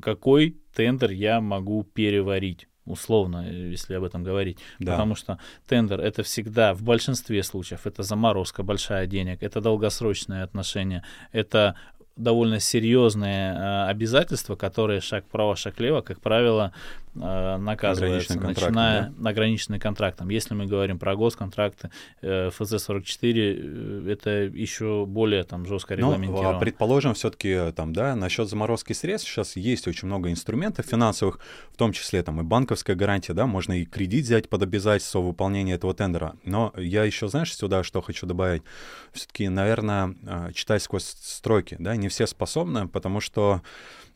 какой 0.02 0.58
тендер 0.76 1.12
я 1.12 1.42
могу 1.42 1.84
переварить 1.84 2.68
условно, 2.86 3.50
если 3.50 3.94
об 3.94 4.04
этом 4.04 4.24
говорить. 4.24 4.58
Да. 4.80 4.92
Потому 4.92 5.16
что 5.16 5.40
тендер 5.68 6.02
это 6.02 6.22
всегда, 6.24 6.74
в 6.74 6.84
большинстве 6.84 7.42
случаев, 7.44 7.88
это 7.88 8.04
заморозка 8.04 8.62
большая 8.62 9.08
денег, 9.08 9.42
это 9.42 9.62
долгосрочные 9.62 10.44
отношения, 10.44 11.04
это 11.32 11.76
довольно 12.16 12.60
серьезные 12.60 13.54
э, 13.54 13.86
обязательства, 13.88 14.56
которые 14.56 15.02
шаг 15.02 15.26
вправо, 15.26 15.56
шаг 15.56 15.78
влево, 15.80 16.02
как 16.02 16.22
правило, 16.22 16.74
э, 17.16 17.58
наказываются, 17.58 18.40
начиная 18.40 19.14
да? 19.18 19.30
ограниченным 19.30 19.80
контрактом. 19.80 20.30
Если 20.30 20.54
мы 20.54 20.66
говорим 20.66 21.00
про 21.00 21.16
госконтракты, 21.16 21.90
э, 22.22 22.50
ФЗ-44, 22.50 24.06
э, 24.06 24.12
это 24.12 24.30
еще 24.42 25.06
более 25.06 25.44
там 25.44 25.66
жестко 25.66 25.96
ну, 25.96 26.12
регламентировано. 26.12 26.54
Ну, 26.54 26.60
предположим, 26.60 27.14
все-таки 27.14 27.72
там, 27.76 27.94
да, 27.94 28.16
насчет 28.16 28.50
заморозки 28.50 28.94
средств 28.94 29.30
сейчас 29.30 29.56
есть 29.56 29.88
очень 29.88 30.08
много 30.08 30.32
инструментов 30.32 30.86
финансовых, 30.86 31.40
в 31.72 31.78
том 31.78 31.92
числе 31.92 32.24
там 32.24 32.40
и 32.42 32.44
банковская 32.44 32.96
гарантия, 32.96 33.34
да, 33.34 33.46
можно 33.46 33.74
и 33.74 33.86
кредит 33.86 34.26
взять 34.26 34.50
под 34.50 34.64
обязательство 34.64 35.20
выполнения 35.20 35.74
этого 35.74 35.94
тендера. 35.94 36.36
Но 36.44 36.74
я 36.78 37.04
еще, 37.04 37.28
знаешь, 37.28 37.56
сюда 37.56 37.84
что 37.84 38.02
хочу 38.02 38.26
добавить? 38.26 38.64
Все-таки, 39.12 39.50
наверное, 39.50 40.16
читать 40.54 40.82
сквозь 40.84 41.06
строки, 41.06 41.76
да, 41.80 41.96
не 41.96 42.10
все 42.10 42.28
способны, 42.28 42.88
потому 42.88 43.20
что 43.20 43.62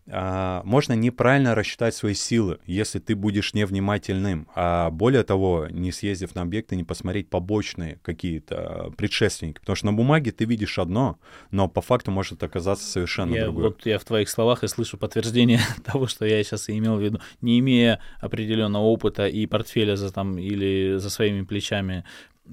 а, 0.09 0.61
можно 0.63 0.93
неправильно 0.93 1.55
рассчитать 1.55 1.93
свои 1.93 2.13
силы, 2.13 2.59
если 2.65 2.99
ты 2.99 3.15
будешь 3.15 3.53
невнимательным. 3.53 4.47
А 4.55 4.89
более 4.89 5.23
того, 5.23 5.67
не 5.69 5.91
съездив 5.91 6.33
на 6.35 6.43
объекты, 6.43 6.75
не 6.75 6.83
посмотреть 6.83 7.29
побочные 7.29 7.99
какие-то 8.01 8.91
предшественники. 8.97 9.59
Потому 9.59 9.75
что 9.75 9.85
на 9.87 9.93
бумаге 9.93 10.31
ты 10.31 10.45
видишь 10.45 10.79
одно, 10.79 11.19
но 11.51 11.67
по 11.67 11.81
факту 11.81 12.11
может 12.11 12.41
оказаться 12.43 12.89
совершенно 12.89 13.35
я, 13.35 13.43
другое. 13.45 13.65
Вот 13.65 13.85
я 13.85 13.99
в 13.99 14.05
твоих 14.05 14.29
словах 14.29 14.63
и 14.63 14.67
слышу 14.67 14.97
подтверждение 14.97 15.59
того, 15.85 16.07
что 16.07 16.25
я 16.25 16.41
сейчас 16.43 16.69
и 16.69 16.77
имел 16.77 16.95
в 16.95 17.01
виду. 17.01 17.19
Не 17.41 17.59
имея 17.59 17.99
определенного 18.19 18.83
опыта 18.83 19.27
и 19.27 19.45
портфеля 19.45 19.95
за 19.95 20.11
там 20.11 20.37
или 20.37 20.97
за 20.97 21.09
своими 21.09 21.43
плечами 21.43 22.05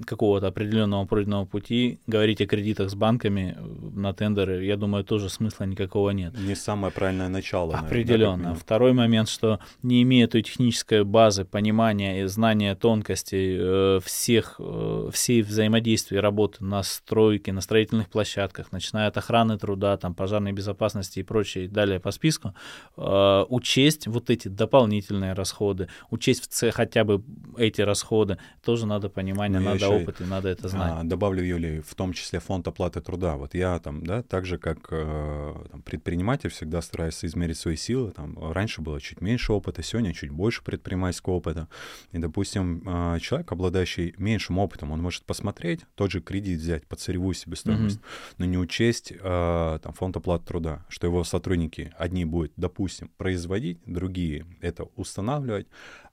какого-то 0.05 0.47
определенного 0.47 1.05
пройденного 1.05 1.45
пути, 1.45 1.99
говорить 2.07 2.41
о 2.41 2.45
кредитах 2.45 2.89
с 2.89 2.95
банками 2.95 3.57
на 3.93 4.13
тендеры, 4.13 4.65
я 4.65 4.77
думаю, 4.77 5.03
тоже 5.03 5.29
смысла 5.29 5.65
никакого 5.65 6.09
нет. 6.11 6.37
Не 6.37 6.55
самое 6.55 6.91
правильное 6.91 7.29
начало. 7.29 7.75
Определенно. 7.75 8.35
Наверное, 8.37 8.55
Второй 8.55 8.93
момент, 8.93 9.29
что 9.29 9.59
не 9.83 10.01
имея 10.03 10.27
той 10.27 10.41
технической 10.41 11.03
базы, 11.03 11.45
понимания 11.45 12.21
и 12.21 12.25
знания 12.25 12.75
тонкостей 12.75 13.57
э, 13.59 13.99
всех, 14.03 14.55
э, 14.59 15.09
всей 15.13 15.41
взаимодействия 15.41 16.19
работы 16.19 16.63
на 16.63 16.83
стройке, 16.83 17.51
на 17.53 17.61
строительных 17.61 18.09
площадках, 18.09 18.71
начиная 18.71 19.07
от 19.07 19.17
охраны 19.17 19.57
труда, 19.57 19.97
там, 19.97 20.13
пожарной 20.13 20.51
безопасности 20.51 21.19
и 21.19 21.23
прочее, 21.23 21.65
и 21.65 21.67
далее 21.67 21.99
по 21.99 22.11
списку, 22.11 22.53
э, 22.97 23.45
учесть 23.49 24.07
вот 24.07 24.29
эти 24.29 24.47
дополнительные 24.47 25.33
расходы, 25.33 25.87
учесть 26.09 26.51
в 26.51 26.71
хотя 26.71 27.03
бы 27.03 27.23
эти 27.57 27.81
расходы, 27.81 28.37
тоже 28.63 28.85
надо 28.85 29.09
понимание, 29.09 29.59
ну, 29.59 29.71
надо 29.71 29.84
надо 29.89 30.03
опыт, 30.03 30.21
и 30.21 30.23
надо 30.23 30.49
это 30.49 30.67
знать. 30.67 30.93
А, 30.95 31.03
добавлю, 31.03 31.43
Юлий, 31.43 31.81
в 31.81 31.95
том 31.95 32.13
числе 32.13 32.39
фонд 32.39 32.67
оплаты 32.67 33.01
труда. 33.01 33.35
Вот 33.37 33.53
я 33.53 33.79
там, 33.79 34.05
да, 34.05 34.23
так 34.23 34.45
же, 34.45 34.57
как 34.57 34.87
э, 34.91 35.53
там, 35.71 35.81
предприниматель, 35.81 36.49
всегда 36.49 36.81
стараюсь 36.81 37.23
измерить 37.23 37.57
свои 37.57 37.75
силы. 37.75 38.11
Там, 38.11 38.37
раньше 38.51 38.81
было 38.81 38.99
чуть 39.01 39.21
меньше 39.21 39.53
опыта, 39.53 39.83
сегодня 39.83 40.13
чуть 40.13 40.31
больше 40.31 40.63
предпринимательского 40.63 41.35
опыта. 41.35 41.67
И, 42.11 42.17
допустим, 42.17 42.83
э, 42.85 43.19
человек, 43.19 43.51
обладающий 43.51 44.13
меньшим 44.17 44.57
опытом, 44.59 44.91
он 44.91 45.01
может 45.01 45.23
посмотреть, 45.25 45.81
тот 45.95 46.11
же 46.11 46.21
кредит 46.21 46.59
взять 46.59 46.85
под 46.87 46.99
сырьевую 46.99 47.33
себестоимость, 47.33 47.97
mm-hmm. 47.97 48.35
но 48.37 48.45
не 48.45 48.57
учесть 48.57 49.11
э, 49.11 49.79
там, 49.81 49.93
фонд 49.93 50.17
оплаты 50.17 50.45
труда, 50.45 50.85
что 50.89 51.07
его 51.07 51.23
сотрудники 51.23 51.93
одни 51.97 52.25
будут, 52.25 52.53
допустим, 52.57 53.09
производить, 53.17 53.79
другие 53.85 54.45
это 54.61 54.83
устанавливать, 54.95 55.67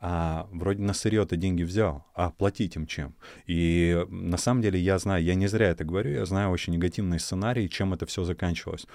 а 0.05 0.49
вроде 0.51 0.83
на 0.83 0.95
сырье 0.95 1.25
ты 1.25 1.37
деньги 1.37 1.63
взял, 1.63 2.05
а 2.15 2.31
платить 2.31 2.75
им 2.77 2.87
чем? 2.87 3.15
И 3.47 3.55
на 4.09 4.37
самом 4.37 4.63
деле 4.63 4.79
я 4.79 4.99
знаю, 4.99 5.23
я 5.25 5.35
не 5.35 5.47
зря 5.47 5.71
это 5.71 5.85
говорю, 5.85 6.13
я 6.13 6.25
знаю 6.25 6.51
очень 6.51 6.73
негативные 6.73 7.21
сценарии, 7.21 7.67
чем 7.69 7.93
это 7.95 8.07
все 8.07 8.25
заканчивалось. 8.25 8.87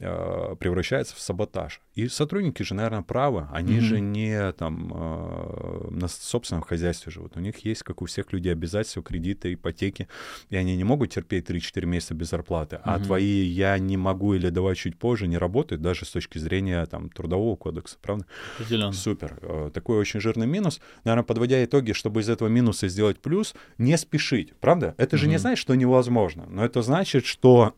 Э, 0.00 0.56
превращается 0.58 1.14
в 1.14 1.20
саботаж. 1.20 1.80
И 1.94 2.08
сотрудники 2.08 2.62
же, 2.62 2.74
наверное, 2.74 3.02
правы, 3.02 3.48
они 3.52 3.76
mm-hmm. 3.76 3.80
же 3.80 4.00
не 4.00 4.52
там 4.52 4.92
э, 4.94 5.88
на 5.90 6.08
собственном 6.08 6.62
хозяйстве 6.62 7.12
живут, 7.12 7.36
у 7.36 7.40
них 7.40 7.58
есть, 7.64 7.82
как 7.82 8.02
у 8.02 8.06
всех 8.06 8.32
людей, 8.32 8.52
обязательства, 8.52 9.02
кредиты, 9.02 9.54
ипотеки, 9.54 10.08
и 10.50 10.56
они 10.56 10.76
не 10.76 10.84
могут 10.84 11.10
терпеть 11.10 11.48
3-4 11.48 11.86
месяца 11.86 12.14
без 12.14 12.30
зарплаты, 12.30 12.76
mm-hmm. 12.76 12.82
а 12.84 12.98
твои 12.98 13.44
«я 13.44 13.78
не 13.78 13.96
могу» 13.96 14.34
или 14.34 14.48
«давай 14.50 14.74
чуть 14.74 14.98
позже» 14.98 15.26
не 15.26 15.38
работают 15.38 15.82
даже 15.82 16.04
с 16.04 16.10
точки 16.10 16.38
зрения 16.38 16.84
там 16.86 17.08
трудового 17.10 17.56
кодекса, 17.56 17.96
правда? 18.00 18.26
Определенно. 18.58 18.92
Супер. 18.92 19.38
Э, 19.42 19.70
такой 19.72 19.98
очень 19.98 20.20
жирный 20.20 20.46
минус. 20.46 20.80
Наверное, 21.04 21.24
подводя 21.24 21.64
итоги, 21.64 21.92
чтобы 21.92 22.20
из 22.20 22.28
этого 22.28 22.48
минуса 22.48 22.88
сделать 22.88 23.20
плюс, 23.20 23.54
не 23.78 23.96
спешить, 24.14 24.54
правда? 24.60 24.94
Это 24.96 25.16
же 25.16 25.26
mm-hmm. 25.26 25.30
не 25.30 25.38
значит, 25.38 25.58
что 25.58 25.74
невозможно, 25.74 26.46
но 26.48 26.64
это 26.64 26.82
значит, 26.82 27.26
что 27.26 27.74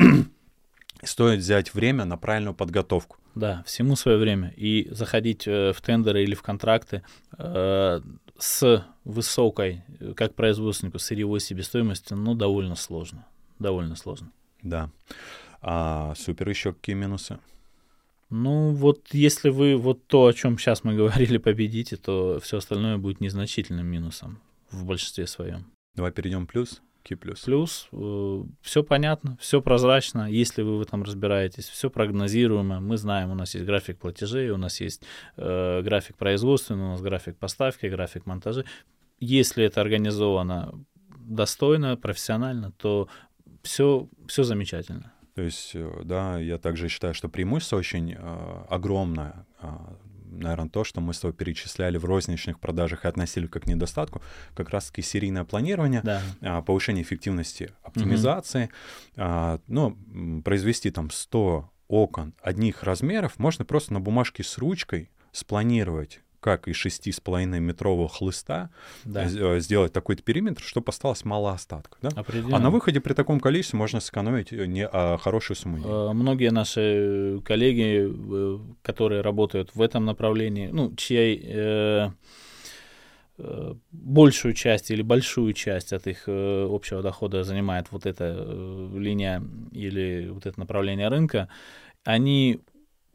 стоит 1.03 1.41
взять 1.41 1.72
время 1.72 2.05
на 2.05 2.18
правильную 2.18 2.55
подготовку. 2.55 3.16
Да, 3.34 3.62
всему 3.66 3.97
свое 3.97 4.18
время. 4.18 4.53
И 4.57 4.89
заходить 4.91 5.47
э, 5.47 5.72
в 5.72 5.80
тендеры 5.80 6.22
или 6.22 6.34
в 6.34 6.43
контракты 6.43 7.03
э, 7.39 8.01
с 8.39 8.87
высокой, 9.05 9.82
как 10.14 10.34
производственнику, 10.34 10.99
сырьевой 10.99 11.41
себестоимостью, 11.41 12.16
ну, 12.16 12.34
довольно 12.34 12.76
сложно. 12.76 13.26
Довольно 13.59 13.97
сложно. 13.97 14.30
Да. 14.62 14.91
А, 15.62 16.14
супер, 16.16 16.49
еще 16.49 16.72
какие 16.72 16.97
минусы? 16.97 17.39
Ну, 18.28 18.72
вот 18.72 19.09
если 19.12 19.51
вы 19.51 19.76
вот 19.76 20.07
то, 20.07 20.26
о 20.26 20.32
чем 20.32 20.59
сейчас 20.59 20.84
мы 20.84 20.95
говорили, 20.95 21.39
победите, 21.39 21.97
то 21.97 22.41
все 22.41 22.59
остальное 22.59 22.99
будет 22.99 23.20
незначительным 23.20 23.87
минусом 23.87 24.41
в 24.70 24.84
большинстве 24.84 25.26
своем. 25.26 25.66
Давай 25.97 26.12
перейдем 26.12 26.47
плюс. 26.47 26.82
Плюс. 27.20 27.42
Плюс, 27.42 27.88
э, 27.92 28.42
все 28.62 28.82
понятно, 28.82 29.36
все 29.40 29.62
прозрачно, 29.62 30.28
если 30.28 30.62
вы 30.62 30.78
в 30.78 30.80
этом 30.80 31.05
разбираетесь, 31.05 31.68
все 31.68 31.88
прогнозируемо. 31.88 32.80
Мы 32.80 32.97
знаем, 32.97 33.30
у 33.30 33.36
нас 33.36 33.55
есть 33.55 33.64
график 33.64 33.99
платежей, 33.99 34.51
у 34.51 34.57
нас 34.57 34.80
есть 34.80 35.05
э, 35.36 35.82
график 35.82 36.16
производственный, 36.16 36.82
у 36.82 36.88
нас 36.88 37.03
график 37.03 37.38
поставки, 37.38 37.86
график 37.86 38.26
монтажа. 38.26 38.64
Если 39.20 39.64
это 39.64 39.80
организовано 39.80 40.84
достойно, 41.20 41.97
профессионально, 41.97 42.72
то 42.72 43.09
все, 43.62 44.09
все 44.26 44.42
замечательно. 44.42 45.12
То 45.36 45.42
есть, 45.42 45.72
э, 45.74 46.03
да, 46.03 46.38
я 46.38 46.59
также 46.59 46.88
считаю, 46.88 47.14
что 47.14 47.28
преимущество 47.28 47.76
очень 47.76 48.14
э, 48.14 48.64
огромное. 48.68 49.47
Э, 49.61 49.68
наверное, 50.37 50.68
то, 50.68 50.84
что 50.84 51.01
мы 51.01 51.14
с 51.14 51.20
тобой 51.20 51.34
перечисляли 51.34 51.99
в 51.99 52.05
розничных 52.05 52.61
продажах 52.61 53.05
и 53.05 53.09
относили 53.09 53.47
как 53.47 53.64
к 53.64 53.66
недостатку, 53.66 54.22
как 54.55 54.70
раз-таки 54.70 55.03
серийное 55.03 55.45
планирование, 55.45 56.03
да. 56.03 56.22
э, 56.41 56.62
повышение 56.62 57.03
эффективности 57.03 57.72
оптимизации. 57.82 58.70
Угу. 59.16 59.61
Ну, 59.68 60.43
произвести 60.43 60.91
там 60.91 61.11
100 61.11 61.70
окон 61.89 62.34
одних 62.43 62.82
размеров 62.82 63.39
можно 63.39 63.64
просто 63.64 63.93
на 63.93 64.01
бумажке 64.01 64.43
с 64.43 64.59
ручкой 64.59 65.11
спланировать 65.32 66.20
как 66.47 66.68
из 66.68 66.76
6,5 66.76 67.59
метрового 67.59 68.09
хлыста 68.09 68.70
да. 69.05 69.24
Э, 69.24 69.59
сделать 69.59 69.92
такой-то 69.92 70.22
периметр, 70.22 70.62
чтобы 70.62 70.90
осталось 70.90 71.24
мало 71.24 71.51
остатков. 71.51 71.99
Да? 72.01 72.11
А 72.53 72.61
на 72.61 72.70
выходе 72.70 73.01
при 73.01 73.14
таком 73.14 73.40
количестве 73.40 73.76
можно 73.76 73.99
сэкономить 73.99 74.53
э, 74.53 74.64
не, 74.66 74.86
а 74.86 75.18
хорошую 75.18 75.57
сумму 75.57 75.78
денег. 75.78 75.90
Э, 75.90 76.12
многие 76.12 76.53
наши 76.53 77.40
коллеги, 77.44 78.09
которые 78.82 79.22
работают 79.22 79.74
в 79.74 79.82
этом 79.82 80.05
направлении, 80.05 80.68
ну, 80.72 80.94
чьей 80.94 81.42
э, 81.44 82.11
большую 83.90 84.55
часть 84.55 84.92
или 84.92 85.03
большую 85.03 85.53
часть 85.53 85.92
от 85.92 86.07
их 86.07 86.28
общего 86.28 87.03
дохода 87.03 87.42
занимает 87.42 87.88
вот 87.90 88.07
эта 88.07 88.24
линия 88.94 89.42
или 89.72 90.28
вот 90.30 90.47
это 90.47 90.61
направление 90.61 91.09
рынка, 91.09 91.49
они 92.05 92.61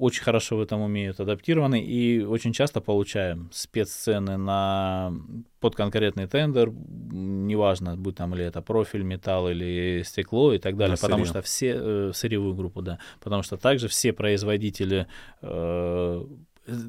очень 0.02 0.24
хорошо 0.24 0.58
в 0.58 0.62
этом 0.62 0.82
умеют, 0.82 1.20
адаптированы, 1.20 1.80
и 1.80 2.24
очень 2.24 2.54
часто 2.54 2.82
получаем 2.82 3.50
спеццены 3.54 4.36
на 4.36 5.14
под 5.60 5.76
конкретный 5.76 6.26
тендер, 6.26 6.72
неважно, 6.72 7.96
будет 7.96 8.16
там 8.16 8.34
или 8.34 8.44
это 8.44 8.64
профиль, 8.64 9.04
металл 9.04 9.50
или 9.50 10.02
стекло 10.04 10.54
и 10.54 10.58
так 10.58 10.76
далее, 10.76 10.98
на 11.00 11.08
потому 11.08 11.26
что 11.26 11.44
все, 11.44 11.76
э, 11.78 12.12
сырьевую 12.16 12.56
группу, 12.56 12.82
да, 12.82 12.98
потому 13.20 13.44
что 13.44 13.58
также 13.58 13.88
все 13.88 14.12
производители 14.12 15.06
э, 15.44 16.26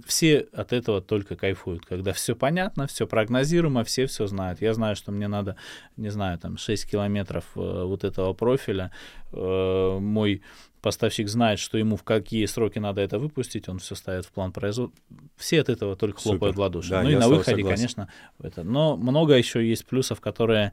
все 0.07 0.47
от 0.53 0.73
этого 0.73 1.01
только 1.01 1.37
кайфуют, 1.37 1.85
когда 1.85 2.13
все 2.13 2.35
понятно, 2.35 2.87
все 2.87 3.07
прогнозируемо, 3.07 3.85
все 3.85 4.07
все 4.07 4.27
знают. 4.27 4.61
Я 4.61 4.75
знаю, 4.75 4.97
что 4.97 5.13
мне 5.13 5.29
надо, 5.29 5.57
не 5.97 6.11
знаю, 6.11 6.39
там 6.39 6.57
6 6.57 6.91
километров 6.91 7.45
э, 7.57 7.85
вот 7.85 8.05
этого 8.05 8.33
профиля. 8.33 8.91
Э, 9.33 9.99
мой 9.99 10.43
поставщик 10.83 11.28
знает, 11.28 11.59
что 11.59 11.78
ему 11.78 11.97
в 11.97 12.03
какие 12.03 12.45
сроки 12.47 12.78
надо 12.78 13.01
это 13.01 13.18
выпустить, 13.18 13.68
он 13.68 13.78
все 13.78 13.95
ставит 13.95 14.26
в 14.26 14.33
план 14.33 14.53
производства. 14.53 15.01
Все 15.37 15.61
от 15.61 15.68
этого 15.68 15.97
только 15.97 16.20
хлопают 16.20 16.55
Супер. 16.55 16.57
в 16.57 16.61
ладоши. 16.61 16.91
Да, 16.91 17.03
ну 17.03 17.11
и 17.11 17.14
на 17.14 17.28
выходе, 17.28 17.57
согласен. 17.57 17.76
конечно, 17.76 18.09
это. 18.43 18.64
Но 18.64 18.97
много 18.97 19.35
еще 19.35 19.66
есть 19.66 19.87
плюсов, 19.87 20.20
которые 20.20 20.72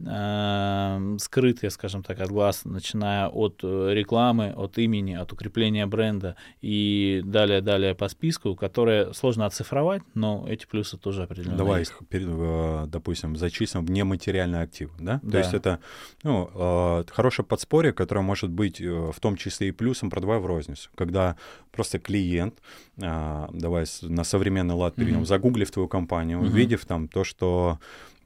скрытые, 0.00 1.70
скажем 1.70 2.02
так, 2.04 2.20
от 2.20 2.28
глаз, 2.28 2.64
начиная 2.64 3.28
от 3.28 3.60
э, 3.64 3.94
рекламы, 3.94 4.54
от 4.56 4.78
имени, 4.78 5.14
от 5.14 5.32
укрепления 5.32 5.86
бренда 5.86 6.36
и 6.60 7.20
далее-далее 7.24 7.96
по 7.96 8.08
списку, 8.08 8.54
которые 8.54 9.12
сложно 9.12 9.46
оцифровать, 9.46 10.02
но 10.14 10.46
эти 10.48 10.66
плюсы 10.66 10.98
тоже 10.98 11.24
определенно 11.24 11.56
Давай 11.56 11.80
есть. 11.80 11.90
их, 11.90 12.22
э, 12.22 12.84
допустим, 12.86 13.34
зачислим 13.36 13.84
в 13.84 13.90
нематериальный 13.90 14.62
актив, 14.62 14.90
да? 15.00 15.18
да? 15.22 15.30
То 15.32 15.38
есть 15.38 15.54
это 15.54 15.80
ну, 16.22 16.48
э, 16.54 17.04
хорошее 17.10 17.44
подспорье, 17.44 17.92
которое 17.92 18.22
может 18.22 18.50
быть 18.50 18.80
в 18.80 19.18
том 19.20 19.36
числе 19.36 19.68
и 19.68 19.72
плюсом, 19.72 20.10
продавая 20.10 20.38
в 20.38 20.46
розницу, 20.46 20.90
когда 20.94 21.36
просто 21.72 21.98
клиент, 21.98 22.54
давай 22.96 23.84
на 24.02 24.24
современный 24.24 24.74
лад 24.74 24.94
перейдем, 24.94 25.22
mm-hmm. 25.22 25.26
загуглив 25.26 25.70
твою 25.70 25.88
компанию, 25.88 26.38
mm-hmm. 26.38 26.46
увидев 26.46 26.84
там 26.86 27.08
то, 27.08 27.24
что 27.24 27.78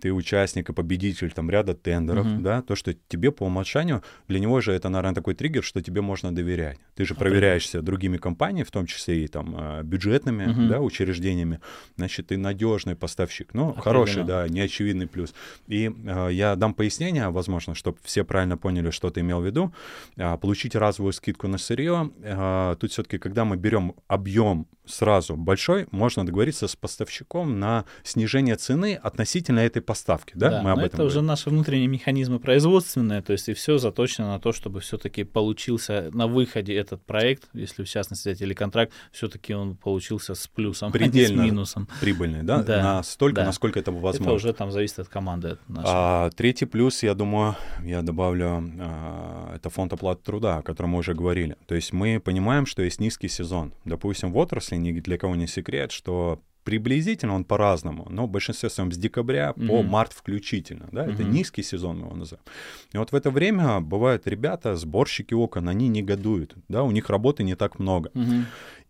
ты 0.02 0.12
участник 0.12 0.68
и 0.68 0.72
победитель 0.72 1.30
там 1.30 1.48
ряда 1.48 1.74
тендеров, 1.74 2.26
uh-huh. 2.26 2.40
да, 2.40 2.62
то, 2.62 2.74
что 2.74 2.92
тебе 2.92 3.30
по 3.30 3.44
умолчанию, 3.44 4.02
для 4.26 4.40
него 4.40 4.60
же 4.60 4.72
это, 4.72 4.88
наверное, 4.88 5.14
такой 5.14 5.34
триггер, 5.34 5.62
что 5.62 5.80
тебе 5.80 6.00
можно 6.00 6.34
доверять. 6.34 6.78
Ты 6.96 7.04
же 7.04 7.14
проверяешься 7.14 7.82
другими 7.82 8.16
компаниями, 8.16 8.64
в 8.64 8.72
том 8.72 8.86
числе 8.86 9.24
и 9.24 9.28
там 9.28 9.54
а, 9.56 9.82
бюджетными, 9.84 10.42
uh-huh. 10.42 10.68
да, 10.68 10.80
учреждениями, 10.80 11.60
значит, 11.96 12.26
ты 12.26 12.36
надежный 12.36 12.96
поставщик. 12.96 13.54
Ну, 13.54 13.74
хороший, 13.74 14.24
да, 14.24 14.48
неочевидный 14.48 15.06
плюс. 15.06 15.34
И 15.68 15.88
э, 15.88 16.28
я 16.32 16.56
дам 16.56 16.74
пояснение, 16.74 17.28
возможно, 17.28 17.76
чтобы 17.76 17.98
все 18.02 18.24
правильно 18.24 18.56
поняли, 18.56 18.90
что 18.90 19.10
ты 19.10 19.20
имел 19.20 19.40
в 19.40 19.46
виду. 19.46 19.72
Э, 20.16 20.36
получить 20.36 20.74
разовую 20.74 21.12
скидку 21.12 21.46
на 21.46 21.58
сырье, 21.58 22.10
э, 22.22 22.76
тут 22.80 22.90
все-таки, 22.90 23.18
когда 23.18 23.44
мы 23.44 23.56
берем 23.56 23.94
объем 24.08 24.66
сразу 24.84 25.36
большой, 25.36 25.86
можно 25.90 26.26
договориться 26.26 26.66
с 26.68 26.76
поставщиком 26.76 27.60
на 27.60 27.84
снижение 28.02 28.56
цены 28.56 28.94
относительно 28.94 29.60
этой 29.60 29.82
поставки, 29.82 30.32
да? 30.34 30.50
да 30.50 30.62
Мы 30.62 30.70
об 30.70 30.78
этом 30.78 30.86
это 30.86 30.96
говорим. 30.98 31.10
уже 31.10 31.22
наши 31.22 31.50
внутренние 31.50 31.86
механизмы 31.88 32.38
производственные, 32.40 33.22
то 33.22 33.32
есть 33.32 33.48
и 33.48 33.54
все 33.54 33.78
заточено 33.78 34.28
на 34.28 34.40
то, 34.40 34.52
чтобы 34.52 34.80
все-таки 34.80 35.24
получился 35.24 36.10
на 36.12 36.26
выходе 36.26 36.74
этот 36.74 37.04
проект, 37.04 37.48
если 37.52 37.84
в 37.84 37.88
частности 37.88 38.28
взять 38.28 38.40
или 38.40 38.54
контракт, 38.54 38.92
все-таки 39.12 39.54
он 39.54 39.76
получился 39.76 40.34
с 40.34 40.46
плюсом, 40.48 40.92
Предельно 40.92 41.42
а 41.42 41.46
с 41.46 41.50
минусом. 41.50 41.88
прибыльный, 42.00 42.42
да? 42.42 42.62
да 42.62 42.82
Настолько, 42.82 43.36
да. 43.42 43.46
насколько 43.46 43.78
это 43.78 43.92
возможно. 43.92 44.22
Это 44.24 44.32
уже 44.32 44.52
там 44.52 44.70
зависит 44.72 44.98
от 44.98 45.08
команды 45.08 45.58
нашей. 45.68 45.90
А, 45.92 46.30
третий 46.30 46.66
плюс, 46.66 47.02
я 47.02 47.14
думаю, 47.14 47.56
я 47.84 48.02
добавлю, 48.02 48.64
а, 48.80 49.54
это 49.54 49.70
фонд 49.70 49.92
оплаты 49.92 50.22
труда, 50.24 50.58
о 50.58 50.62
котором 50.62 50.90
мы 50.90 50.98
уже 50.98 51.14
говорили. 51.14 51.56
То 51.66 51.74
есть 51.74 51.92
мы 51.92 52.20
понимаем, 52.20 52.66
что 52.66 52.82
есть 52.82 53.00
низкий 53.00 53.28
сезон. 53.28 53.72
Допустим, 53.84 54.32
в 54.32 54.38
отрасли 54.38 54.71
ни 54.76 54.92
для 54.92 55.18
кого 55.18 55.36
не 55.36 55.46
секрет, 55.46 55.92
что 55.92 56.42
приблизительно 56.64 57.34
он 57.34 57.44
по-разному, 57.44 58.06
но 58.08 58.26
в 58.26 58.30
большинстве 58.30 58.70
своем 58.70 58.92
с 58.92 58.96
декабря 58.96 59.52
mm-hmm. 59.56 59.66
по 59.66 59.82
март 59.82 60.12
включительно, 60.12 60.88
да, 60.92 61.06
mm-hmm. 61.06 61.14
это 61.14 61.24
низкий 61.24 61.62
сезон 61.62 61.98
мы 61.98 62.06
его 62.06 62.16
называем. 62.16 62.44
И 62.92 62.98
вот 62.98 63.12
в 63.12 63.14
это 63.14 63.30
время 63.30 63.80
бывают 63.80 64.26
ребята, 64.26 64.76
сборщики 64.76 65.34
окон, 65.34 65.68
они 65.68 65.88
негодуют, 65.88 66.54
да, 66.68 66.82
у 66.82 66.90
них 66.90 67.10
работы 67.10 67.42
не 67.42 67.56
так 67.56 67.78
много. 67.78 68.10
Mm-hmm. 68.14 68.44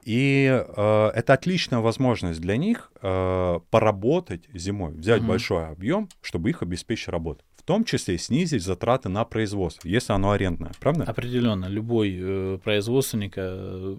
И 0.05 0.47
э, 0.51 1.11
это 1.14 1.33
отличная 1.33 1.78
возможность 1.78 2.41
для 2.41 2.57
них 2.57 2.91
э, 3.01 3.61
поработать 3.70 4.49
зимой, 4.53 4.93
взять 4.93 5.22
mm-hmm. 5.22 5.26
большой 5.26 5.68
объем, 5.68 6.09
чтобы 6.20 6.51
их 6.51 6.62
обеспечить 6.62 7.09
работой. 7.09 7.45
В 7.57 7.62
том 7.62 7.85
числе 7.85 8.18
снизить 8.18 8.64
затраты 8.64 9.09
на 9.09 9.24
производство, 9.24 9.87
если 9.87 10.12
оно 10.12 10.33
арендное, 10.33 10.72
правда? 10.80 11.05
Определенно, 11.05 11.66
любой 11.66 12.18
э, 12.20 12.59
производственник 12.62 13.35
э 13.37 13.97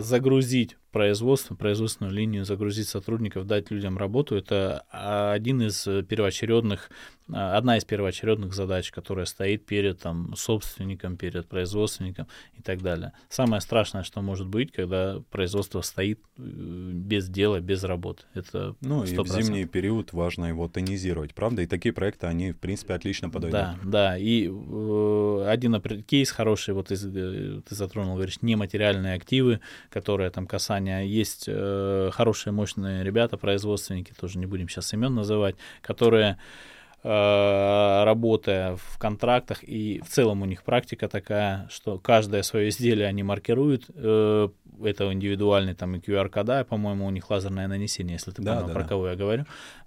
загрузить 0.00 0.76
производство, 0.92 1.54
производственную 1.54 2.14
линию, 2.14 2.44
загрузить 2.44 2.88
сотрудников, 2.88 3.46
дать 3.46 3.70
людям 3.70 3.98
работу, 3.98 4.36
это 4.36 4.84
один 4.90 5.60
из 5.60 5.82
первоочередных, 6.08 6.90
одна 7.30 7.76
из 7.76 7.84
первоочередных 7.84 8.54
задач, 8.54 8.90
которая 8.90 9.26
стоит 9.26 9.66
перед 9.66 10.00
там, 10.00 10.34
собственником, 10.34 11.16
перед 11.16 11.46
производственником 11.46 12.26
и 12.56 12.62
так 12.62 12.80
далее. 12.80 13.12
Самое 13.28 13.60
страшное, 13.60 14.02
что 14.02 14.22
может 14.22 14.46
быть, 14.46 14.72
когда 14.72 15.20
производство 15.30 15.82
стоит 15.82 16.20
э, 16.38 16.42
без 16.42 17.28
дела, 17.28 17.60
без 17.60 17.84
работы. 17.84 18.22
Это 18.32 18.74
ну 18.80 19.04
100%. 19.04 19.08
и 19.08 19.16
в 19.18 19.28
зимний 19.28 19.64
период 19.66 20.12
важно 20.12 20.46
его 20.46 20.68
тонизировать, 20.68 21.34
правда? 21.34 21.62
И 21.62 21.66
такие 21.66 21.92
проекты, 21.92 22.26
они, 22.26 22.52
в 22.52 22.58
принципе, 22.58 22.94
отлично 22.94 23.28
подойдут. 23.28 23.60
Да, 23.60 23.78
да. 23.84 24.18
И 24.18 24.48
э, 24.48 25.44
один 25.46 25.80
кейс 26.02 26.30
хороший, 26.30 26.72
вот 26.72 26.88
ты, 26.88 26.94
э, 26.94 27.60
ты 27.68 27.74
затронул, 27.74 28.14
говоришь, 28.14 28.40
нематериальные 28.40 29.14
активы, 29.14 29.60
которые 29.90 30.30
там 30.30 30.46
касаются 30.46 30.77
Казани 30.78 31.06
есть 31.06 31.44
э, 31.48 32.10
хорошие, 32.12 32.52
мощные 32.52 33.04
ребята, 33.04 33.36
производственники, 33.36 34.12
тоже 34.18 34.38
не 34.38 34.46
будем 34.46 34.68
сейчас 34.68 34.92
имен 34.92 35.14
называть, 35.14 35.56
которые 35.82 36.38
э, 37.02 38.04
работая 38.04 38.76
в 38.76 38.98
контрактах, 38.98 39.62
и 39.62 40.00
в 40.04 40.08
целом 40.08 40.42
у 40.42 40.44
них 40.44 40.62
практика 40.62 41.08
такая, 41.08 41.68
что 41.70 41.98
каждое 41.98 42.42
свое 42.42 42.68
изделие 42.68 43.06
они 43.06 43.22
маркируют, 43.22 43.86
э, 43.94 44.48
это 44.84 45.12
индивидуальный 45.12 45.74
там 45.74 45.96
и 45.96 45.98
QR-кода, 45.98 46.64
по-моему, 46.64 47.06
у 47.06 47.10
них 47.10 47.28
лазерное 47.30 47.66
нанесение, 47.66 48.14
если 48.14 48.30
ты 48.30 48.42
да, 48.42 48.54
понял, 48.54 48.68
да, 48.68 48.74
про 48.74 48.82
да. 48.82 48.88
кого 48.88 49.08
я 49.08 49.16
говорю. 49.16 49.44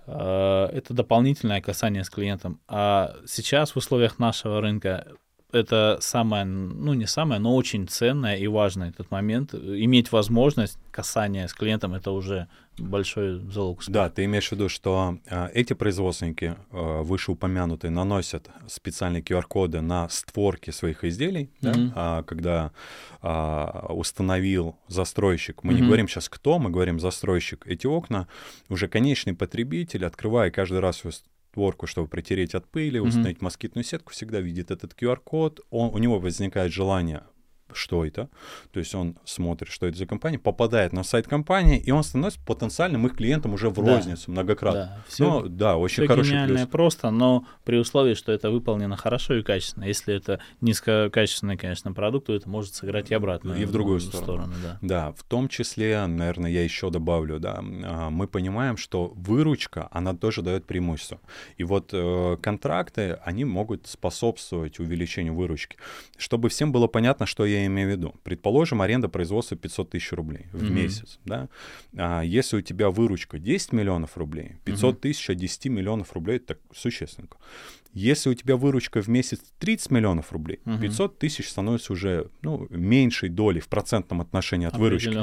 Э, 0.07 0.65
это 0.73 0.93
дополнительное 0.93 1.61
касание 1.61 2.03
с 2.03 2.09
клиентом. 2.09 2.59
А 2.67 3.15
сейчас 3.25 3.71
в 3.71 3.77
условиях 3.77 4.19
нашего 4.19 4.59
рынка 4.59 5.07
это 5.52 5.97
самое, 6.02 6.45
ну 6.45 6.93
не 6.93 7.08
самое, 7.08 7.39
но 7.39 7.56
очень 7.56 7.88
ценное 7.88 8.38
и 8.38 8.47
важное 8.47 8.89
этот 8.89 9.12
момент. 9.12 9.54
Иметь 9.54 10.12
возможность 10.12 10.78
касания 10.91 11.47
с 11.47 11.54
клиентом 11.54 11.93
это 11.93 12.12
уже 12.12 12.47
большой 12.78 13.39
залог. 13.52 13.80
Успеха. 13.80 13.93
Да, 13.93 14.10
ты 14.10 14.26
имеешь 14.26 14.47
в 14.49 14.52
виду, 14.54 14.70
что 14.70 15.18
э, 15.26 15.49
эти 15.54 15.74
производственники, 15.74 16.56
э, 16.72 17.02
вышеупомянутые, 17.02 17.91
наносят 17.91 18.49
специальные 18.68 19.22
QR-коды 19.22 19.82
на 19.82 20.10
створки 20.10 20.72
своих 20.72 21.04
изделий, 21.04 21.49
mm-hmm. 21.62 21.74
да, 21.74 21.91
а, 21.95 22.24
когда 22.24 22.72
а, 23.22 23.88
установил 23.89 24.78
застройщик, 24.88 25.64
мы 25.64 25.74
mm-hmm. 25.74 25.76
не 25.76 25.82
говорим 25.82 26.08
сейчас 26.08 26.30
кто, 26.30 26.60
мы 26.60 26.70
говорим 26.70 26.99
застройщик, 26.99 27.68
эти 27.68 27.88
окна, 27.88 28.28
уже 28.70 28.88
конечный 28.88 29.34
потребитель, 29.34 30.06
открывая 30.06 30.49
каждый 30.52 30.80
раз 30.80 30.97
свою 30.97 31.14
створку, 31.52 31.86
чтобы 31.86 32.08
протереть 32.08 32.56
от 32.56 32.66
пыли, 32.66 32.99
установить 32.99 33.38
mm-hmm. 33.38 33.43
москитную 33.43 33.84
сетку, 33.84 34.14
всегда 34.14 34.39
видит 34.39 34.72
этот 34.72 34.93
QR-код, 34.93 35.60
он, 35.70 35.93
у 35.93 35.97
него 35.97 36.18
возникает 36.18 36.72
желание 36.72 37.24
что 37.74 38.05
это. 38.05 38.30
То 38.72 38.80
есть 38.80 38.93
он 38.95 39.15
смотрит, 39.26 39.72
что 39.72 39.86
это 39.88 39.97
за 39.97 40.05
компания, 40.05 40.39
попадает 40.39 40.93
на 40.93 41.03
сайт 41.03 41.28
компании, 41.28 41.78
и 41.78 41.91
он 41.91 42.03
становится 42.03 42.39
потенциальным 42.45 43.07
их 43.07 43.15
клиентом 43.15 43.53
уже 43.53 43.69
в 43.69 43.76
да. 43.76 43.95
розницу 43.95 44.32
многократно. 44.32 44.82
Да, 44.82 45.03
все, 45.07 45.41
ну, 45.41 45.47
да 45.47 45.78
очень 45.78 46.03
все 46.03 46.07
хороший 46.07 46.30
гениально 46.30 46.59
плюс. 46.59 46.69
просто, 46.69 47.11
но 47.11 47.45
при 47.63 47.78
условии, 47.78 48.13
что 48.13 48.32
это 48.32 48.49
выполнено 48.49 48.95
хорошо 48.97 49.36
и 49.36 49.43
качественно. 49.43 49.86
Если 49.86 50.13
это 50.13 50.39
низкокачественный, 50.61 51.57
конечно, 51.57 51.93
продукт, 51.93 52.28
то 52.28 52.34
это 52.34 52.49
может 52.49 52.74
сыграть 52.74 53.11
и 53.11 53.13
обратно. 53.13 53.53
И 53.53 53.65
в 53.65 53.72
другую 53.72 53.99
сторону. 53.99 54.24
сторону 54.24 54.53
да. 54.61 54.78
да, 54.82 55.11
в 55.13 55.24
том 55.24 55.47
числе, 55.47 56.05
наверное, 56.05 56.51
я 56.51 56.63
еще 56.63 56.89
добавлю, 56.89 57.39
да, 57.39 57.59
а, 57.59 58.09
мы 58.09 58.28
понимаем, 58.28 58.78
что 58.78 59.13
выручка, 59.15 59.88
она 59.91 60.13
тоже 60.13 60.41
дает 60.41 60.65
преимущество. 60.65 61.19
И 61.57 61.63
вот 61.63 61.89
э, 61.93 62.38
контракты, 62.41 63.19
они 63.24 63.45
могут 63.45 63.88
способствовать 63.88 64.80
увеличению 64.80 65.36
выручки. 65.36 65.78
Чтобы 66.17 66.49
всем 66.49 66.72
было 66.72 66.88
понятно, 66.88 67.26
что 67.26 67.45
я 67.45 67.61
имею 67.68 67.89
в 67.89 67.91
виду. 67.91 68.16
Предположим, 68.24 68.82
аренда 68.82 69.09
производства 69.09 69.57
500 69.57 69.89
тысяч 69.89 70.12
рублей 70.12 70.47
в 70.53 70.64
mm-hmm. 70.64 70.70
месяц. 70.70 71.20
Да? 71.26 71.49
А 71.95 72.22
если 72.22 72.57
у 72.57 72.62
тебя 72.62 72.89
выручка 72.89 73.39
10 73.39 73.74
миллионов 73.74 74.18
рублей, 74.18 74.57
500 74.66 74.95
mm-hmm. 74.95 74.99
тысяч 74.99 75.30
от 75.30 75.38
10 75.38 75.66
миллионов 75.68 76.14
рублей— 76.14 76.36
это 76.38 76.47
так 76.47 76.59
существенно. 76.74 77.28
Если 77.93 78.30
у 78.30 78.34
тебя 78.34 78.55
выручка 78.55 79.01
в 79.01 79.09
месяц 79.09 79.41
30 79.59 79.91
миллионов 79.91 80.32
рублей, 80.32 80.62
угу. 80.66 80.78
500 80.80 81.20
тысяч 81.20 81.49
становится 81.49 81.91
уже 81.91 82.30
ну, 82.41 82.68
меньшей 82.70 83.28
долей 83.28 83.59
в 83.59 83.68
процентном 83.68 84.22
отношении 84.22 84.68
от 84.68 84.78
выручки. 84.78 85.18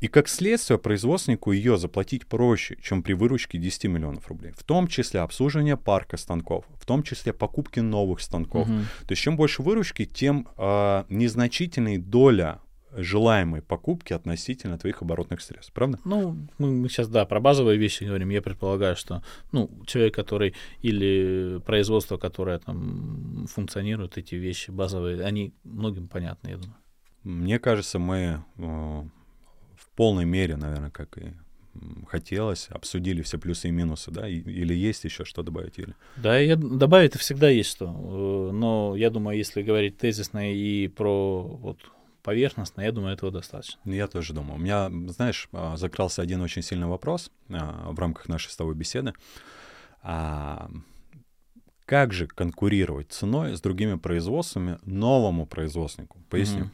И 0.00 0.08
как 0.08 0.28
следствие 0.28 0.78
производственнику 0.78 1.52
ее 1.52 1.78
заплатить 1.78 2.26
проще, 2.26 2.76
чем 2.82 3.02
при 3.02 3.14
выручке 3.14 3.58
10 3.58 3.84
миллионов 3.84 4.28
рублей. 4.28 4.52
В 4.56 4.62
том 4.62 4.88
числе 4.88 5.20
обслуживание 5.20 5.76
парка 5.76 6.16
станков, 6.16 6.66
в 6.78 6.84
том 6.84 7.02
числе 7.02 7.32
покупки 7.32 7.80
новых 7.80 8.20
станков. 8.20 8.68
Угу. 8.68 8.78
То 9.06 9.12
есть 9.12 9.22
чем 9.22 9.36
больше 9.36 9.62
выручки, 9.62 10.04
тем 10.04 10.48
э, 10.56 11.04
незначительная 11.08 11.98
доля 11.98 12.60
желаемой 12.96 13.62
покупки 13.62 14.12
относительно 14.12 14.78
твоих 14.78 15.02
оборотных 15.02 15.40
средств, 15.40 15.72
правда? 15.72 15.98
Ну, 16.04 16.36
мы, 16.58 16.72
мы 16.72 16.88
сейчас, 16.88 17.08
да, 17.08 17.24
про 17.24 17.40
базовые 17.40 17.78
вещи 17.78 18.04
говорим. 18.04 18.30
Я 18.30 18.42
предполагаю, 18.42 18.96
что, 18.96 19.22
ну, 19.52 19.70
человек, 19.86 20.14
который 20.14 20.54
или 20.82 21.60
производство, 21.66 22.16
которое 22.16 22.58
там 22.58 23.46
функционирует, 23.48 24.16
эти 24.18 24.34
вещи 24.34 24.70
базовые, 24.70 25.22
они 25.22 25.52
многим 25.64 26.08
понятны, 26.08 26.48
я 26.48 26.56
думаю. 26.56 26.76
Мне 27.22 27.58
кажется, 27.58 27.98
мы 27.98 28.44
э, 28.56 29.02
полной 29.96 30.24
мере, 30.24 30.56
наверное, 30.56 30.90
как 30.90 31.18
и 31.18 31.32
хотелось, 32.08 32.68
обсудили 32.70 33.22
все 33.22 33.38
плюсы 33.38 33.68
и 33.68 33.70
минусы, 33.70 34.10
да, 34.10 34.28
или 34.28 34.74
есть 34.74 35.04
еще 35.04 35.24
что 35.24 35.42
добавить, 35.42 35.78
или? 35.78 35.94
Да, 36.16 36.38
я, 36.38 36.56
добавить 36.56 37.14
всегда 37.16 37.50
есть 37.50 37.70
что, 37.70 37.86
э, 37.86 38.52
но 38.52 38.94
я 38.96 39.10
думаю, 39.10 39.36
если 39.36 39.62
говорить 39.62 39.98
тезисно 39.98 40.52
и 40.52 40.88
про 40.88 41.42
вот 41.42 41.78
поверхностно, 42.22 42.80
я 42.80 42.90
думаю, 42.90 43.14
этого 43.14 43.30
достаточно. 43.30 43.78
Я 43.84 44.08
тоже 44.08 44.32
думаю. 44.32 44.56
У 44.56 44.58
меня, 44.58 44.90
знаешь, 45.12 45.48
а, 45.52 45.76
закрался 45.76 46.22
один 46.22 46.40
очень 46.40 46.62
сильный 46.62 46.88
вопрос 46.88 47.30
а, 47.50 47.92
в 47.92 47.98
рамках 48.00 48.28
нашей 48.28 48.50
с 48.50 48.56
тобой 48.56 48.74
беседы. 48.74 49.12
А, 50.02 50.68
как 51.84 52.12
же 52.12 52.26
конкурировать 52.26 53.12
ценой 53.12 53.56
с 53.56 53.60
другими 53.60 53.96
производствами 53.96 54.78
новому 54.84 55.46
производственнику? 55.46 56.18
Поясню. 56.28 56.64
Mm-hmm. 56.64 56.70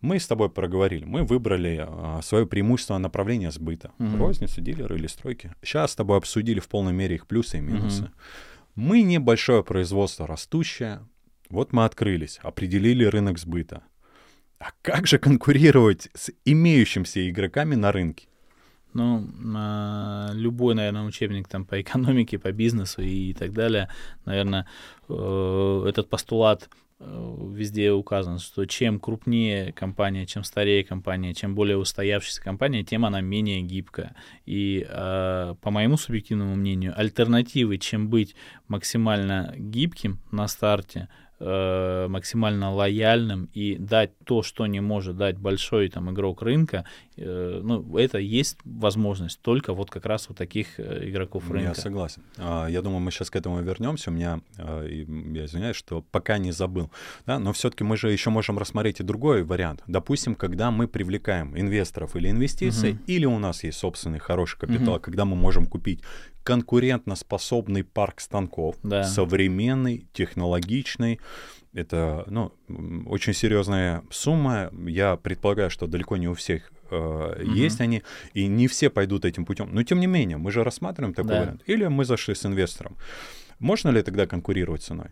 Мы 0.00 0.20
с 0.20 0.26
тобой 0.28 0.48
проговорили, 0.48 1.04
мы 1.04 1.24
выбрали 1.24 1.84
а, 1.86 2.20
свое 2.22 2.46
преимущество 2.46 2.98
направления 2.98 3.50
сбыта. 3.50 3.90
Угу. 3.98 4.16
Розница, 4.16 4.60
дилеры 4.60 4.96
или 4.96 5.08
стройки. 5.08 5.52
Сейчас 5.62 5.92
с 5.92 5.96
тобой 5.96 6.18
обсудили 6.18 6.60
в 6.60 6.68
полной 6.68 6.92
мере 6.92 7.16
их 7.16 7.26
плюсы 7.26 7.58
и 7.58 7.60
минусы. 7.60 8.04
Угу. 8.04 8.10
Мы 8.76 9.02
небольшое 9.02 9.64
производство 9.64 10.26
растущее. 10.26 11.00
Вот 11.50 11.72
мы 11.72 11.84
открылись, 11.84 12.38
определили 12.42 13.04
рынок 13.04 13.38
сбыта. 13.38 13.82
А 14.60 14.70
как 14.82 15.06
же 15.06 15.18
конкурировать 15.18 16.08
с 16.14 16.30
имеющимися 16.44 17.28
игроками 17.28 17.74
на 17.74 17.90
рынке? 17.90 18.28
Ну, 18.94 19.24
любой, 20.34 20.74
наверное, 20.74 21.04
учебник 21.04 21.48
там 21.48 21.64
по 21.64 21.80
экономике, 21.80 22.38
по 22.38 22.52
бизнесу 22.52 23.02
и 23.02 23.32
так 23.34 23.52
далее, 23.52 23.88
наверное, 24.24 24.66
э, 25.08 25.84
этот 25.88 26.08
постулат 26.08 26.68
везде 27.00 27.92
указано, 27.92 28.38
что 28.38 28.64
чем 28.64 28.98
крупнее 28.98 29.72
компания, 29.72 30.26
чем 30.26 30.44
старее 30.44 30.84
компания, 30.84 31.34
чем 31.34 31.54
более 31.54 31.76
устоявшаяся 31.76 32.42
компания, 32.42 32.82
тем 32.82 33.04
она 33.04 33.20
менее 33.20 33.62
гибкая. 33.62 34.16
И 34.46 34.86
э, 34.88 35.54
по 35.60 35.70
моему 35.70 35.96
субъективному 35.96 36.56
мнению, 36.56 36.98
альтернативы, 36.98 37.78
чем 37.78 38.08
быть 38.08 38.34
максимально 38.66 39.54
гибким 39.56 40.18
на 40.32 40.48
старте, 40.48 41.08
э, 41.40 42.06
максимально 42.08 42.72
лояльным 42.72 43.48
и 43.54 43.76
дать 43.76 44.18
то, 44.24 44.42
что 44.42 44.66
не 44.66 44.80
может 44.80 45.16
дать 45.16 45.38
большой 45.38 45.88
там 45.88 46.10
игрок 46.10 46.42
рынка, 46.42 46.84
э, 46.84 47.07
ну, 47.24 47.96
это 47.96 48.18
есть 48.18 48.56
возможность 48.64 49.40
только 49.40 49.72
вот 49.72 49.90
как 49.90 50.06
раз 50.06 50.30
у 50.30 50.34
таких 50.34 50.78
э, 50.78 51.08
игроков 51.08 51.50
рынка. 51.50 51.68
Я 51.68 51.74
согласен. 51.74 52.22
А, 52.36 52.66
я 52.66 52.82
думаю, 52.82 53.00
мы 53.00 53.10
сейчас 53.10 53.30
к 53.30 53.36
этому 53.36 53.60
вернемся. 53.60 54.10
У 54.10 54.12
меня, 54.14 54.40
а, 54.58 54.84
я 54.86 55.44
извиняюсь, 55.44 55.76
что 55.76 56.02
пока 56.10 56.38
не 56.38 56.52
забыл, 56.52 56.90
да, 57.26 57.38
но 57.38 57.52
все-таки 57.52 57.84
мы 57.84 57.96
же 57.96 58.10
еще 58.10 58.30
можем 58.30 58.58
рассмотреть 58.58 59.00
и 59.00 59.02
другой 59.02 59.42
вариант. 59.42 59.82
Допустим, 59.86 60.34
когда 60.34 60.70
мы 60.70 60.88
привлекаем 60.88 61.58
инвесторов 61.58 62.16
или 62.16 62.30
инвестиций, 62.30 62.92
угу. 62.92 63.00
или 63.06 63.24
у 63.24 63.38
нас 63.38 63.64
есть 63.64 63.78
собственный 63.78 64.18
хороший 64.18 64.58
капитал, 64.58 64.94
угу. 64.94 65.00
когда 65.00 65.24
мы 65.24 65.36
можем 65.36 65.66
купить 65.66 66.02
конкурентоспособный 66.48 67.84
парк 67.84 68.20
станков, 68.20 68.76
да. 68.82 69.04
современный, 69.04 70.06
технологичный. 70.14 71.20
Это 71.74 72.24
ну, 72.26 72.52
очень 73.06 73.34
серьезная 73.34 74.02
сумма. 74.10 74.70
Я 74.86 75.16
предполагаю, 75.16 75.68
что 75.68 75.86
далеко 75.86 76.16
не 76.16 76.26
у 76.26 76.32
всех 76.32 76.72
э, 76.90 77.42
угу. 77.42 77.52
есть 77.52 77.80
они, 77.80 78.02
и 78.34 78.46
не 78.46 78.66
все 78.66 78.90
пойдут 78.90 79.24
этим 79.24 79.44
путем. 79.44 79.70
Но 79.72 79.82
тем 79.82 80.00
не 80.00 80.06
менее, 80.06 80.36
мы 80.36 80.50
же 80.50 80.64
рассматриваем 80.64 81.14
такой 81.14 81.30
да. 81.30 81.40
вариант. 81.40 81.62
Или 81.66 81.86
мы 81.86 82.04
зашли 82.04 82.34
с 82.34 82.44
инвестором. 82.46 82.96
Можно 83.58 83.90
ли 83.90 84.02
тогда 84.02 84.26
конкурировать 84.26 84.82
ценой? 84.82 85.10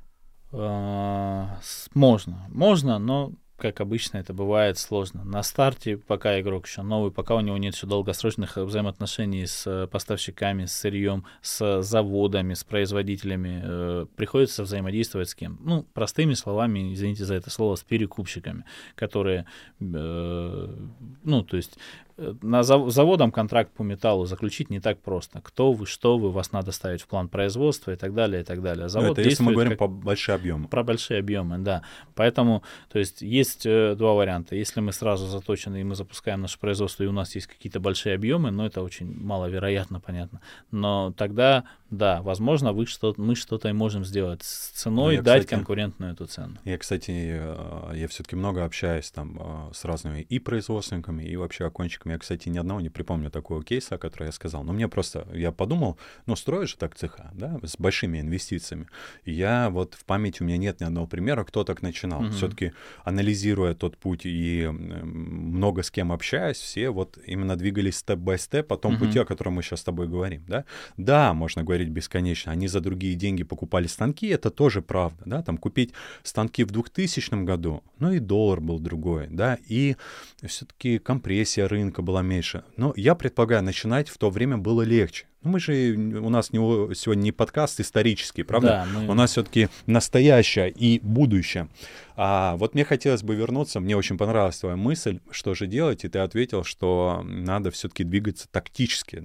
А, 0.52 1.58
можно. 1.94 2.46
Можно, 2.48 2.98
но 2.98 3.32
как 3.56 3.80
обычно 3.80 4.18
это 4.18 4.34
бывает, 4.34 4.78
сложно. 4.78 5.24
На 5.24 5.42
старте, 5.42 5.96
пока 5.96 6.40
игрок 6.40 6.66
еще 6.66 6.82
новый, 6.82 7.10
пока 7.10 7.34
у 7.34 7.40
него 7.40 7.56
нет 7.56 7.74
еще 7.74 7.86
долгосрочных 7.86 8.56
взаимоотношений 8.56 9.46
с 9.46 9.66
э, 9.66 9.86
поставщиками, 9.86 10.66
с 10.66 10.72
сырьем, 10.74 11.24
с 11.40 11.82
заводами, 11.82 12.54
с 12.54 12.64
производителями, 12.64 13.62
э, 13.64 14.06
приходится 14.16 14.62
взаимодействовать 14.62 15.30
с 15.30 15.34
кем? 15.34 15.58
Ну, 15.64 15.84
простыми 15.94 16.34
словами, 16.34 16.92
извините 16.92 17.24
за 17.24 17.34
это 17.34 17.50
слово, 17.50 17.76
с 17.76 17.82
перекупщиками, 17.82 18.64
которые, 18.94 19.46
э, 19.80 20.76
ну, 21.24 21.42
то 21.42 21.56
есть 21.56 21.78
на 22.16 22.62
заводом 22.62 23.30
контракт 23.30 23.72
по 23.72 23.82
металлу 23.82 24.24
заключить 24.24 24.70
не 24.70 24.80
так 24.80 24.98
просто. 25.00 25.40
Кто 25.42 25.72
вы, 25.72 25.86
что 25.86 26.16
вы, 26.18 26.30
вас 26.30 26.52
надо 26.52 26.72
ставить 26.72 27.02
в 27.02 27.06
план 27.06 27.28
производства 27.28 27.90
и 27.90 27.96
так 27.96 28.14
далее, 28.14 28.40
и 28.40 28.44
так 28.44 28.62
далее. 28.62 28.84
Ну, 28.84 28.88
Завод 28.88 29.18
это 29.18 29.28
если 29.28 29.42
мы 29.42 29.52
говорим 29.52 29.72
как... 29.72 29.78
по 29.80 29.88
большие 29.88 30.34
объемы. 30.34 30.68
Про 30.68 30.82
большие 30.82 31.20
объемы, 31.20 31.58
да. 31.58 31.82
Поэтому, 32.14 32.62
то 32.90 32.98
есть, 32.98 33.20
есть 33.20 33.66
э, 33.66 33.94
два 33.96 34.14
варианта. 34.14 34.56
Если 34.56 34.80
мы 34.80 34.92
сразу 34.92 35.26
заточены, 35.26 35.80
и 35.82 35.84
мы 35.84 35.94
запускаем 35.94 36.40
наше 36.40 36.58
производство, 36.58 37.04
и 37.04 37.06
у 37.06 37.12
нас 37.12 37.34
есть 37.34 37.46
какие-то 37.46 37.80
большие 37.80 38.14
объемы, 38.14 38.50
но 38.50 38.64
это 38.64 38.82
очень 38.82 39.14
маловероятно, 39.22 40.00
понятно. 40.00 40.40
Но 40.70 41.12
тогда 41.16 41.64
да, 41.90 42.20
возможно, 42.22 42.72
вы 42.72 42.86
что 42.86 43.14
мы 43.16 43.36
что-то 43.36 43.68
и 43.68 43.72
можем 43.72 44.04
сделать 44.04 44.42
с 44.42 44.70
ценой, 44.70 45.16
я, 45.16 45.22
дать 45.22 45.44
кстати, 45.44 45.58
конкурентную 45.58 46.12
эту 46.14 46.26
цену. 46.26 46.56
Я, 46.64 46.78
кстати, 46.78 47.12
э, 47.12 47.92
я 47.94 48.08
все-таки 48.08 48.34
много 48.34 48.64
общаюсь 48.64 49.10
там 49.12 49.38
э, 49.40 49.72
с 49.72 49.84
разными 49.84 50.22
и 50.22 50.38
производственниками, 50.40 51.22
и 51.22 51.36
вообще 51.36 51.64
окончиками 51.64 52.05
производственникам. 52.06 52.10
Я, 52.10 52.18
кстати, 52.18 52.48
ни 52.48 52.58
одного 52.58 52.80
не 52.80 52.90
припомню 52.90 53.30
такого 53.30 53.62
кейса, 53.62 53.98
который 53.98 54.26
я 54.26 54.32
сказал. 54.32 54.64
Но 54.64 54.72
мне 54.72 54.88
просто, 54.88 55.26
я 55.34 55.52
подумал, 55.52 55.98
ну, 56.26 56.36
строишь 56.36 56.70
же 56.70 56.76
так 56.76 56.94
цеха, 56.94 57.30
да, 57.34 57.58
с 57.62 57.76
большими 57.78 58.20
инвестициями. 58.20 58.86
И 59.24 59.32
я 59.32 59.70
вот 59.70 59.94
в 59.94 60.04
памяти 60.04 60.42
у 60.42 60.46
меня 60.46 60.58
нет 60.58 60.80
ни 60.80 60.84
одного 60.84 61.06
примера, 61.06 61.44
кто 61.44 61.64
так 61.64 61.82
начинал. 61.82 62.22
Mm-hmm. 62.22 62.30
Все-таки 62.30 62.72
анализируя 63.04 63.74
тот 63.74 63.96
путь 63.96 64.26
и 64.26 64.68
много 64.68 65.82
с 65.82 65.90
кем 65.90 66.12
общаясь, 66.12 66.56
все 66.56 66.90
вот 66.90 67.18
именно 67.26 67.56
двигались 67.56 67.96
степ-бай-степ 67.96 68.66
по 68.66 68.76
тому 68.76 68.96
mm-hmm. 68.96 69.06
пути, 69.06 69.18
о 69.18 69.24
котором 69.24 69.54
мы 69.54 69.62
сейчас 69.62 69.80
с 69.80 69.84
тобой 69.84 70.08
говорим, 70.08 70.44
да. 70.48 70.64
Да, 70.96 71.34
можно 71.34 71.62
говорить 71.62 71.88
бесконечно. 71.88 72.52
Они 72.52 72.68
за 72.68 72.80
другие 72.80 73.14
деньги 73.14 73.44
покупали 73.44 73.86
станки, 73.86 74.28
это 74.28 74.50
тоже 74.50 74.82
правда, 74.82 75.22
да. 75.26 75.42
Там 75.42 75.58
купить 75.58 75.92
станки 76.22 76.64
в 76.64 76.70
2000 76.70 77.44
году, 77.44 77.82
ну 77.98 78.12
и 78.12 78.18
доллар 78.18 78.60
был 78.60 78.78
другой, 78.78 79.26
да, 79.30 79.58
и 79.68 79.96
все-таки 80.42 80.98
компрессия 80.98 81.68
рынка 81.68 81.95
была 82.02 82.22
меньше. 82.22 82.64
Но 82.76 82.92
я 82.96 83.14
предполагаю, 83.14 83.62
начинать 83.62 84.08
в 84.08 84.18
то 84.18 84.30
время 84.30 84.56
было 84.58 84.82
легче. 84.82 85.26
Ну, 85.42 85.52
мы 85.52 85.60
же, 85.60 85.94
у 85.94 86.28
нас 86.28 86.52
не, 86.52 86.58
сегодня 86.94 87.22
не 87.22 87.32
подкаст 87.32 87.78
исторический, 87.78 88.42
правда? 88.42 88.86
Да, 88.92 88.98
мы... 89.00 89.08
У 89.08 89.14
нас 89.14 89.30
все-таки 89.30 89.68
настоящее 89.86 90.70
и 90.70 90.98
будущее. 91.00 91.68
А 92.16 92.56
вот 92.56 92.74
мне 92.74 92.84
хотелось 92.84 93.22
бы 93.22 93.36
вернуться, 93.36 93.78
мне 93.78 93.96
очень 93.96 94.18
понравилась 94.18 94.58
твоя 94.58 94.76
мысль, 94.76 95.20
что 95.30 95.54
же 95.54 95.66
делать, 95.66 96.04
и 96.04 96.08
ты 96.08 96.18
ответил, 96.18 96.64
что 96.64 97.22
надо 97.24 97.70
все-таки 97.70 98.02
двигаться 98.02 98.48
тактически, 98.50 99.22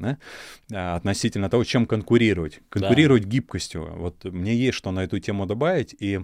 да, 0.69 0.95
относительно 0.95 1.49
того, 1.49 1.63
чем 1.63 1.85
конкурировать. 1.85 2.59
Конкурировать 2.69 3.23
да. 3.23 3.29
гибкостью. 3.29 3.91
Вот 3.95 4.23
мне 4.25 4.55
есть 4.55 4.77
что 4.77 4.91
на 4.91 5.03
эту 5.03 5.19
тему 5.19 5.45
добавить, 5.45 5.95
и 5.99 6.21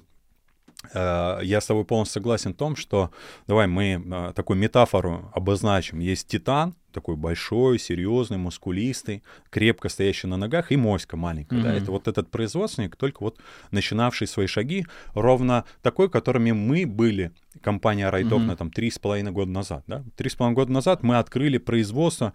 я 0.94 1.60
с 1.60 1.66
тобой 1.66 1.86
полностью 1.86 2.22
согласен 2.22 2.54
в 2.54 2.58
том, 2.58 2.76
что 2.76 3.12
давай 3.48 3.68
мы 3.68 4.02
э, 4.06 4.34
такую 4.36 4.58
метафору 4.58 5.30
обозначим. 5.34 6.00
Есть 6.00 6.28
титан, 6.28 6.76
такой 6.98 7.16
большой, 7.16 7.78
серьезный, 7.78 8.38
мускулистый, 8.38 9.24
крепко 9.50 9.90
стоящий 9.90 10.28
на 10.28 10.38
ногах, 10.38 10.72
и 10.72 10.78
моська 10.78 11.18
маленькая. 11.18 11.60
Mm-hmm. 11.60 11.64
Да? 11.64 11.74
Это 11.76 11.92
вот 11.92 12.08
этот 12.08 12.32
производственник, 12.32 12.96
только 12.96 13.22
вот 13.22 13.40
начинавший 13.72 14.28
свои 14.28 14.48
шаги, 14.48 14.86
ровно 15.14 15.66
такой, 15.82 16.10
которыми 16.10 16.52
мы 16.52 16.86
были, 16.86 17.32
компания 17.62 18.10
Райтокна, 18.10 18.52
mm-hmm. 18.52 18.58
там, 18.58 18.72
три 18.72 18.90
с 18.90 18.98
половиной 18.98 19.32
года 19.32 19.52
назад. 19.52 19.84
Да? 19.88 20.04
Три 20.16 20.30
с 20.30 20.36
половиной 20.36 20.56
года 20.56 20.72
назад 20.72 21.04
мы 21.04 21.18
открыли 21.18 21.58
производство 21.58 22.34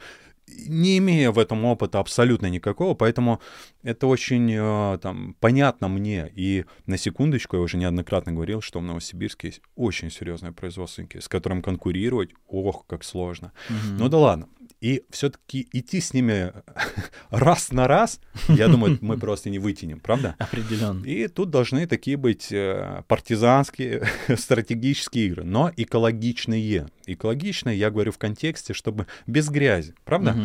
не 0.69 0.99
имея 0.99 1.31
в 1.31 1.39
этом 1.39 1.65
опыта 1.65 1.99
абсолютно 1.99 2.47
никакого, 2.47 2.95
поэтому 2.95 3.41
это 3.83 4.07
очень 4.07 4.53
э, 4.53 4.99
там, 4.99 5.35
понятно 5.41 5.89
мне. 5.89 6.31
И 6.35 6.65
на 6.87 6.99
секундочку, 6.99 7.57
я 7.57 7.63
уже 7.63 7.77
неоднократно 7.77 8.33
говорил, 8.33 8.61
что 8.61 8.81
в 8.81 8.83
Новосибирске 8.83 9.49
есть 9.49 9.61
очень 9.77 10.11
серьезные 10.11 10.53
производственники, 10.53 11.19
с 11.19 11.29
которым 11.29 11.63
конкурировать, 11.63 12.31
ох, 12.49 12.87
как 12.87 13.05
сложно. 13.05 13.53
Mm-hmm. 13.69 13.97
Ну 13.99 14.09
да 14.09 14.19
ладно. 14.19 14.49
И 14.83 15.05
все-таки 15.11 15.69
идти 15.73 16.01
с 16.01 16.13
ними 16.13 16.53
раз 17.31 17.71
на 17.71 17.87
раз, 17.87 18.21
я 18.49 18.67
думаю, 18.67 18.99
мы 19.01 19.17
просто 19.21 19.49
не 19.49 19.61
вытянем, 19.61 20.01
правда? 20.01 20.35
Определенно. 20.41 21.05
И 21.05 21.29
тут 21.29 21.51
должны 21.51 21.87
такие 21.87 22.17
быть 22.17 22.51
э, 22.51 23.05
партизанские 23.07 24.09
стратегические 24.37 25.27
игры, 25.27 25.45
но 25.45 25.71
экологичные. 25.77 26.89
Экологичные, 27.07 27.79
я 27.79 27.91
говорю 27.91 28.11
в 28.11 28.19
контексте, 28.19 28.75
чтобы 28.75 29.07
без 29.29 29.49
грязи, 29.51 29.95
правда? 30.05 30.33
Угу. 30.33 30.41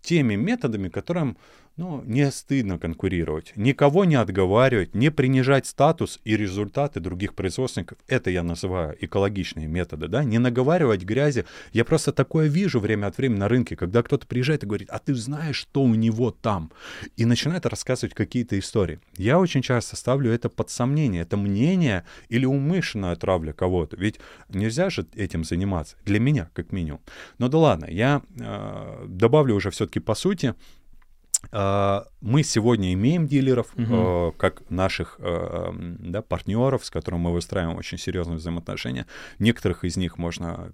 Теми 0.00 0.36
методами, 0.36 0.88
которым 0.88 1.36
ну, 1.76 2.02
не 2.04 2.30
стыдно 2.30 2.78
конкурировать, 2.78 3.52
никого 3.56 4.04
не 4.04 4.16
отговаривать, 4.16 4.94
не 4.94 5.10
принижать 5.10 5.66
статус 5.66 6.20
и 6.24 6.36
результаты 6.36 7.00
других 7.00 7.34
производственников. 7.34 7.98
Это 8.08 8.30
я 8.30 8.42
называю 8.42 8.96
экологичные 9.00 9.66
методы, 9.66 10.08
да, 10.08 10.24
не 10.24 10.38
наговаривать 10.38 11.02
грязи. 11.02 11.44
Я 11.72 11.84
просто 11.84 12.12
такое 12.12 12.48
вижу 12.48 12.80
время 12.80 13.06
от 13.06 13.16
времени 13.16 13.38
на 13.38 13.48
рынке, 13.48 13.76
когда 13.76 14.02
кто-то 14.02 14.26
приезжает 14.26 14.64
и 14.64 14.66
говорит, 14.66 14.90
а 14.90 14.98
ты 14.98 15.14
знаешь, 15.14 15.56
что 15.56 15.82
у 15.82 15.94
него 15.94 16.30
там? 16.30 16.70
И 17.16 17.24
начинает 17.24 17.66
рассказывать 17.66 18.14
какие-то 18.14 18.58
истории. 18.58 19.00
Я 19.16 19.38
очень 19.38 19.62
часто 19.62 19.96
ставлю 19.96 20.30
это 20.30 20.48
под 20.48 20.70
сомнение. 20.70 21.22
Это 21.22 21.36
мнение 21.36 22.04
или 22.28 22.44
умышленная 22.44 23.16
травля 23.16 23.52
кого-то. 23.52 23.96
Ведь 23.96 24.20
нельзя 24.48 24.90
же 24.90 25.06
этим 25.14 25.44
заниматься. 25.44 25.96
Для 26.04 26.20
меня, 26.20 26.50
как 26.54 26.72
минимум. 26.72 27.00
Но 27.38 27.48
да 27.48 27.58
ладно, 27.58 27.86
я 27.88 28.22
э, 28.38 29.04
добавлю 29.08 29.54
уже 29.54 29.70
все-таки 29.70 30.00
по 30.00 30.14
сути. 30.14 30.54
А, 31.52 32.06
мы 32.22 32.42
сегодня 32.42 32.92
имеем 32.94 33.26
дилеров, 33.26 33.68
угу. 33.76 34.34
как 34.38 34.68
наших 34.70 35.16
а, 35.20 35.72
да, 35.72 36.22
партнеров, 36.22 36.84
с 36.84 36.90
которыми 36.90 37.20
мы 37.20 37.32
выстраиваем 37.32 37.76
очень 37.76 37.98
серьезные 37.98 38.38
взаимоотношения. 38.38 39.06
Некоторых 39.38 39.84
из 39.84 39.96
них 39.98 40.16
можно 40.16 40.72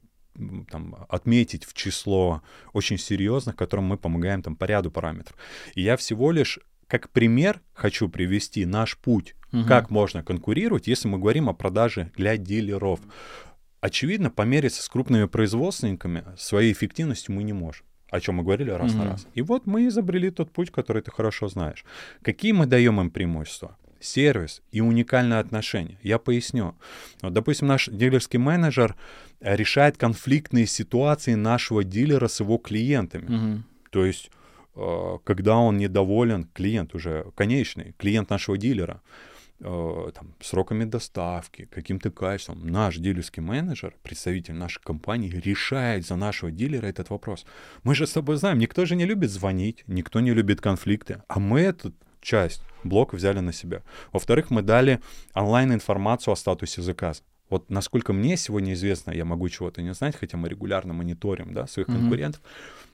там, 0.71 1.07
отметить 1.09 1.65
в 1.65 1.75
число 1.75 2.43
очень 2.73 2.97
серьезных, 2.97 3.57
которым 3.57 3.87
мы 3.87 3.97
помогаем 3.97 4.41
там, 4.43 4.55
по 4.55 4.65
ряду 4.65 4.93
параметров. 4.93 5.37
И 5.75 5.83
я 5.83 5.97
всего 5.97 6.31
лишь 6.31 6.61
как 6.87 7.11
пример 7.11 7.61
хочу 7.75 8.09
привести 8.09 8.65
наш 8.65 8.97
путь, 8.97 9.35
угу. 9.53 9.65
как 9.65 9.91
можно 9.91 10.23
конкурировать, 10.23 10.87
если 10.87 11.09
мы 11.09 11.19
говорим 11.19 11.49
о 11.49 11.55
продаже 11.55 12.13
для 12.17 12.37
дилеров. 12.37 13.01
Очевидно, 13.81 14.31
помериться 14.31 14.83
с 14.83 14.89
крупными 14.89 15.27
производственниками 15.27 16.25
своей 16.37 16.73
эффективностью 16.73 17.35
мы 17.35 17.43
не 17.43 17.53
можем 17.53 17.85
о 18.11 18.21
чем 18.21 18.37
мы 18.37 18.43
говорили 18.43 18.71
раз 18.71 18.93
mm-hmm. 18.93 18.97
на 18.97 19.11
раз. 19.11 19.27
И 19.35 19.43
вот 19.43 19.67
мы 19.67 19.87
изобрели 19.87 20.31
тот 20.31 20.51
путь, 20.51 20.71
который 20.71 21.03
ты 21.03 21.11
хорошо 21.11 21.49
знаешь. 21.49 21.85
Какие 22.23 22.53
мы 22.53 22.67
даем 22.67 23.01
им 23.01 23.11
преимущества? 23.11 23.77
Сервис 24.01 24.63
и 24.71 24.81
уникальное 24.81 25.41
отношение. 25.41 25.99
Я 26.03 26.19
поясню. 26.19 26.75
Вот, 27.23 27.33
допустим, 27.33 27.67
наш 27.67 27.89
дилерский 27.89 28.39
менеджер 28.39 28.95
э, 29.41 29.57
решает 29.57 29.97
конфликтные 29.97 30.67
ситуации 30.67 31.35
нашего 31.35 31.83
дилера 31.83 32.29
с 32.29 32.41
его 32.41 32.59
клиентами. 32.59 33.27
Mm-hmm. 33.27 33.63
То 33.91 34.05
есть, 34.05 34.31
э, 34.77 35.19
когда 35.25 35.57
он 35.57 35.79
недоволен, 35.79 36.49
клиент 36.55 36.95
уже 36.95 37.27
конечный, 37.35 37.95
клиент 37.99 38.31
нашего 38.31 38.57
дилера, 38.57 39.01
Э, 39.61 40.13
там, 40.15 40.35
сроками 40.41 40.85
доставки, 40.85 41.65
каким-то 41.65 42.13
качеством. 42.13 42.65
Наш 42.65 42.99
дилерский 42.99 43.43
менеджер, 43.43 43.93
представитель 44.05 44.55
нашей 44.55 44.81
компании, 44.81 45.31
решает 45.31 46.07
за 46.07 46.15
нашего 46.15 46.53
дилера 46.53 46.87
этот 46.87 47.11
вопрос. 47.11 47.45
Мы 47.83 47.97
же 47.97 48.07
с 48.07 48.13
тобой 48.13 48.37
знаем, 48.37 48.59
никто 48.59 48.85
же 48.85 48.95
не 48.95 49.05
любит 49.05 49.31
звонить, 49.31 49.83
никто 49.89 50.21
не 50.21 50.33
любит 50.33 50.61
конфликты, 50.61 51.23
а 51.27 51.41
мы 51.41 51.63
эту 51.63 51.93
часть 52.21 52.63
блока 52.85 53.17
взяли 53.17 53.41
на 53.41 53.53
себя. 53.53 53.83
Во-вторых, 54.13 54.51
мы 54.51 54.63
дали 54.63 55.01
онлайн-информацию 55.35 56.33
о 56.33 56.37
статусе 56.37 56.81
заказа. 56.81 57.23
Вот 57.51 57.69
насколько 57.69 58.13
мне 58.13 58.37
сегодня 58.37 58.75
известно, 58.75 59.11
я 59.11 59.25
могу 59.25 59.49
чего-то 59.49 59.83
не 59.83 59.93
знать, 59.93 60.15
хотя 60.15 60.37
мы 60.37 60.49
регулярно 60.49 60.93
мониторим 60.93 61.53
да, 61.53 61.67
своих 61.67 61.89
mm-hmm. 61.89 61.95
конкурентов, 61.95 62.43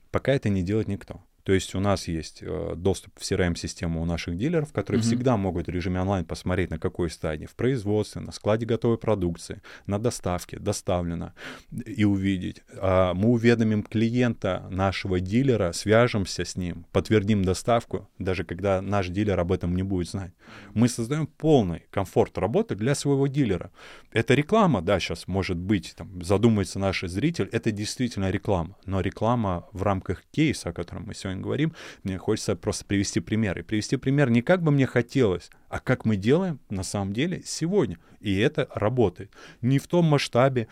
пока 0.09 0.33
это 0.33 0.49
не 0.49 0.63
делает 0.63 0.87
никто. 0.87 1.21
То 1.45 1.53
есть 1.53 1.75
у 1.75 1.79
нас 1.79 2.07
есть 2.07 2.39
э, 2.41 2.73
доступ 2.75 3.19
в 3.19 3.21
CRM-систему 3.21 4.01
у 4.01 4.05
наших 4.05 4.35
дилеров, 4.35 4.73
которые 4.73 4.99
mm-hmm. 5.01 5.05
всегда 5.05 5.37
могут 5.37 5.67
в 5.67 5.69
режиме 5.69 6.01
онлайн 6.01 6.25
посмотреть, 6.25 6.71
на 6.71 6.79
какой 6.79 7.11
стадии 7.11 7.45
в 7.45 7.53
производстве, 7.53 8.21
на 8.21 8.31
складе 8.31 8.65
готовой 8.65 8.97
продукции, 8.97 9.61
на 9.85 9.99
доставке, 9.99 10.57
доставлено, 10.57 11.33
и 11.85 12.03
увидеть. 12.03 12.63
А 12.77 13.13
мы 13.13 13.29
уведомим 13.29 13.83
клиента 13.83 14.65
нашего 14.71 15.19
дилера, 15.19 15.71
свяжемся 15.71 16.45
с 16.45 16.55
ним, 16.55 16.87
подтвердим 16.91 17.45
доставку, 17.45 18.09
даже 18.17 18.43
когда 18.43 18.81
наш 18.81 19.09
дилер 19.09 19.39
об 19.39 19.51
этом 19.51 19.75
не 19.75 19.83
будет 19.83 20.09
знать. 20.09 20.33
Мы 20.73 20.89
создаем 20.89 21.27
полный 21.27 21.83
комфорт 21.91 22.39
работы 22.39 22.73
для 22.73 22.95
своего 22.95 23.27
дилера. 23.27 23.71
Это 24.11 24.33
реклама, 24.33 24.81
да, 24.81 24.99
сейчас 24.99 25.27
может 25.27 25.57
быть, 25.57 25.93
там, 25.95 26.23
задумается 26.23 26.79
наш 26.79 27.01
зритель, 27.01 27.49
это 27.51 27.71
действительно 27.71 28.31
реклама, 28.31 28.75
но 28.85 28.99
реклама 29.01 29.67
в 29.73 29.83
рамках 29.83 30.23
кейса, 30.31 30.69
о 30.69 30.73
котором 30.73 31.03
мы 31.05 31.13
сегодня 31.13 31.34
говорим, 31.41 31.73
мне 32.03 32.17
хочется 32.17 32.55
просто 32.55 32.85
привести 32.85 33.19
пример. 33.19 33.59
И 33.59 33.61
привести 33.61 33.97
пример 33.97 34.29
не 34.29 34.41
как 34.41 34.61
бы 34.61 34.71
мне 34.71 34.85
хотелось, 34.85 35.49
а 35.69 35.79
как 35.79 36.05
мы 36.05 36.15
делаем 36.15 36.59
на 36.69 36.83
самом 36.83 37.13
деле 37.13 37.41
сегодня. 37.45 37.97
И 38.19 38.37
это 38.37 38.67
работает. 38.73 39.31
Не 39.61 39.79
в 39.79 39.87
том 39.87 40.05
масштабе, 40.05 40.67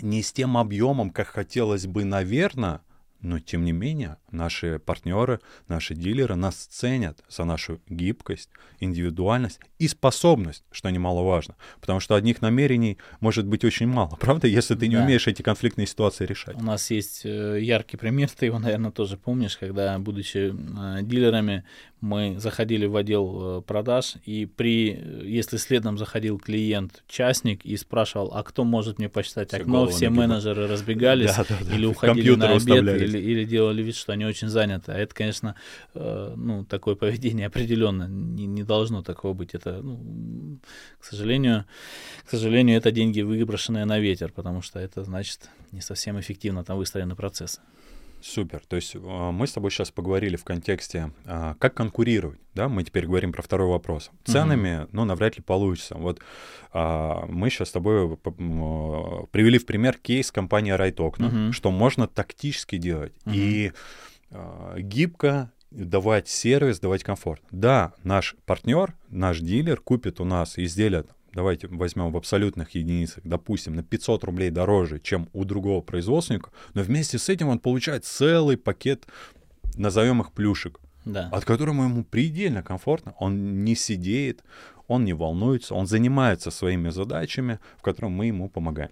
не 0.00 0.22
с 0.22 0.32
тем 0.32 0.56
объемом, 0.56 1.10
как 1.10 1.28
хотелось 1.28 1.86
бы, 1.86 2.04
наверное, 2.04 2.80
но 3.22 3.38
тем 3.38 3.64
не 3.64 3.72
менее 3.72 4.18
наши 4.30 4.78
партнеры, 4.78 5.40
наши 5.68 5.94
дилеры 5.94 6.34
нас 6.34 6.54
ценят 6.54 7.22
за 7.28 7.44
нашу 7.44 7.80
гибкость, 7.88 8.50
индивидуальность 8.80 9.60
и 9.78 9.88
способность, 9.88 10.64
что 10.70 10.90
немаловажно. 10.90 11.56
Потому 11.80 12.00
что 12.00 12.16
одних 12.16 12.42
намерений 12.42 12.98
может 13.20 13.46
быть 13.46 13.64
очень 13.64 13.86
мало, 13.86 14.16
правда, 14.20 14.48
если 14.48 14.74
ты 14.74 14.88
не 14.88 14.96
да. 14.96 15.04
умеешь 15.04 15.26
эти 15.28 15.42
конфликтные 15.42 15.86
ситуации 15.86 16.26
решать. 16.26 16.56
У 16.56 16.64
нас 16.64 16.90
есть 16.90 17.24
э, 17.24 17.58
яркий 17.60 17.96
пример, 17.96 18.28
ты 18.38 18.46
его, 18.46 18.58
наверное, 18.58 18.90
тоже 18.90 19.16
помнишь, 19.16 19.56
когда, 19.56 19.98
будучи 19.98 20.52
э, 20.52 21.02
дилерами, 21.02 21.64
мы 22.02 22.34
заходили 22.40 22.84
в 22.84 22.96
отдел 22.96 23.58
э, 23.58 23.62
продаж, 23.62 24.14
и 24.26 24.44
при, 24.44 24.88
если 25.22 25.56
следом 25.56 25.96
заходил 25.96 26.36
клиент, 26.36 27.04
частник, 27.06 27.64
и 27.64 27.76
спрашивал, 27.76 28.32
а 28.34 28.42
кто 28.42 28.64
может 28.64 28.98
мне 28.98 29.08
посчитать 29.08 29.48
все 29.48 29.58
окно, 29.58 29.86
все 29.86 30.10
менеджеры 30.10 30.66
разбегались 30.66 31.36
да, 31.36 31.44
да, 31.48 31.58
да. 31.60 31.76
или 31.76 31.86
уходили 31.86 32.34
на 32.34 32.56
обед, 32.56 33.00
или, 33.00 33.18
или 33.18 33.44
делали 33.44 33.82
вид, 33.82 33.94
что 33.94 34.12
они 34.12 34.24
очень 34.24 34.48
заняты. 34.48 34.90
А 34.90 34.98
это, 34.98 35.14
конечно, 35.14 35.54
э, 35.94 36.34
ну, 36.36 36.64
такое 36.64 36.96
поведение 36.96 37.46
определенно 37.46 38.08
не, 38.08 38.46
не 38.46 38.64
должно 38.64 39.02
такого 39.02 39.32
быть. 39.32 39.54
Это, 39.54 39.80
ну, 39.80 40.58
к 40.98 41.04
сожалению, 41.04 41.66
к 42.26 42.30
сожалению, 42.30 42.78
это 42.78 42.90
деньги, 42.90 43.20
выброшенные 43.20 43.84
на 43.84 44.00
ветер, 44.00 44.32
потому 44.32 44.60
что 44.60 44.80
это 44.80 45.04
значит 45.04 45.48
не 45.70 45.80
совсем 45.80 46.18
эффективно 46.18 46.64
там 46.64 46.78
выстроены 46.78 47.14
процессы. 47.14 47.60
Супер. 48.22 48.62
То 48.66 48.76
есть 48.76 48.94
а, 48.96 49.32
мы 49.32 49.46
с 49.46 49.52
тобой 49.52 49.70
сейчас 49.70 49.90
поговорили 49.90 50.36
в 50.36 50.44
контексте, 50.44 51.12
а, 51.26 51.54
как 51.58 51.74
конкурировать, 51.74 52.40
да? 52.54 52.68
Мы 52.68 52.84
теперь 52.84 53.06
говорим 53.06 53.32
про 53.32 53.42
второй 53.42 53.68
вопрос. 53.68 54.10
Ценами, 54.24 54.82
угу. 54.82 54.88
ну, 54.92 55.04
навряд 55.04 55.36
ли 55.36 55.42
получится. 55.42 55.96
Вот 55.96 56.20
а, 56.72 57.26
мы 57.26 57.50
сейчас 57.50 57.68
с 57.70 57.72
тобой 57.72 58.16
привели 58.16 59.58
в 59.58 59.66
пример 59.66 59.98
кейс 59.98 60.30
компании 60.30 60.70
Райтокна, 60.70 61.26
угу. 61.26 61.52
что 61.52 61.70
можно 61.70 62.06
тактически 62.06 62.76
делать 62.76 63.12
угу. 63.26 63.34
и 63.34 63.72
гибко 64.78 65.52
давать 65.70 66.28
сервис, 66.28 66.80
давать 66.80 67.02
комфорт. 67.02 67.42
Да, 67.50 67.92
наш 68.02 68.36
партнер, 68.46 68.94
наш 69.08 69.40
дилер 69.40 69.80
купит 69.80 70.20
у 70.20 70.24
нас 70.24 70.58
изделие 70.58 71.04
давайте 71.34 71.68
возьмем 71.68 72.12
в 72.12 72.16
абсолютных 72.16 72.70
единицах, 72.70 73.22
допустим, 73.24 73.74
на 73.74 73.82
500 73.82 74.24
рублей 74.24 74.50
дороже, 74.50 74.98
чем 74.98 75.28
у 75.32 75.44
другого 75.44 75.80
производственника, 75.80 76.50
но 76.74 76.82
вместе 76.82 77.18
с 77.18 77.28
этим 77.28 77.48
он 77.48 77.58
получает 77.58 78.04
целый 78.04 78.56
пакет, 78.56 79.06
назовем 79.76 80.20
их 80.20 80.32
плюшек, 80.32 80.80
да. 81.04 81.28
от 81.32 81.44
которого 81.44 81.84
ему 81.84 82.04
предельно 82.04 82.62
комфортно. 82.62 83.14
Он 83.18 83.64
не 83.64 83.74
сидеет, 83.74 84.44
он 84.88 85.04
не 85.04 85.12
волнуется, 85.12 85.74
он 85.74 85.86
занимается 85.86 86.50
своими 86.50 86.90
задачами, 86.90 87.58
в 87.78 87.82
которых 87.82 88.10
мы 88.10 88.26
ему 88.26 88.48
помогаем. 88.48 88.90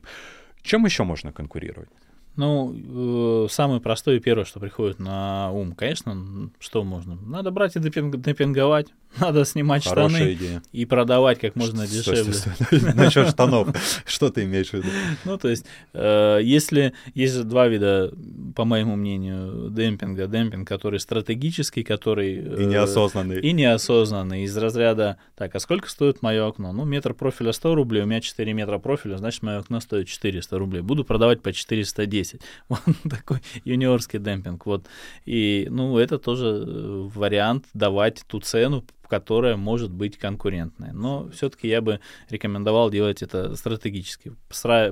Чем 0.63 0.85
еще 0.85 1.05
можно 1.05 1.33
конкурировать? 1.33 1.89
Ну, 2.37 3.45
э, 3.45 3.49
самое 3.51 3.81
простое 3.81 4.17
и 4.17 4.21
первое, 4.21 4.45
что 4.45 4.61
приходит 4.61 4.99
на 4.99 5.51
ум, 5.51 5.73
конечно, 5.73 6.51
что 6.59 6.85
можно? 6.85 7.17
Надо 7.17 7.51
брать 7.51 7.77
и 7.77 7.81
демпинговать. 7.81 8.89
Надо 9.19 9.45
снимать 9.45 9.85
Хорошая 9.85 10.09
штаны 10.09 10.33
идея. 10.35 10.63
и 10.73 10.85
продавать 10.85 11.41
как 11.41 11.57
можно 11.57 11.87
дешевле. 11.87 12.33
Насчет 12.95 13.29
штанов, 13.31 13.69
что 14.07 14.31
ты 14.31 14.45
имеешь 14.45 14.71
в 14.71 14.75
виду? 14.75 14.89
Ну, 15.25 15.37
то 15.37 15.49
есть, 15.49 15.67
э, 15.93 16.41
если 16.43 16.95
есть 17.15 17.35
же 17.35 17.45
два 17.45 17.69
вида, 17.69 18.13
по 18.55 18.65
моему 18.65 18.97
мнению, 18.97 19.71
демпинга. 19.71 20.27
Демпинг, 20.27 20.67
который 20.67 21.01
стратегический, 21.01 21.83
который... 21.83 22.37
И 22.37 22.65
неосознанный. 22.65 23.41
И 23.41 23.53
неосознанный. 23.53 24.45
Из 24.45 24.57
разряда, 24.57 25.19
так, 25.37 25.55
а 25.55 25.61
сколько 25.61 25.89
стоит 25.89 26.23
мое 26.23 26.47
окно? 26.47 26.73
Ну, 26.73 26.85
метр 26.85 27.15
профиля 27.15 27.53
100 27.53 27.75
рублей, 27.75 28.03
у 28.03 28.07
меня 28.07 28.21
4 28.21 28.53
метра 28.53 28.79
профиля, 28.79 29.17
значит, 29.17 29.43
мое 29.43 29.59
окно 29.59 29.81
стоит 29.81 30.09
400 30.09 30.59
рублей. 30.59 30.83
Буду 30.83 31.05
продавать 31.05 31.43
по 31.43 31.53
410. 31.53 32.41
Вот 32.69 32.81
такой 33.09 33.39
юниорский 33.65 34.19
демпинг. 34.19 34.67
Вот. 34.67 34.87
И, 35.27 35.67
ну, 35.71 35.99
это 35.99 36.19
тоже 36.19 36.65
э, 36.67 37.09
вариант 37.15 37.65
давать 37.75 38.23
ту 38.27 38.41
цену, 38.41 38.85
которая 39.11 39.57
может 39.57 39.91
быть 39.91 40.17
конкурентной. 40.17 40.93
Но 40.93 41.29
все-таки 41.31 41.69
я 41.69 41.81
бы 41.81 42.01
рекомендовал 42.31 42.91
делать 42.91 43.23
это 43.23 43.57
стратегически, 43.57 44.33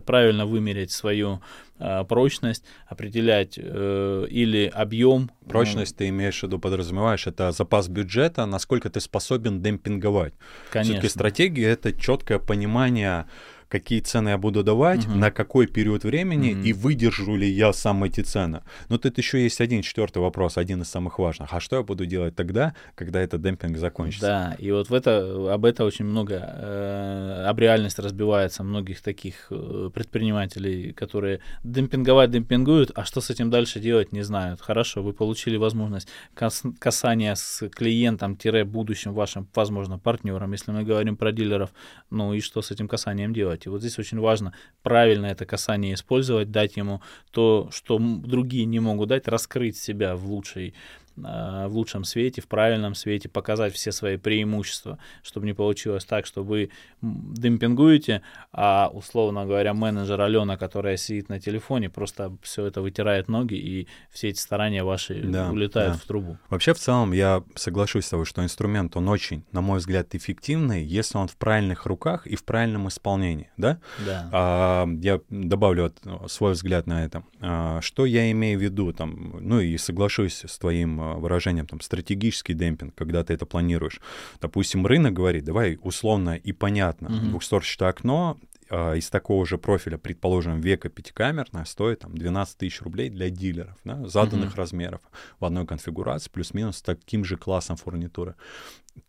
правильно 0.05 0.45
вымерять 0.45 0.91
свою 0.91 1.41
э, 1.79 2.05
прочность, 2.05 2.65
определять 2.87 3.55
э, 3.57 4.27
или 4.29 4.67
объем. 4.75 5.31
Прочность 5.49 5.93
ну, 5.93 5.99
ты 5.99 6.09
имеешь 6.09 6.41
в 6.41 6.43
виду, 6.43 6.59
подразумеваешь, 6.59 7.29
это 7.29 7.53
запас 7.53 7.89
бюджета, 7.89 8.45
насколько 8.45 8.91
ты 8.91 9.01
способен 9.01 9.63
демпинговать. 9.63 10.35
Конечно. 10.71 10.95
Все-таки 10.95 11.09
стратегия 11.09 11.69
это 11.69 11.93
четкое 11.93 12.41
понимание 12.41 13.27
какие 13.69 14.01
цены 14.01 14.31
я 14.31 14.39
буду 14.39 14.63
давать, 14.63 15.07
угу. 15.07 15.17
на 15.17 15.31
какой 15.31 15.67
период 15.67 16.05
времени 16.05 16.53
угу. 16.53 16.63
и 16.63 16.73
выдержу 16.73 17.37
ли 17.37 17.49
я 17.49 17.73
сам 17.73 18.05
эти 18.05 18.23
цены. 18.23 18.63
Но 18.89 18.99
тут 18.99 19.19
еще 19.19 19.43
есть 19.43 19.61
один 19.61 19.83
четвертый 19.83 20.19
вопрос, 20.19 20.57
один 20.57 20.83
из 20.83 20.89
самых 20.89 21.19
важных. 21.19 21.53
А 21.53 21.61
что 21.61 21.77
я 21.77 21.83
буду 21.83 22.07
делать 22.07 22.35
тогда, 22.35 22.75
когда 22.95 23.21
этот 23.21 23.43
демпинг 23.43 23.77
закончится? 23.77 24.27
Да, 24.27 24.57
и 24.59 24.71
вот 24.73 24.91
в 24.91 24.95
это, 24.95 25.53
об 25.53 25.65
этом 25.65 25.87
очень 25.87 26.05
много, 26.05 26.35
э, 26.35 27.45
об 27.47 27.59
реальность 27.59 27.99
разбивается 27.99 28.63
многих 28.63 29.03
таких 29.03 29.47
э, 29.51 29.91
предпринимателей, 29.93 30.93
которые 30.93 31.41
демпинговать 31.65 32.31
демпингуют, 32.31 32.91
а 32.95 33.05
что 33.05 33.21
с 33.21 33.31
этим 33.31 33.51
дальше 33.51 33.81
делать, 33.81 34.13
не 34.13 34.23
знают. 34.23 34.61
Хорошо, 34.61 35.03
вы 35.03 35.13
получили 35.13 35.57
возможность 35.57 36.09
кас 36.35 36.63
касания 36.79 37.35
с 37.35 37.69
клиентом-будущим 37.69 39.13
вашим, 39.13 39.49
возможно, 39.55 39.99
партнером, 39.99 40.53
если 40.53 40.73
мы 40.73 40.85
говорим 40.85 41.17
про 41.17 41.33
дилеров, 41.33 41.71
ну 42.11 42.33
и 42.33 42.41
что 42.41 42.63
с 42.63 42.71
этим 42.71 42.89
касанием 42.89 43.33
делать? 43.33 43.58
Делать. 43.59 43.67
И 43.67 43.69
вот 43.69 43.81
здесь 43.81 43.99
очень 43.99 44.19
важно 44.19 44.53
правильно 44.83 45.27
это 45.27 45.45
касание 45.45 45.95
использовать, 45.95 46.51
дать 46.51 46.77
ему 46.77 47.03
то, 47.31 47.69
что 47.73 47.99
другие 47.99 48.67
не 48.67 48.81
могут 48.81 49.09
дать, 49.09 49.29
раскрыть 49.29 49.77
себя 49.77 50.17
в 50.17 50.27
лучшей 50.27 50.75
в 51.23 51.71
лучшем 51.73 52.05
свете, 52.05 52.41
в 52.41 52.49
правильном 52.49 52.95
свете, 52.95 53.29
показать 53.29 53.75
все 53.75 53.93
свои 53.93 54.17
преимущества, 54.17 54.99
чтобы 55.23 55.47
не 55.47 55.55
получилось 55.55 56.05
так, 56.05 56.27
что 56.27 56.43
вы 56.43 56.71
демпингуете, 57.01 58.23
а, 58.53 58.91
условно 58.93 59.45
говоря, 59.47 59.75
менеджер 59.75 60.21
Алена, 60.21 60.57
которая 60.57 60.97
сидит 60.97 61.29
на 61.29 61.41
телефоне, 61.41 61.91
просто 61.91 62.37
все 62.43 62.67
это 62.67 62.83
вытирает 62.83 63.29
ноги, 63.29 63.55
и 63.55 63.89
все 64.11 64.29
эти 64.29 64.39
старания 64.39 64.85
ваши 64.85 65.23
да, 65.23 65.51
улетают 65.51 65.95
да. 65.95 65.99
в 65.99 66.05
трубу. 66.05 66.39
Вообще, 66.49 66.75
в 66.75 66.79
целом, 66.79 67.13
я 67.13 67.43
соглашусь 67.55 68.07
с 68.07 68.11
тобой, 68.11 68.27
что 68.27 68.43
инструмент, 68.43 68.97
он 68.97 69.09
очень, 69.09 69.45
на 69.53 69.61
мой 69.61 69.79
взгляд, 69.79 70.15
эффективный, 70.15 70.85
если 70.85 71.19
он 71.19 71.29
в 71.29 71.37
правильных 71.37 71.87
руках 71.87 72.27
и 72.27 72.37
в 72.37 72.45
правильном 72.45 72.89
исполнении, 72.89 73.51
да? 73.57 73.79
Да. 74.05 74.29
А, 74.33 74.89
я 75.01 75.21
добавлю 75.29 75.93
свой 76.27 76.53
взгляд 76.53 76.87
на 76.87 77.05
это. 77.05 77.23
А, 77.41 77.81
что 77.81 78.07
я 78.07 78.31
имею 78.31 78.59
в 78.59 78.63
виду, 78.63 78.93
там, 78.93 79.37
ну 79.41 79.61
и 79.61 79.77
соглашусь 79.79 80.45
с 80.45 80.59
твоим 80.59 81.01
выражением 81.15 81.67
там 81.67 81.81
стратегический 81.81 82.55
демпинг, 82.55 82.95
когда 82.95 83.25
ты 83.25 83.35
это 83.35 83.47
планируешь. 83.47 84.01
Допустим, 84.41 84.87
рынок 84.87 85.13
говорит, 85.13 85.45
давай 85.45 85.79
условно 85.83 86.37
и 86.37 86.53
понятно, 86.53 87.09
mm-hmm. 87.09 87.29
двухстворчатое 87.31 87.89
окно 87.89 88.39
э, 88.71 88.99
из 88.99 89.11
такого 89.11 89.47
же 89.47 89.59
профиля, 89.59 89.99
предположим, 89.99 90.61
века 90.61 90.89
пятикамерное, 90.89 91.65
стоит 91.65 92.01
там 92.01 92.17
12 92.17 92.57
тысяч 92.59 92.83
рублей 92.83 93.11
для 93.11 93.31
дилеров, 93.31 93.77
да, 93.85 94.07
заданных 94.07 94.53
mm-hmm. 94.53 94.59
размеров 94.59 95.01
в 95.41 95.45
одной 95.45 95.67
конфигурации, 95.67 96.31
плюс-минус 96.31 96.83
таким 96.83 97.25
же 97.25 97.37
классом 97.37 97.77
фурнитуры. 97.77 98.35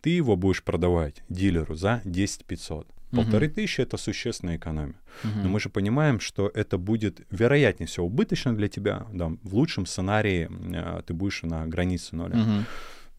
Ты 0.02 0.12
его 0.12 0.36
будешь 0.36 0.64
продавать 0.64 1.24
дилеру 1.30 1.76
за 1.76 2.02
10 2.06 2.45
500. 2.45 2.88
Полторы 3.12 3.47
угу. 3.47 3.55
тысячи 3.55 3.82
это 3.82 3.97
существенная 3.97 4.57
экономия. 4.57 4.99
Угу. 5.24 5.39
Но 5.43 5.49
мы 5.49 5.60
же 5.60 5.70
понимаем, 5.70 6.20
что 6.20 6.51
это 6.53 6.78
будет 6.78 7.26
вероятнее 7.32 7.88
всего 7.88 8.05
убыточно 8.05 8.55
для 8.55 8.68
тебя. 8.68 9.07
Да, 9.12 9.32
в 9.41 9.55
лучшем 9.55 9.86
сценарии 9.86 10.49
э, 10.76 11.01
ты 11.03 11.14
будешь 11.14 11.41
на 11.43 11.66
границе 11.66 12.16
ноля. 12.16 12.38
Угу. 12.38 12.66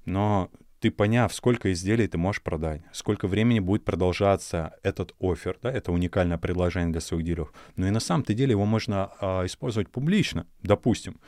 Но 0.06 0.50
ты 0.80 0.90
поняв, 0.90 1.32
сколько 1.34 1.72
изделий 1.72 2.06
ты 2.06 2.18
можешь 2.18 2.42
продать, 2.42 2.82
сколько 2.92 3.28
времени 3.28 3.60
будет 3.60 3.84
продолжаться 3.84 4.74
этот 4.82 5.14
офер, 5.20 5.58
да, 5.62 5.70
это 5.70 5.92
уникальное 5.92 6.38
предложение 6.38 6.90
для 6.90 7.00
своих 7.00 7.24
дилеров. 7.24 7.52
Но 7.76 7.86
и 7.86 7.90
на 7.90 8.00
самом-то 8.00 8.32
деле 8.32 8.52
его 8.52 8.64
можно 8.64 9.10
а, 9.20 9.44
использовать 9.44 9.90
публично. 9.90 10.46
Допустим, 10.62 11.20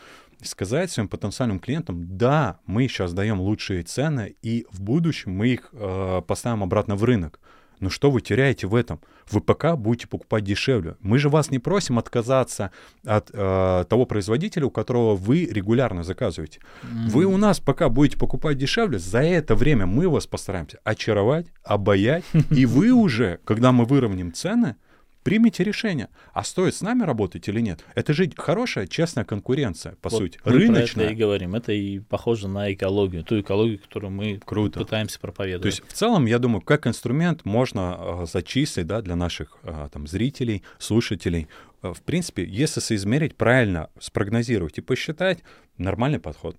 сказать 0.43 0.91
своим 0.91 1.09
потенциальным 1.09 1.59
клиентам, 1.59 2.17
да, 2.17 2.61
мы 2.67 2.89
сейчас 2.89 3.13
даем 3.13 3.41
лучшие 3.41 3.83
цены, 3.83 4.37
и 4.43 4.67
в 4.71 4.81
будущем 4.81 5.33
мы 5.33 5.49
их 5.49 5.69
э, 5.73 6.23
поставим 6.27 6.63
обратно 6.63 6.97
в 6.97 7.05
рынок. 7.05 7.39
Но 7.83 7.91
что 7.91 8.13
вы 8.13 8.21
теряете 8.21 8.69
в 8.69 8.77
этом? 8.77 9.01
Вы 9.29 9.41
пока 9.41 9.75
будете 9.75 10.07
покупать 10.07 10.45
дешевле. 10.45 10.95
Мы 11.01 11.19
же 11.19 11.29
вас 11.29 11.51
не 11.51 11.59
просим 11.59 11.99
отказаться 11.99 12.71
от 13.05 13.31
э, 13.33 13.85
того 13.89 14.07
производителя, 14.07 14.67
у 14.67 14.71
которого 14.71 15.17
вы 15.17 15.47
регулярно 15.47 16.05
заказываете. 16.05 16.61
Mm-hmm. 16.61 17.09
Вы 17.09 17.25
у 17.25 17.37
нас 17.37 17.59
пока 17.59 17.89
будете 17.89 18.17
покупать 18.19 18.57
дешевле, 18.57 19.01
за 19.01 19.19
это 19.19 19.57
время 19.57 19.87
мы 19.87 20.09
вас 20.09 20.29
постараемся 20.29 20.79
очаровать, 20.85 21.49
обаять, 21.65 22.23
и 22.51 22.67
вы 22.67 22.93
уже, 22.93 23.41
когда 23.45 23.73
мы 23.73 23.85
выровняем 23.85 24.33
цены, 24.33 24.77
примите 25.23 25.65
решение, 25.65 26.09
а 26.33 26.45
стоит 26.45 26.75
с 26.75 26.83
нами 26.83 27.03
работать 27.03 27.49
или 27.49 27.61
нет. 27.61 27.85
Это 27.95 28.13
же 28.13 28.31
хорошая, 28.37 28.87
честная 28.87 29.25
конкуренция, 29.25 29.97
по 30.01 30.09
вот 30.09 30.19
сути, 30.19 30.41
мы 30.45 30.53
рыночная. 30.53 30.95
Про 30.95 31.03
это 31.05 31.13
и 31.13 31.17
говорим. 31.17 31.55
Это 31.55 31.73
и 31.73 31.99
похоже 32.01 32.49
на 32.49 32.73
экологию, 32.73 33.25
ту 33.25 33.41
экологию, 33.41 33.79
которую 33.79 34.11
мы 34.11 34.41
Круто. 34.45 34.81
пытаемся 34.81 35.19
проповедовать. 35.21 35.63
То 35.63 35.69
есть 35.69 35.83
в 35.87 35.93
целом, 35.93 36.27
я 36.27 36.39
думаю, 36.39 36.61
как 36.61 36.87
инструмент 36.87 37.45
можно 37.45 37.97
э, 37.99 38.27
зачислить 38.27 38.87
да, 38.87 39.03
для 39.03 39.17
наших 39.17 39.59
э, 39.63 39.89
там, 39.93 40.07
зрителей, 40.07 40.63
слушателей. 40.79 41.49
Э, 41.83 41.93
в 41.93 42.03
принципе, 42.03 42.45
если 42.45 42.81
соизмерить 42.81 43.37
правильно, 43.37 43.91
спрогнозировать 44.01 44.79
и 44.79 44.81
посчитать, 44.81 45.43
нормальный 45.79 46.21
подход. 46.21 46.57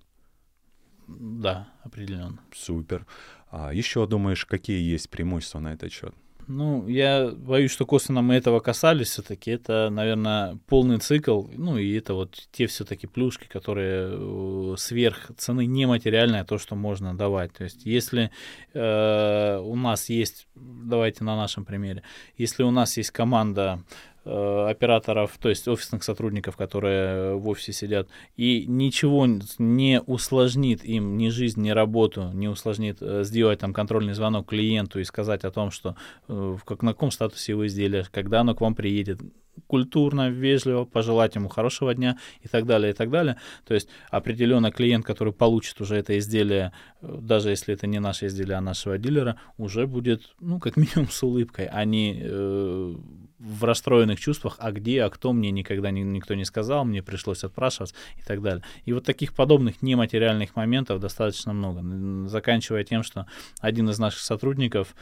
Да, 1.06 1.68
определенно. 1.82 2.38
Супер. 2.54 3.06
А 3.50 3.72
еще 3.72 4.06
думаешь, 4.06 4.46
какие 4.46 4.80
есть 4.80 5.10
преимущества 5.10 5.60
на 5.60 5.74
этот 5.74 5.92
счет? 5.92 6.14
Ну, 6.46 6.86
я 6.88 7.30
боюсь, 7.30 7.70
что 7.70 7.86
косвенно 7.86 8.22
мы 8.22 8.34
этого 8.34 8.60
касались 8.60 9.08
все-таки. 9.08 9.50
Это, 9.50 9.88
наверное, 9.90 10.58
полный 10.66 10.98
цикл. 10.98 11.44
Ну, 11.56 11.78
и 11.78 11.92
это 11.94 12.14
вот 12.14 12.48
те 12.52 12.66
все-таки 12.66 13.06
плюшки, 13.06 13.46
которые 13.46 14.10
э, 14.12 14.74
сверх 14.76 15.30
цены 15.36 15.66
нематериальное, 15.66 16.44
то, 16.44 16.58
что 16.58 16.74
можно 16.74 17.16
давать. 17.16 17.52
То 17.52 17.64
есть, 17.64 17.86
если 17.86 18.30
э, 18.72 19.58
у 19.58 19.76
нас 19.76 20.08
есть, 20.08 20.46
давайте 20.54 21.24
на 21.24 21.36
нашем 21.36 21.64
примере, 21.64 22.02
если 22.36 22.62
у 22.62 22.70
нас 22.70 22.96
есть 22.96 23.10
команда 23.10 23.82
операторов, 24.24 25.36
то 25.38 25.48
есть 25.48 25.68
офисных 25.68 26.02
сотрудников, 26.02 26.56
которые 26.56 27.36
в 27.36 27.48
офисе 27.48 27.72
сидят, 27.72 28.08
и 28.36 28.64
ничего 28.66 29.26
не 29.58 30.00
усложнит 30.00 30.84
им 30.84 31.16
ни 31.16 31.28
жизнь, 31.28 31.60
ни 31.62 31.70
работу, 31.70 32.30
не 32.32 32.48
усложнит 32.48 32.98
э, 33.00 33.24
сделать 33.24 33.60
там 33.60 33.72
контрольный 33.72 34.14
звонок 34.14 34.48
клиенту 34.48 35.00
и 35.00 35.04
сказать 35.04 35.44
о 35.44 35.50
том, 35.50 35.70
что 35.70 35.96
э, 36.28 36.32
в 36.32 36.64
как, 36.64 36.82
на 36.82 36.92
каком 36.92 37.10
статусе 37.10 37.52
его 37.52 37.66
изделия, 37.66 38.06
когда 38.10 38.40
оно 38.40 38.54
к 38.54 38.60
вам 38.60 38.74
приедет, 38.74 39.20
культурно, 39.66 40.30
вежливо, 40.30 40.84
пожелать 40.84 41.34
ему 41.34 41.48
хорошего 41.48 41.94
дня 41.94 42.18
и 42.42 42.48
так 42.48 42.66
далее, 42.66 42.90
и 42.90 42.94
так 42.94 43.10
далее. 43.10 43.36
То 43.66 43.74
есть 43.74 43.88
определенно 44.10 44.70
клиент, 44.70 45.04
который 45.04 45.32
получит 45.32 45.80
уже 45.80 45.96
это 45.96 46.18
изделие, 46.18 46.72
э, 47.02 47.18
даже 47.20 47.50
если 47.50 47.74
это 47.74 47.86
не 47.86 48.00
наше 48.00 48.26
изделие, 48.26 48.56
а 48.56 48.60
нашего 48.60 48.98
дилера, 48.98 49.36
уже 49.58 49.86
будет, 49.86 50.34
ну, 50.40 50.58
как 50.58 50.76
минимум 50.78 51.08
с 51.10 51.22
улыбкой, 51.22 51.66
а 51.66 51.84
не 51.84 52.20
э, 52.22 52.94
в 53.38 53.64
расстроенных 53.64 54.18
чувствах, 54.18 54.56
а 54.58 54.72
где, 54.72 55.02
а 55.02 55.10
кто, 55.10 55.32
мне 55.32 55.50
никогда 55.50 55.90
ни, 55.90 56.00
никто 56.00 56.34
не 56.34 56.44
сказал, 56.44 56.84
мне 56.84 57.02
пришлось 57.02 57.44
отпрашиваться 57.44 57.94
и 58.16 58.22
так 58.22 58.40
далее. 58.42 58.64
И 58.84 58.92
вот 58.92 59.04
таких 59.04 59.34
подобных 59.34 59.82
нематериальных 59.82 60.56
моментов 60.56 61.00
достаточно 61.00 61.52
много. 61.52 62.28
Заканчивая 62.28 62.84
тем, 62.84 63.02
что 63.02 63.26
один 63.60 63.90
из 63.90 63.98
наших 63.98 64.20
сотрудников 64.20 64.94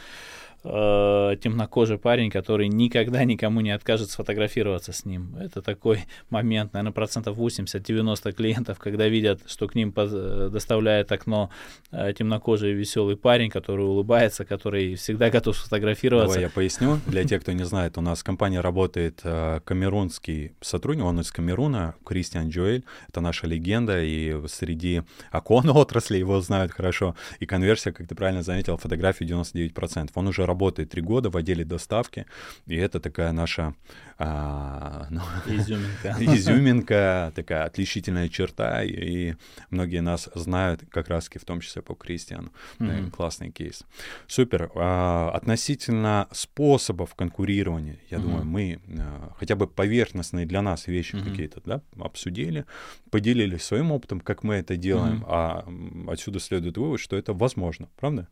э, 0.64 1.36
темнокожий 1.40 1.98
парень, 1.98 2.30
который 2.30 2.68
никогда 2.68 3.24
никому 3.24 3.60
не 3.60 3.70
откажет 3.70 4.10
сфотографироваться 4.10 4.92
с 4.92 5.04
ним. 5.04 5.36
Это 5.36 5.62
такой 5.62 6.04
момент, 6.30 6.72
наверное, 6.72 6.92
процентов 6.92 7.36
80-90 7.36 8.32
клиентов, 8.32 8.78
когда 8.78 9.08
видят, 9.08 9.40
что 9.46 9.68
к 9.68 9.74
ним 9.74 9.92
э, 9.96 10.48
доставляет 10.52 11.10
окно 11.12 11.50
э, 11.90 12.12
темнокожий 12.12 12.72
веселый 12.72 13.16
парень, 13.16 13.50
который 13.50 13.84
улыбается, 13.84 14.44
который 14.44 14.94
всегда 14.94 15.30
готов 15.30 15.56
сфотографироваться. 15.56 16.34
Давай 16.34 16.42
я 16.42 16.50
поясню. 16.50 16.98
Для 17.06 17.24
тех, 17.24 17.42
кто 17.42 17.52
не 17.52 17.64
знает, 17.64 17.98
у 17.98 18.00
нас 18.00 18.20
в 18.20 18.24
компании 18.24 18.58
работает 18.58 19.20
э, 19.24 19.60
камерунский 19.64 20.52
сотрудник, 20.60 21.04
он 21.04 21.20
из 21.20 21.32
Камеруна, 21.32 21.94
Кристиан 22.04 22.48
Джоэль. 22.48 22.84
Это 23.08 23.20
наша 23.20 23.46
легенда, 23.46 24.02
и 24.02 24.36
среди 24.48 25.02
окон 25.32 25.70
отрасли 25.76 26.18
его 26.18 26.40
знают 26.40 26.72
хорошо. 26.72 27.14
И 27.40 27.46
конверсия, 27.46 27.92
как 27.92 28.08
ты 28.08 28.14
правильно 28.14 28.42
заметил, 28.42 28.76
фотографии 28.76 29.26
99%. 29.26 30.10
Он 30.14 30.28
уже 30.28 30.46
работает 30.52 30.90
три 30.90 31.02
года 31.02 31.30
в 31.30 31.36
отделе 31.36 31.64
доставки, 31.64 32.26
и 32.66 32.76
это 32.76 33.00
такая 33.00 33.32
наша 33.32 33.74
а, 34.18 35.06
ну, 35.10 35.20
изюминка. 35.46 36.16
изюминка, 36.20 37.32
такая 37.34 37.64
отличительная 37.64 38.28
черта, 38.28 38.84
и, 38.84 38.90
и 38.90 39.36
многие 39.70 40.00
нас 40.00 40.28
знают 40.34 40.82
как 40.90 41.08
раз-таки 41.08 41.38
в 41.38 41.44
том 41.44 41.60
числе 41.60 41.82
по 41.82 41.94
Кристиану. 41.94 42.52
Mm-hmm. 42.78 43.10
Классный 43.10 43.50
кейс. 43.50 43.84
Супер. 44.26 44.70
А, 44.74 45.30
относительно 45.34 46.28
способов 46.30 47.14
конкурирования, 47.14 47.98
я 48.10 48.18
mm-hmm. 48.18 48.22
думаю, 48.22 48.44
мы 48.44 48.80
а, 48.98 49.32
хотя 49.38 49.56
бы 49.56 49.66
поверхностные 49.66 50.46
для 50.46 50.62
нас 50.62 50.86
вещи 50.86 51.16
mm-hmm. 51.16 51.30
какие-то 51.30 51.62
да, 51.64 51.80
обсудили, 51.98 52.66
поделились 53.10 53.62
своим 53.62 53.90
опытом, 53.92 54.20
как 54.20 54.42
мы 54.42 54.56
это 54.56 54.76
делаем, 54.76 55.24
mm-hmm. 55.24 56.06
а 56.06 56.12
отсюда 56.12 56.38
следует 56.38 56.76
вывод, 56.76 57.00
что 57.00 57.16
это 57.16 57.32
возможно, 57.32 57.88
правда? 57.96 58.28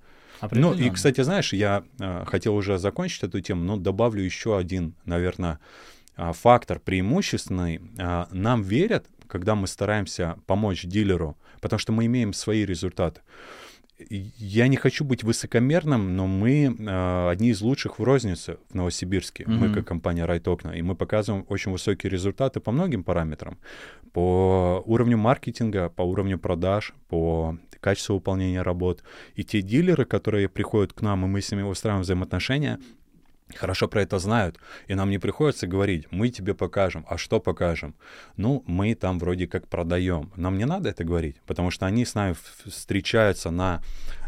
Ну 0.51 0.75
и, 0.75 0.91
кстати, 0.91 1.23
знаешь, 1.23 1.53
я 1.53 1.85
э, 1.99 2.25
хотел 2.27 2.55
уже 2.55 2.79
закончить 2.79 3.23
эту 3.23 3.41
тему, 3.41 3.65
но 3.65 3.77
добавлю 3.77 4.23
еще 4.23 4.57
один, 4.57 4.95
наверное, 5.05 5.59
а, 6.17 6.33
фактор 6.33 6.81
преимущественный. 6.81 7.81
А, 7.99 8.29
нам 8.31 8.63
верят, 8.63 9.07
когда 9.27 9.55
мы 9.55 9.67
стараемся 9.67 10.37
помочь 10.47 10.85
дилеру, 10.85 11.39
потому 11.61 11.79
что 11.79 11.93
мы 11.93 12.07
имеем 12.07 12.33
свои 12.33 12.67
результаты. 12.67 13.23
Я 14.09 14.69
не 14.69 14.77
хочу 14.77 15.05
быть 15.05 15.25
высокомерным, 15.25 16.17
но 16.17 16.27
мы 16.27 16.75
э, 16.79 17.29
одни 17.31 17.51
из 17.51 17.61
лучших 17.61 17.99
в 17.99 18.03
рознице 18.03 18.59
в 18.71 18.75
Новосибирске. 18.75 19.45
Mm-hmm. 19.45 19.51
Мы 19.53 19.75
как 19.75 19.87
компания 19.87 20.27
Right 20.27 20.49
Окна, 20.49 20.71
и 20.71 20.83
мы 20.83 20.95
показываем 20.95 21.45
очень 21.49 21.73
высокие 21.73 22.11
результаты 22.11 22.61
по 22.61 22.73
многим 22.73 23.05
параметрам. 23.05 23.59
По 24.13 24.83
уровню 24.87 25.17
маркетинга, 25.17 25.89
по 25.89 26.03
уровню 26.03 26.39
продаж, 26.39 26.95
по 27.09 27.59
качество 27.81 28.15
выполнения 28.15 28.63
работ. 28.63 29.03
И 29.35 29.45
те 29.45 29.63
дилеры, 29.63 30.05
которые 30.05 30.49
приходят 30.49 30.93
к 30.93 31.03
нам, 31.03 31.25
и 31.25 31.29
мы 31.29 31.41
с 31.41 31.51
ними 31.51 31.63
устраиваем 31.63 32.03
взаимоотношения, 32.03 32.79
хорошо 33.57 33.89
про 33.89 34.03
это 34.03 34.19
знают, 34.19 34.59
и 34.89 34.95
нам 34.95 35.11
не 35.11 35.19
приходится 35.19 35.67
говорить, 35.67 36.07
мы 36.11 36.29
тебе 36.29 36.55
покажем, 36.55 37.05
а 37.09 37.19
что 37.19 37.41
покажем? 37.41 37.95
Ну, 38.37 38.63
мы 38.67 38.95
там 38.95 39.19
вроде 39.19 39.47
как 39.47 39.69
продаем. 39.69 40.33
Нам 40.37 40.59
не 40.59 40.65
надо 40.65 40.89
это 40.89 41.05
говорить, 41.05 41.37
потому 41.47 41.71
что 41.71 41.87
они 41.87 42.05
с 42.05 42.15
нами 42.15 42.35
встречаются 42.67 43.51
на 43.51 43.83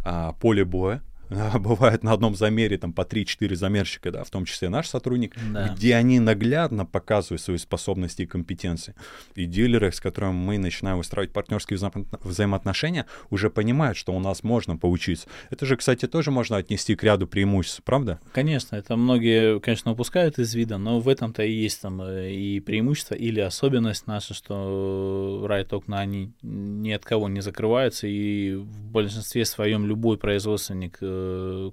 а, 0.04 0.32
поле 0.32 0.64
боя, 0.64 1.02
бывает 1.58 2.02
на 2.02 2.12
одном 2.12 2.34
замере 2.34 2.78
там 2.78 2.92
по 2.92 3.02
3-4 3.02 3.54
замерщика, 3.54 4.10
да, 4.10 4.24
в 4.24 4.30
том 4.30 4.44
числе 4.44 4.68
наш 4.68 4.88
сотрудник, 4.88 5.36
да. 5.52 5.68
где 5.68 5.94
они 5.94 6.20
наглядно 6.20 6.86
показывают 6.86 7.40
свои 7.40 7.58
способности 7.58 8.22
и 8.22 8.26
компетенции. 8.26 8.94
И 9.34 9.46
дилеры, 9.46 9.92
с 9.92 10.00
которыми 10.00 10.32
мы 10.32 10.58
начинаем 10.58 10.98
устраивать 10.98 11.32
партнерские 11.32 11.78
вза- 11.78 12.06
взаимоотношения, 12.22 13.06
уже 13.30 13.50
понимают, 13.50 13.96
что 13.96 14.12
у 14.12 14.18
нас 14.18 14.42
можно 14.42 14.76
поучиться. 14.76 15.28
Это 15.50 15.66
же, 15.66 15.76
кстати, 15.76 16.06
тоже 16.06 16.30
можно 16.30 16.56
отнести 16.56 16.94
к 16.94 17.02
ряду 17.02 17.26
преимуществ, 17.26 17.82
правда? 17.84 18.18
Конечно, 18.32 18.76
это 18.76 18.96
многие, 18.96 19.60
конечно, 19.60 19.92
упускают 19.92 20.38
из 20.38 20.54
вида, 20.54 20.78
но 20.78 21.00
в 21.00 21.08
этом-то 21.08 21.42
и 21.42 21.52
есть 21.52 21.80
там 21.82 22.02
э, 22.02 22.32
и 22.32 22.60
преимущество 22.60 23.14
или 23.14 23.40
особенность 23.40 24.06
наша, 24.06 24.34
что 24.34 25.44
райт 25.48 25.72
окна, 25.72 26.00
они 26.00 26.32
ни 26.42 26.90
от 26.90 27.04
кого 27.04 27.28
не 27.28 27.40
закрываются, 27.40 28.06
и 28.06 28.54
в 28.54 28.90
большинстве 28.90 29.44
своем 29.44 29.86
любой 29.86 30.18
производственник 30.18 30.98
Э, 31.02 31.21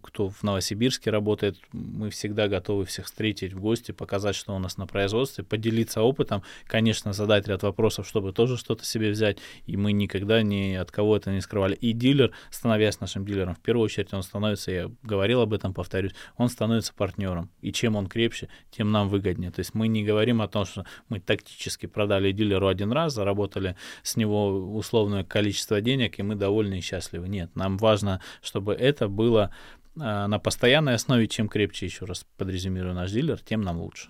кто 0.02 0.30
в 0.30 0.43
Новосибирске 0.43 1.12
работает, 1.12 1.58
мы 1.72 2.10
всегда 2.10 2.47
готовы 2.47 2.86
всех 2.86 3.06
встретить 3.06 3.54
в 3.54 3.60
гости, 3.60 3.91
показать, 3.91 4.36
что 4.36 4.56
у 4.56 4.60
нас 4.60 4.78
на 4.78 4.88
производстве, 4.88 5.43
поделиться 5.43 6.02
опытом, 6.02 6.43
конечно, 6.66 7.14
задать 7.14 7.47
ряд 7.47 7.64
вопросов, 7.64 8.08
чтобы 8.08 8.34
тоже 8.34 8.58
что-то 8.58 8.86
себе 8.86 9.12
взять, 9.12 9.38
и 9.66 9.78
мы 9.78 9.91
никогда 9.91 10.41
ни 10.41 10.74
от 10.74 10.91
кого 10.91 11.18
это 11.18 11.32
не 11.32 11.41
скрывали. 11.41 11.76
И 11.76 11.93
дилер, 11.93 12.32
становясь 12.50 13.00
нашим 13.00 13.26
дилером, 13.26 13.56
в 13.56 13.60
первую 13.60 13.86
очередь 13.86 14.14
он 14.14 14.24
становится, 14.24 14.72
я 14.72 14.91
говорил 15.04 15.41
об 15.41 15.54
этом, 15.54 15.74
повторюсь, 15.74 16.14
он 16.38 16.50
становится 16.50 16.93
партнером, 16.93 17.50
и 17.62 17.72
чем 17.72 17.95
он 17.95 18.08
крепче, 18.08 18.50
тем 18.72 18.91
нам 18.91 19.10
выгоднее. 19.10 19.52
То 19.52 19.60
есть 19.60 19.74
мы 19.74 19.88
не 19.88 20.04
говорим 20.04 20.41
о 20.41 20.47
том, 20.47 20.66
что 20.66 20.86
мы 21.08 21.20
тактически 21.20 21.86
продали 21.86 22.32
дилеру 22.32 22.68
один 22.68 22.91
раз, 22.91 23.14
заработали 23.14 23.76
с 24.04 24.16
него 24.16 24.76
условное 24.76 25.24
количество 25.24 25.82
денег, 25.82 26.20
и 26.20 26.24
мы 26.24 26.36
довольны 26.36 26.80
и 26.80 26.82
счастливы. 26.82 27.28
Нет, 27.30 27.56
нам 27.56 27.78
важно, 27.78 28.22
чтобы 28.41 28.74
это 28.74 29.08
было 29.08 29.39
было 29.40 29.52
а, 30.00 30.28
на 30.28 30.40
постоянной 30.40 30.96
основе, 30.96 31.28
чем 31.28 31.48
крепче, 31.48 31.86
еще 31.86 32.06
раз 32.06 32.26
подрезюмирую 32.38 32.94
наш 32.94 33.12
дилер, 33.12 33.40
тем 33.40 33.62
нам 33.62 33.80
лучше. 33.80 34.10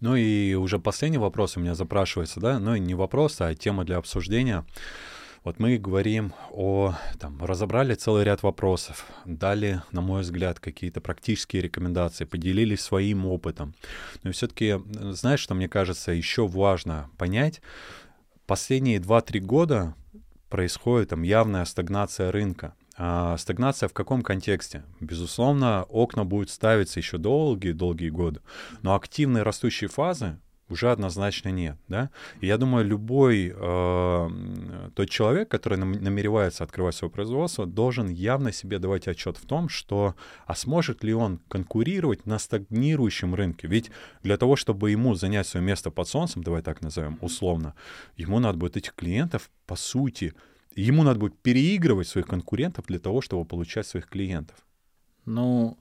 Ну 0.00 0.16
и 0.16 0.54
уже 0.54 0.80
последний 0.80 1.18
вопрос 1.18 1.56
у 1.56 1.60
меня 1.60 1.76
запрашивается, 1.76 2.40
да, 2.40 2.58
ну 2.58 2.74
и 2.74 2.80
не 2.80 2.94
вопрос, 2.94 3.40
а 3.40 3.54
тема 3.54 3.84
для 3.84 3.98
обсуждения. 3.98 4.64
Вот 5.44 5.58
мы 5.58 5.76
говорим 5.76 6.32
о, 6.50 6.94
там, 7.18 7.44
разобрали 7.44 7.94
целый 7.94 8.24
ряд 8.24 8.44
вопросов, 8.44 9.06
дали, 9.24 9.82
на 9.90 10.00
мой 10.00 10.22
взгляд, 10.22 10.60
какие-то 10.60 11.00
практические 11.00 11.62
рекомендации, 11.62 12.24
поделились 12.24 12.80
своим 12.80 13.26
опытом. 13.26 13.74
Но 14.22 14.30
все-таки, 14.30 14.80
знаешь, 14.86 15.40
что 15.40 15.54
мне 15.54 15.68
кажется 15.68 16.12
еще 16.12 16.46
важно 16.46 17.10
понять, 17.18 17.60
последние 18.46 18.98
2-3 19.00 19.40
года 19.40 19.94
происходит 20.48 21.08
там 21.08 21.22
явная 21.22 21.64
стагнация 21.64 22.30
рынка. 22.30 22.74
А 22.96 23.36
стагнация 23.36 23.88
в 23.88 23.94
каком 23.94 24.22
контексте? 24.22 24.84
Безусловно, 25.00 25.84
окна 25.88 26.24
будут 26.24 26.50
ставиться 26.50 27.00
еще 27.00 27.18
долгие-долгие 27.18 28.10
годы, 28.10 28.40
но 28.82 28.94
активные 28.94 29.42
растущие 29.42 29.88
фазы 29.88 30.38
уже 30.72 30.90
однозначно 30.90 31.50
нет, 31.50 31.76
да. 31.88 32.10
И 32.40 32.46
я 32.46 32.58
думаю, 32.58 32.84
любой 32.84 33.52
э, 33.54 34.90
тот 34.94 35.10
человек, 35.10 35.48
который 35.48 35.78
намеревается 35.78 36.64
открывать 36.64 36.94
свое 36.94 37.10
производство, 37.10 37.66
должен 37.66 38.08
явно 38.08 38.52
себе 38.52 38.78
давать 38.78 39.06
отчет 39.06 39.36
в 39.36 39.46
том, 39.46 39.68
что 39.68 40.14
а 40.46 40.54
сможет 40.54 41.04
ли 41.04 41.14
он 41.14 41.40
конкурировать 41.48 42.26
на 42.26 42.38
стагнирующем 42.38 43.34
рынке? 43.34 43.68
Ведь 43.68 43.90
для 44.22 44.36
того, 44.36 44.56
чтобы 44.56 44.90
ему 44.90 45.14
занять 45.14 45.46
свое 45.46 45.64
место 45.64 45.90
под 45.90 46.08
солнцем, 46.08 46.42
давай 46.42 46.62
так 46.62 46.80
назовем 46.80 47.18
условно, 47.20 47.74
ему 48.16 48.38
надо 48.40 48.58
будет 48.58 48.76
этих 48.76 48.94
клиентов 48.94 49.50
по 49.66 49.76
сути, 49.76 50.34
ему 50.74 51.02
надо 51.02 51.20
будет 51.20 51.38
переигрывать 51.38 52.08
своих 52.08 52.26
конкурентов 52.26 52.86
для 52.86 52.98
того, 52.98 53.20
чтобы 53.20 53.44
получать 53.44 53.86
своих 53.86 54.08
клиентов. 54.08 54.56
Ну, 55.24 55.78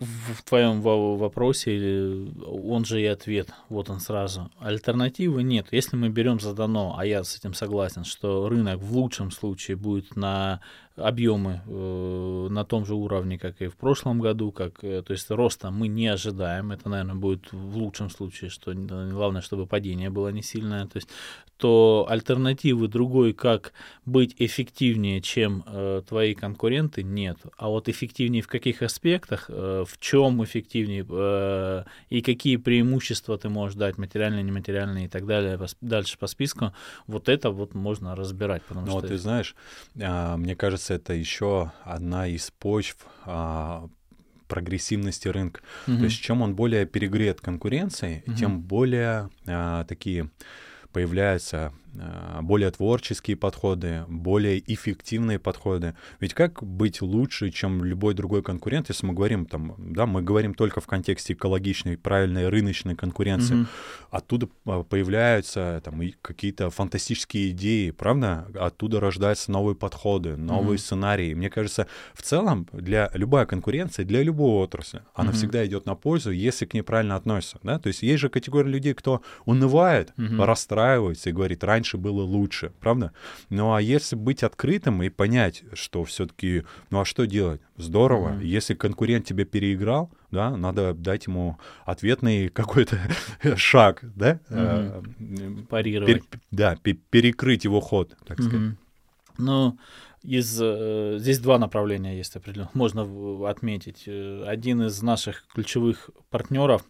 в 0.00 0.42
твоем 0.44 0.80
вопросе, 0.80 2.26
он 2.46 2.84
же 2.86 3.02
и 3.02 3.04
ответ, 3.04 3.50
вот 3.68 3.90
он 3.90 4.00
сразу. 4.00 4.50
Альтернативы 4.58 5.42
нет. 5.42 5.66
Если 5.72 5.96
мы 5.96 6.08
берем 6.08 6.40
задано, 6.40 6.96
а 6.98 7.04
я 7.04 7.22
с 7.22 7.36
этим 7.36 7.52
согласен, 7.52 8.04
что 8.04 8.48
рынок 8.48 8.80
в 8.80 8.96
лучшем 8.96 9.30
случае 9.30 9.76
будет 9.76 10.16
на 10.16 10.60
объемы 11.00 11.62
э, 11.66 12.48
на 12.50 12.64
том 12.64 12.84
же 12.86 12.94
уровне, 12.94 13.38
как 13.38 13.60
и 13.62 13.68
в 13.68 13.76
прошлом 13.76 14.20
году, 14.20 14.52
как, 14.52 14.84
э, 14.84 15.02
то 15.02 15.12
есть 15.12 15.30
роста 15.30 15.70
мы 15.70 15.88
не 15.88 16.08
ожидаем, 16.08 16.72
это, 16.72 16.88
наверное, 16.88 17.14
будет 17.14 17.52
в 17.52 17.76
лучшем 17.76 18.10
случае, 18.10 18.50
что 18.50 18.72
главное, 18.74 19.42
чтобы 19.42 19.66
падение 19.66 20.10
было 20.10 20.28
не 20.28 20.42
сильное, 20.42 20.86
то 20.86 20.96
есть 20.96 21.08
то 21.60 22.06
альтернативы 22.08 22.88
другой, 22.88 23.34
как 23.34 23.72
быть 24.06 24.34
эффективнее, 24.38 25.20
чем 25.20 25.62
э, 25.66 26.02
твои 26.08 26.34
конкуренты, 26.34 27.02
нет. 27.02 27.36
А 27.58 27.68
вот 27.68 27.88
эффективнее 27.88 28.42
в 28.42 28.48
каких 28.48 28.80
аспектах, 28.82 29.44
э, 29.48 29.84
в 29.86 30.00
чем 30.00 30.42
эффективнее 30.42 31.06
э, 31.08 31.84
и 32.08 32.22
какие 32.22 32.56
преимущества 32.56 33.36
ты 33.36 33.50
можешь 33.50 33.76
дать, 33.76 33.98
материальные, 33.98 34.42
нематериальные 34.42 35.04
и 35.04 35.08
так 35.08 35.26
далее, 35.26 35.60
дальше 35.82 36.18
по 36.18 36.26
списку, 36.26 36.72
вот 37.06 37.28
это 37.28 37.50
вот 37.50 37.74
можно 37.74 38.16
разбирать. 38.16 38.62
Потому 38.62 38.86
ну, 38.86 38.98
что... 38.98 39.08
ты 39.08 39.18
знаешь, 39.18 39.54
а, 40.00 40.38
мне 40.38 40.56
кажется, 40.56 40.89
это 40.90 41.12
еще 41.12 41.72
одна 41.84 42.26
из 42.26 42.50
почв 42.50 42.96
а, 43.24 43.88
прогрессивности 44.48 45.28
рынка. 45.28 45.60
Угу. 45.86 45.98
То 45.98 46.04
есть 46.04 46.20
чем 46.20 46.42
он 46.42 46.54
более 46.54 46.86
перегрет 46.86 47.40
конкуренцией, 47.40 48.22
угу. 48.26 48.36
тем 48.36 48.60
более 48.60 49.30
а, 49.46 49.84
такие 49.84 50.30
появляются 50.92 51.72
более 52.40 52.70
творческие 52.70 53.36
подходы, 53.36 54.04
более 54.08 54.62
эффективные 54.72 55.38
подходы. 55.38 55.94
Ведь 56.20 56.34
как 56.34 56.62
быть 56.62 57.02
лучше, 57.02 57.50
чем 57.50 57.84
любой 57.84 58.14
другой 58.14 58.42
конкурент, 58.42 58.88
если 58.88 59.06
мы 59.06 59.14
говорим 59.14 59.46
там, 59.46 59.74
да, 59.78 60.06
мы 60.06 60.22
говорим 60.22 60.54
только 60.54 60.80
в 60.80 60.86
контексте 60.86 61.32
экологичной, 61.32 61.96
правильной 61.96 62.48
рыночной 62.48 62.94
конкуренции. 62.94 63.56
Mm-hmm. 63.56 63.66
Оттуда 64.10 64.48
а, 64.66 64.82
появляются 64.82 65.80
там 65.84 66.00
какие-то 66.22 66.70
фантастические 66.70 67.50
идеи, 67.50 67.90
правда? 67.90 68.46
Оттуда 68.54 69.00
рождаются 69.00 69.50
новые 69.50 69.74
подходы, 69.74 70.36
новые 70.36 70.76
mm-hmm. 70.76 70.78
сценарии. 70.78 71.34
Мне 71.34 71.50
кажется, 71.50 71.86
в 72.14 72.22
целом 72.22 72.68
для 72.72 73.10
любая 73.14 73.46
конкуренция, 73.46 74.04
для 74.04 74.22
любой 74.22 74.62
отрасли, 74.62 75.02
она 75.14 75.30
mm-hmm. 75.30 75.34
всегда 75.34 75.66
идет 75.66 75.86
на 75.86 75.94
пользу, 75.94 76.30
если 76.30 76.66
к 76.66 76.74
ней 76.74 76.82
правильно 76.82 77.16
относятся, 77.16 77.58
да? 77.62 77.78
То 77.78 77.88
есть 77.88 78.02
есть 78.02 78.20
же 78.20 78.28
категория 78.28 78.70
людей, 78.70 78.94
кто 78.94 79.22
унывает, 79.44 80.12
mm-hmm. 80.16 80.44
расстраивается 80.44 81.30
и 81.30 81.32
говорит, 81.32 81.64
раньше 81.64 81.79
раньше 81.80 81.96
было 81.96 82.22
лучше, 82.22 82.72
правда? 82.78 83.12
Ну 83.48 83.72
а 83.72 83.80
если 83.80 84.14
быть 84.14 84.42
открытым 84.42 85.02
и 85.02 85.08
понять, 85.08 85.62
что 85.72 86.04
все-таки, 86.04 86.64
ну 86.90 87.00
а 87.00 87.04
что 87.06 87.26
делать? 87.26 87.62
Здорово. 87.78 88.34
Mm-hmm. 88.34 88.44
Если 88.44 88.74
конкурент 88.74 89.24
тебя 89.24 89.46
переиграл, 89.46 90.10
да, 90.30 90.54
надо 90.56 90.92
дать 90.92 91.26
ему 91.26 91.58
ответный 91.86 92.48
какой-то 92.60 92.98
шаг, 93.56 94.00
да? 94.02 94.40
Mm-hmm. 94.50 95.66
Парировать. 95.68 96.28
Пер, 96.28 96.40
да, 96.50 96.76
перекрыть 97.10 97.64
его 97.64 97.80
ход, 97.80 98.14
так 98.26 98.38
mm-hmm. 98.38 98.48
сказать. 98.48 98.76
Ну, 99.38 99.78
из, 100.22 100.60
э, 100.60 101.16
здесь 101.18 101.38
два 101.38 101.58
направления 101.58 102.18
есть 102.18 102.36
определенно, 102.36 102.70
можно 102.74 103.48
отметить. 103.48 104.02
Э, 104.06 104.44
один 104.46 104.82
из 104.82 105.00
наших 105.00 105.46
ключевых 105.54 106.10
партнеров 106.28 106.84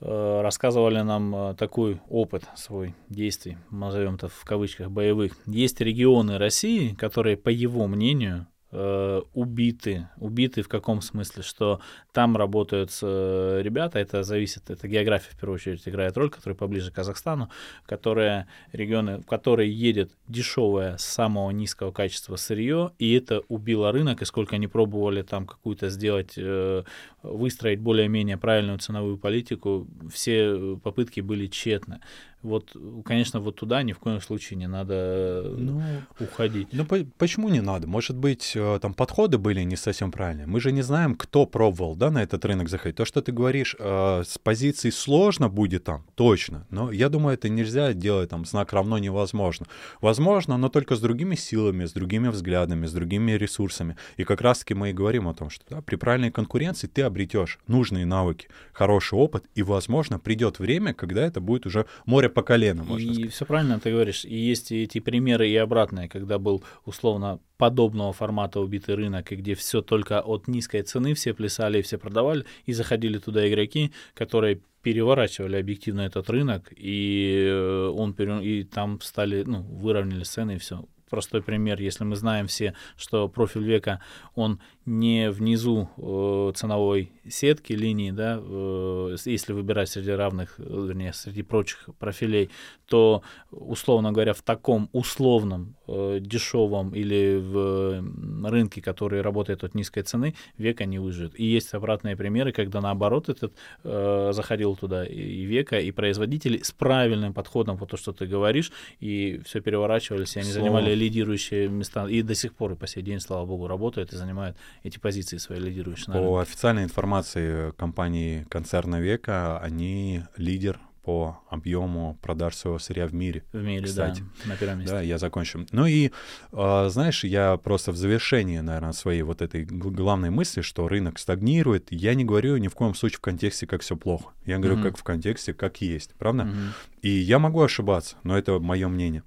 рассказывали 0.00 1.00
нам 1.00 1.34
э, 1.34 1.54
такой 1.54 2.00
опыт 2.08 2.44
свой 2.54 2.94
действий, 3.08 3.56
назовем 3.70 4.16
это 4.16 4.28
в 4.28 4.44
кавычках 4.44 4.90
боевых. 4.90 5.32
Есть 5.46 5.80
регионы 5.80 6.38
России, 6.38 6.94
которые, 6.94 7.36
по 7.36 7.48
его 7.48 7.86
мнению, 7.86 8.46
э, 8.76 9.22
убиты. 9.34 10.08
Убиты 10.18 10.62
в 10.62 10.68
каком 10.68 11.00
смысле? 11.00 11.42
Что 11.42 11.80
там 12.12 12.36
работают 12.36 12.90
э, 13.02 13.60
ребята, 13.62 13.98
это 13.98 14.22
зависит, 14.22 14.70
это 14.70 14.86
география 14.86 15.30
в 15.30 15.38
первую 15.38 15.56
очередь 15.56 15.88
играет 15.88 16.16
роль, 16.16 16.30
которые 16.30 16.56
поближе 16.56 16.90
к 16.90 16.94
Казахстану, 16.94 17.48
которые 17.86 18.46
регионы, 18.72 19.18
в 19.18 19.26
которые 19.26 19.72
едет 19.72 20.12
дешевое, 20.28 20.96
самого 20.98 21.50
низкого 21.50 21.90
качества 21.90 22.36
сырье, 22.36 22.92
и 22.98 23.14
это 23.14 23.42
убило 23.48 23.90
рынок, 23.92 24.22
и 24.22 24.26
сколько 24.26 24.56
они 24.56 24.66
пробовали 24.66 25.22
там 25.22 25.46
какую-то 25.46 25.88
сделать, 25.88 26.34
э, 26.36 26.82
выстроить 27.22 27.80
более-менее 27.80 28.36
правильную 28.36 28.78
ценовую 28.78 29.18
политику, 29.18 29.86
все 30.12 30.76
попытки 30.82 31.20
были 31.20 31.46
тщетны 31.46 32.00
вот, 32.42 32.76
конечно, 33.04 33.40
вот 33.40 33.56
туда 33.56 33.82
ни 33.82 33.92
в 33.92 33.98
коем 33.98 34.20
случае 34.20 34.58
не 34.58 34.68
надо 34.68 35.52
ну, 35.56 35.82
уходить. 36.20 36.68
Ну, 36.72 36.84
по- 36.84 37.04
почему 37.18 37.48
не 37.48 37.60
надо? 37.60 37.86
Может 37.86 38.16
быть, 38.16 38.52
э, 38.54 38.78
там 38.80 38.94
подходы 38.94 39.38
были 39.38 39.62
не 39.62 39.76
совсем 39.76 40.12
правильные. 40.12 40.46
Мы 40.46 40.60
же 40.60 40.70
не 40.70 40.82
знаем, 40.82 41.16
кто 41.16 41.46
пробовал, 41.46 41.96
да, 41.96 42.10
на 42.10 42.22
этот 42.22 42.44
рынок 42.44 42.68
заходить. 42.68 42.96
То, 42.96 43.04
что 43.04 43.20
ты 43.20 43.32
говоришь, 43.32 43.74
э, 43.78 44.22
с 44.24 44.38
позиции 44.38 44.90
сложно 44.90 45.48
будет 45.48 45.84
там, 45.84 46.04
точно. 46.14 46.66
Но 46.70 46.92
я 46.92 47.08
думаю, 47.08 47.34
это 47.34 47.48
нельзя 47.48 47.92
делать 47.92 48.30
там 48.30 48.44
знак 48.44 48.72
равно 48.72 48.98
невозможно. 48.98 49.66
Возможно, 50.00 50.56
но 50.56 50.68
только 50.68 50.94
с 50.94 51.00
другими 51.00 51.34
силами, 51.34 51.84
с 51.84 51.92
другими 51.92 52.28
взглядами, 52.28 52.86
с 52.86 52.92
другими 52.92 53.32
ресурсами. 53.32 53.96
И 54.18 54.24
как 54.24 54.40
раз-таки 54.40 54.74
мы 54.74 54.90
и 54.90 54.92
говорим 54.92 55.26
о 55.26 55.34
том, 55.34 55.50
что 55.50 55.64
да, 55.68 55.80
при 55.80 55.96
правильной 55.96 56.30
конкуренции 56.30 56.86
ты 56.86 57.02
обретешь 57.02 57.58
нужные 57.66 58.06
навыки, 58.06 58.48
хороший 58.72 59.18
опыт, 59.18 59.44
и, 59.56 59.62
возможно, 59.62 60.18
придет 60.20 60.60
время, 60.60 60.94
когда 60.94 61.26
это 61.26 61.40
будет 61.40 61.66
уже 61.66 61.86
море 62.04 62.25
по 62.28 62.42
колено, 62.42 62.84
можно 62.84 63.04
и 63.04 63.14
сказать. 63.14 63.32
все 63.32 63.46
правильно 63.46 63.80
ты 63.80 63.90
говоришь. 63.90 64.24
И 64.24 64.36
есть 64.36 64.72
эти 64.72 65.00
примеры 65.00 65.48
и 65.48 65.56
обратные, 65.56 66.08
когда 66.08 66.38
был 66.38 66.62
условно 66.84 67.40
подобного 67.56 68.12
формата 68.12 68.60
убитый 68.60 68.94
рынок, 68.94 69.32
и 69.32 69.36
где 69.36 69.54
все 69.54 69.82
только 69.82 70.20
от 70.20 70.48
низкой 70.48 70.82
цены 70.82 71.14
все 71.14 71.34
плясали 71.34 71.78
и 71.78 71.82
все 71.82 71.98
продавали, 71.98 72.44
и 72.64 72.72
заходили 72.72 73.18
туда 73.18 73.48
игроки, 73.48 73.92
которые 74.14 74.60
переворачивали 74.82 75.56
объективно 75.56 76.02
этот 76.02 76.30
рынок, 76.30 76.72
и 76.76 77.46
э, 77.48 77.88
он 77.88 78.12
и 78.12 78.62
там 78.62 79.00
стали, 79.00 79.42
ну, 79.42 79.62
выровняли 79.62 80.22
цены 80.22 80.56
и 80.56 80.58
все 80.58 80.84
простой 81.08 81.42
пример, 81.42 81.80
если 81.80 82.04
мы 82.04 82.16
знаем 82.16 82.46
все, 82.46 82.74
что 82.96 83.28
профиль 83.28 83.64
века, 83.64 84.00
он 84.34 84.60
не 84.84 85.30
внизу 85.30 85.88
э, 85.96 86.52
ценовой 86.54 87.10
сетки, 87.28 87.72
линии, 87.72 88.10
да, 88.10 88.38
э, 88.40 89.16
если 89.24 89.52
выбирать 89.52 89.88
среди 89.88 90.12
равных, 90.12 90.58
вернее, 90.58 91.12
среди 91.12 91.42
прочих 91.42 91.88
профилей, 91.98 92.50
то, 92.86 93.22
условно 93.50 94.12
говоря, 94.12 94.32
в 94.32 94.42
таком 94.42 94.88
условном 94.92 95.76
э, 95.88 96.18
дешевом 96.20 96.94
или 96.94 97.36
в 97.36 98.48
рынке, 98.48 98.80
который 98.80 99.22
работает 99.22 99.64
от 99.64 99.74
низкой 99.74 100.02
цены, 100.02 100.34
века 100.56 100.84
не 100.84 100.98
выживет. 100.98 101.38
И 101.38 101.44
есть 101.44 101.74
обратные 101.74 102.16
примеры, 102.16 102.52
когда 102.52 102.80
наоборот 102.80 103.28
этот 103.28 103.54
э, 103.82 104.30
заходил 104.32 104.76
туда 104.76 105.04
и 105.04 105.42
века, 105.44 105.80
и 105.80 105.90
производители 105.90 106.58
с 106.62 106.70
правильным 106.70 107.34
подходом 107.34 107.76
по 107.76 107.86
то, 107.86 107.96
что 107.96 108.12
ты 108.12 108.26
говоришь, 108.26 108.70
и 109.00 109.40
все 109.44 109.60
переворачивались, 109.60 110.36
и 110.36 110.40
они 110.40 110.50
Слово. 110.50 110.60
занимали 110.60 110.94
лидирующие 110.96 111.68
места, 111.68 112.08
и 112.08 112.22
до 112.22 112.34
сих 112.34 112.54
пор 112.54 112.72
и 112.72 112.74
по 112.76 112.86
сей 112.86 113.02
день, 113.02 113.20
слава 113.20 113.46
богу, 113.46 113.68
работают 113.68 114.12
и 114.12 114.16
занимают 114.16 114.56
эти 114.82 114.98
позиции 114.98 115.36
свои 115.36 115.60
лидирующие. 115.60 116.12
По 116.12 116.40
официальной 116.40 116.84
информации 116.84 117.72
компании 117.72 118.46
концерна 118.48 119.00
Века, 119.00 119.58
они 119.60 120.22
лидер 120.36 120.80
по 121.06 121.38
объему 121.50 122.18
продаж 122.20 122.56
своего 122.56 122.80
сырья 122.80 123.06
в 123.06 123.14
мире. 123.14 123.44
В 123.52 123.62
мире, 123.62 123.84
кстати. 123.84 124.24
да, 124.42 124.48
на 124.48 124.56
первом 124.56 124.80
месте. 124.80 124.92
Да, 124.92 125.00
я 125.00 125.18
закончу. 125.18 125.64
Ну 125.70 125.86
и, 125.86 126.10
э, 126.50 126.88
знаешь, 126.90 127.22
я 127.22 127.56
просто 127.58 127.92
в 127.92 127.96
завершении, 127.96 128.58
наверное, 128.58 128.92
своей 128.92 129.22
вот 129.22 129.40
этой 129.40 129.64
главной 129.64 130.30
мысли, 130.30 130.62
что 130.62 130.88
рынок 130.88 131.20
стагнирует, 131.20 131.92
я 131.92 132.14
не 132.14 132.24
говорю 132.24 132.56
ни 132.56 132.66
в 132.66 132.74
коем 132.74 132.96
случае 132.96 133.18
в 133.18 133.20
контексте, 133.20 133.68
как 133.68 133.82
все 133.82 133.96
плохо. 133.96 134.32
Я 134.46 134.58
говорю, 134.58 134.78
mm-hmm. 134.78 134.82
как 134.82 134.98
в 134.98 135.04
контексте, 135.04 135.54
как 135.54 135.80
есть, 135.80 136.12
правда? 136.18 136.42
Mm-hmm. 136.42 137.02
И 137.02 137.08
я 137.08 137.38
могу 137.38 137.62
ошибаться, 137.62 138.16
но 138.24 138.36
это 138.36 138.58
мое 138.58 138.88
мнение. 138.88 139.22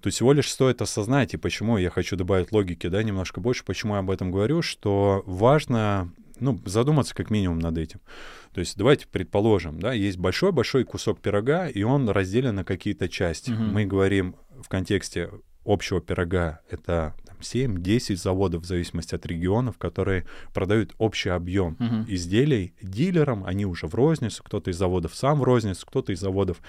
Тут 0.00 0.12
всего 0.12 0.32
лишь 0.32 0.50
стоит 0.50 0.80
осознать, 0.82 1.34
и 1.34 1.36
почему 1.36 1.76
я 1.78 1.90
хочу 1.90 2.16
добавить 2.16 2.52
логики, 2.52 2.86
да, 2.86 3.02
немножко 3.02 3.40
больше, 3.40 3.64
почему 3.64 3.94
я 3.94 4.00
об 4.00 4.10
этом 4.10 4.30
говорю, 4.30 4.62
что 4.62 5.22
важно, 5.26 6.12
ну, 6.38 6.58
задуматься 6.64 7.14
как 7.14 7.30
минимум 7.30 7.58
над 7.58 7.76
этим. 7.76 8.00
То 8.54 8.60
есть 8.60 8.76
давайте 8.76 9.06
предположим, 9.06 9.78
да, 9.78 9.92
есть 9.92 10.18
большой-большой 10.18 10.84
кусок 10.84 11.20
пирога, 11.20 11.68
и 11.68 11.82
он 11.82 12.08
разделен 12.08 12.54
на 12.56 12.64
какие-то 12.64 13.08
части. 13.08 13.50
Угу. 13.50 13.62
Мы 13.62 13.84
говорим 13.84 14.36
в 14.62 14.68
контексте 14.68 15.30
общего 15.64 16.00
пирога, 16.00 16.60
это 16.70 17.14
7-10 17.40 18.16
заводов 18.16 18.62
в 18.62 18.66
зависимости 18.66 19.14
от 19.14 19.26
регионов, 19.26 19.78
которые 19.78 20.26
продают 20.52 20.94
общий 20.98 21.30
объем 21.30 21.76
uh 21.78 22.04
изделий 22.08 22.74
дилерам, 22.82 23.44
они 23.44 23.66
уже 23.66 23.86
в 23.86 23.94
розницу, 23.94 24.42
кто-то 24.42 24.70
из 24.70 24.76
заводов 24.76 25.14
сам 25.14 25.40
в 25.40 25.44
розницу, 25.44 25.86
кто-то 25.86 26.12
из 26.12 26.20
заводов 26.20 26.60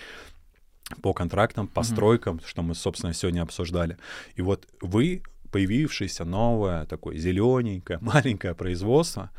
по 1.02 1.14
контрактам, 1.14 1.68
по 1.68 1.80
mm-hmm. 1.80 1.84
стройкам, 1.84 2.42
что 2.46 2.62
мы, 2.62 2.76
собственно, 2.76 3.14
сегодня 3.14 3.42
обсуждали. 3.42 3.98
И 4.36 4.42
вот 4.42 4.68
вы, 4.82 5.24
появившееся 5.52 6.26
новое, 6.26 6.86
такое 6.86 7.18
зелененькое, 7.18 8.00
маленькое 8.02 8.56
производство, 8.56 9.32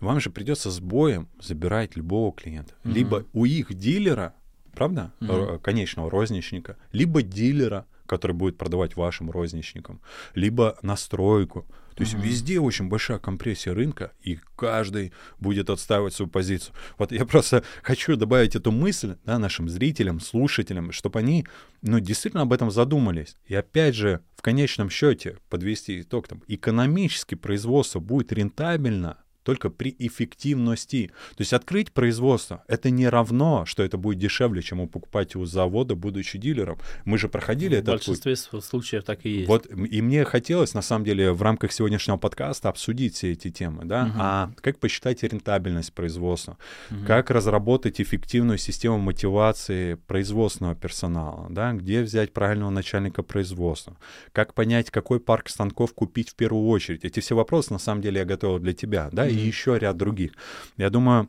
вам 0.00 0.20
же 0.20 0.30
придется 0.30 0.70
с 0.70 0.80
боем 0.80 1.28
забирать 1.40 1.96
любого 1.96 2.32
клиента. 2.32 2.74
Mm-hmm. 2.84 2.92
Либо 2.92 3.24
у 3.32 3.44
их 3.44 3.72
дилера, 3.74 4.34
правда, 4.74 5.12
mm-hmm. 5.20 5.60
конечного 5.60 6.10
розничника, 6.10 6.76
либо 6.92 7.22
дилера, 7.22 7.86
который 8.06 8.32
будет 8.32 8.58
продавать 8.58 8.96
вашим 8.96 9.30
розничникам, 9.30 10.00
либо 10.34 10.76
на 10.82 10.96
стройку. 10.96 11.66
То 11.94 12.02
есть 12.02 12.14
uh-huh. 12.14 12.22
везде 12.22 12.60
очень 12.60 12.88
большая 12.88 13.18
компрессия 13.18 13.74
рынка, 13.74 14.12
и 14.20 14.38
каждый 14.56 15.12
будет 15.38 15.70
отстаивать 15.70 16.14
свою 16.14 16.30
позицию. 16.30 16.74
Вот 16.98 17.12
я 17.12 17.24
просто 17.24 17.64
хочу 17.82 18.16
добавить 18.16 18.56
эту 18.56 18.72
мысль 18.72 19.16
да, 19.24 19.38
нашим 19.38 19.68
зрителям, 19.68 20.20
слушателям, 20.20 20.92
чтобы 20.92 21.20
они 21.20 21.46
ну, 21.82 22.00
действительно 22.00 22.42
об 22.42 22.52
этом 22.52 22.70
задумались. 22.70 23.36
И 23.46 23.54
опять 23.54 23.94
же, 23.94 24.20
в 24.36 24.42
конечном 24.42 24.90
счете, 24.90 25.38
подвести 25.48 26.00
итог, 26.00 26.28
там, 26.28 26.42
экономически 26.48 27.34
производство 27.34 28.00
будет 28.00 28.32
рентабельно 28.32 29.18
только 29.44 29.70
при 29.70 29.94
эффективности. 29.98 31.12
То 31.36 31.40
есть 31.40 31.52
открыть 31.52 31.92
производство— 31.92 32.64
это 32.68 32.90
не 32.90 33.08
равно, 33.08 33.64
что 33.66 33.82
это 33.82 33.96
будет 33.96 34.18
дешевле, 34.18 34.62
чем 34.62 34.88
покупать 34.88 35.36
у 35.36 35.44
завода, 35.44 35.94
будучи 35.94 36.38
дилером. 36.38 36.78
Мы 37.04 37.18
же 37.18 37.28
проходили 37.28 37.78
это. 37.78 37.92
В 37.92 37.94
большинстве 37.94 38.34
путь. 38.50 38.64
случаев 38.64 39.04
так 39.04 39.24
и 39.24 39.30
есть. 39.30 39.48
Вот, 39.48 39.66
и 39.70 40.02
мне 40.02 40.24
хотелось, 40.24 40.74
на 40.74 40.82
самом 40.82 41.04
деле, 41.04 41.32
в 41.32 41.42
рамках 41.42 41.72
сегодняшнего 41.72 42.16
подкаста 42.16 42.70
обсудить 42.70 43.14
все 43.14 43.32
эти 43.32 43.50
темы, 43.50 43.84
да, 43.84 44.04
угу. 44.04 44.12
а 44.16 44.50
как 44.60 44.78
посчитать 44.78 45.22
рентабельность 45.22 45.92
производства, 45.92 46.56
угу. 46.90 47.04
как 47.06 47.30
разработать 47.30 48.00
эффективную 48.00 48.58
систему 48.58 48.98
мотивации 48.98 49.94
производственного 49.94 50.74
персонала, 50.74 51.46
да, 51.50 51.72
где 51.72 52.02
взять 52.02 52.32
правильного 52.32 52.70
начальника 52.70 53.22
производства, 53.22 53.96
как 54.32 54.54
понять, 54.54 54.90
какой 54.90 55.20
парк 55.20 55.48
станков 55.48 55.94
купить 55.94 56.30
в 56.30 56.34
первую 56.34 56.66
очередь. 56.68 57.04
Эти 57.04 57.20
все 57.20 57.36
вопросы, 57.36 57.72
на 57.72 57.78
самом 57.78 58.00
деле, 58.00 58.20
я 58.20 58.24
готовил 58.24 58.58
для 58.58 58.72
тебя, 58.72 59.08
да, 59.12 59.26
и 59.34 59.46
еще 59.46 59.78
ряд 59.78 59.96
других. 59.96 60.32
Я 60.76 60.90
думаю, 60.90 61.28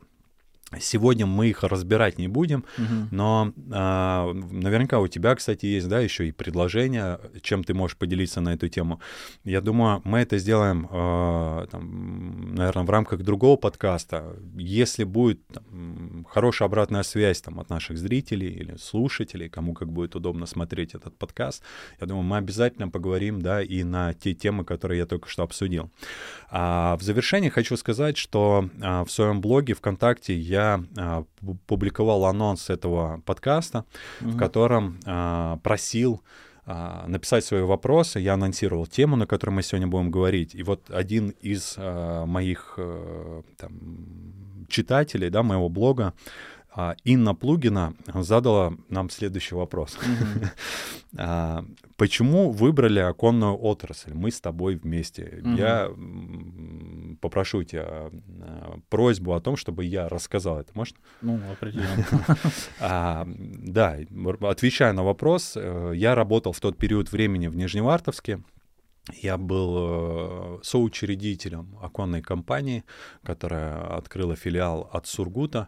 Сегодня 0.80 1.26
мы 1.26 1.48
их 1.48 1.64
разбирать 1.64 2.18
не 2.18 2.28
будем, 2.28 2.66
угу. 2.78 3.08
но 3.12 3.54
а, 3.72 4.34
наверняка 4.34 5.00
у 5.00 5.08
тебя, 5.08 5.36
кстати, 5.36 5.66
есть, 5.66 5.88
да, 5.88 6.00
еще 6.00 6.28
и 6.28 6.32
предложение, 6.32 7.20
чем 7.42 7.64
ты 7.64 7.74
можешь 7.74 7.98
поделиться 7.98 8.42
на 8.42 8.54
эту 8.54 8.68
тему. 8.68 9.00
Я 9.44 9.62
думаю, 9.62 10.02
мы 10.04 10.20
это 10.20 10.38
сделаем, 10.38 10.88
а, 10.92 11.68
там, 11.68 12.56
наверное, 12.56 12.84
в 12.84 12.90
рамках 12.90 13.22
другого 13.22 13.58
подкаста. 13.58 14.36
Если 14.56 15.04
будет 15.04 15.46
там, 15.48 16.26
хорошая 16.30 16.68
обратная 16.68 17.04
связь 17.04 17.42
там, 17.42 17.60
от 17.60 17.70
наших 17.70 17.98
зрителей 17.98 18.50
или 18.50 18.76
слушателей, 18.78 19.50
кому 19.50 19.74
как 19.74 19.92
будет 19.92 20.16
удобно 20.16 20.46
смотреть 20.46 20.96
этот 20.96 21.18
подкаст, 21.18 21.64
я 22.00 22.08
думаю, 22.08 22.24
мы 22.24 22.38
обязательно 22.38 22.90
поговорим, 22.90 23.42
да, 23.42 23.62
и 23.62 23.84
на 23.84 24.14
те 24.14 24.34
темы, 24.34 24.66
которые 24.66 25.00
я 25.00 25.06
только 25.06 25.30
что 25.30 25.44
обсудил. 25.44 25.92
А 26.50 26.98
в 26.98 27.02
завершение 27.02 27.52
хочу 27.52 27.78
сказать, 27.78 28.18
что 28.18 28.70
а, 28.82 29.04
в 29.04 29.12
своем 29.12 29.42
блоге 29.42 29.74
ВКонтакте 29.74 30.36
я 30.36 30.65
я 30.66 30.84
а, 30.98 31.24
публиковал 31.68 32.26
анонс 32.26 32.70
этого 32.70 33.22
подкаста, 33.26 33.86
угу. 34.22 34.32
в 34.32 34.38
котором 34.38 35.00
а, 35.06 35.58
просил 35.64 36.22
а, 36.66 37.06
написать 37.08 37.46
свои 37.46 37.62
вопросы. 37.62 38.20
Я 38.20 38.34
анонсировал 38.34 38.88
тему, 38.88 39.16
на 39.16 39.28
которой 39.28 39.52
мы 39.52 39.64
сегодня 39.64 39.88
будем 39.88 40.10
говорить. 40.10 40.56
И 40.56 40.64
вот 40.64 40.90
один 40.90 41.30
из 41.44 41.76
а, 41.78 42.26
моих 42.26 42.76
а, 42.78 43.44
там, 43.58 43.74
читателей, 44.68 45.30
да, 45.30 45.44
моего 45.44 45.70
блога, 45.70 46.14
Инна 47.04 47.34
Плугина 47.34 47.94
задала 48.14 48.74
нам 48.90 49.10
следующий 49.10 49.56
вопрос. 49.56 49.98
Mm-hmm. 51.14 51.76
Почему 51.98 52.52
выбрали 52.52 53.00
оконную 53.00 53.56
отрасль? 53.56 54.14
Мы 54.14 54.32
с 54.32 54.42
тобой 54.42 54.76
вместе. 54.76 55.42
Mm-hmm. 55.42 55.58
Я 55.58 55.90
попрошу 57.22 57.64
тебя 57.64 57.86
а, 57.88 58.80
просьбу 58.90 59.34
о 59.34 59.40
том, 59.40 59.56
чтобы 59.56 59.86
я 59.86 60.10
рассказал 60.10 60.60
это. 60.60 60.72
Можно? 60.74 60.98
Ну, 61.22 61.40
определенно. 61.52 62.06
Да, 63.76 63.98
отвечая 64.42 64.94
на 64.94 65.04
вопрос, 65.04 65.54
э, 65.56 65.94
я 65.96 66.16
работал 66.16 66.52
в 66.52 66.60
тот 66.60 66.78
период 66.78 67.12
времени 67.12 67.48
в 67.48 67.56
Нижневартовске. 67.56 68.42
Я 69.14 69.38
был 69.38 70.58
э, 70.58 70.60
соучредителем 70.64 71.78
оконной 71.82 72.22
компании, 72.22 72.84
которая 73.24 73.96
открыла 73.96 74.36
филиал 74.36 74.90
от 74.92 75.08
Сургута. 75.08 75.68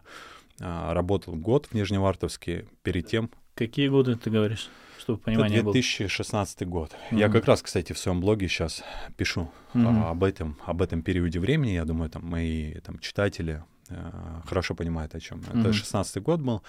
работал 0.60 1.34
год 1.34 1.66
в 1.66 1.74
Нижневартовске 1.74 2.66
перед 2.82 3.06
тем. 3.06 3.30
Какие 3.54 3.88
годы 3.88 4.14
ты 4.14 4.30
говоришь? 4.30 4.68
Чтобы 4.98 5.18
понимание 5.18 5.62
2016 5.62 6.60
было? 6.60 6.68
год. 6.68 6.90
Mm-hmm. 6.92 7.18
Я 7.18 7.28
как 7.28 7.46
раз, 7.46 7.62
кстати, 7.62 7.92
в 7.92 7.98
своем 7.98 8.20
блоге 8.20 8.46
сейчас 8.46 8.84
пишу 9.16 9.50
mm-hmm. 9.74 10.10
об 10.10 10.22
этом, 10.22 10.56
об 10.64 10.82
этом 10.82 11.02
периоде 11.02 11.40
времени. 11.40 11.70
Я 11.70 11.84
думаю, 11.84 12.10
там 12.10 12.24
мои 12.24 12.74
там, 12.74 12.98
читатели 12.98 13.64
э, 13.88 14.10
хорошо 14.46 14.74
понимают, 14.74 15.14
о 15.14 15.20
чем. 15.20 15.38
Mm-hmm. 15.38 15.60
Это 15.60 15.72
16 15.72 16.22
год 16.22 16.40
был. 16.40 16.62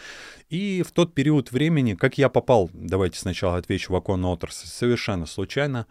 И 0.49 0.83
в 0.83 0.91
тот 0.91 1.13
период 1.13 1.51
времени, 1.51 1.95
как 1.95 2.17
я 2.17 2.29
попал, 2.29 2.69
давайте 2.73 3.19
сначала 3.19 3.57
отвечу 3.57 3.93
в 3.93 3.95
оконную 3.95 4.31
отрасль, 4.31 4.67
совершенно 4.67 5.25
случайно, 5.25 5.85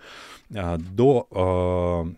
э, 0.51 0.79
до 0.79 1.29
э, 1.31 2.15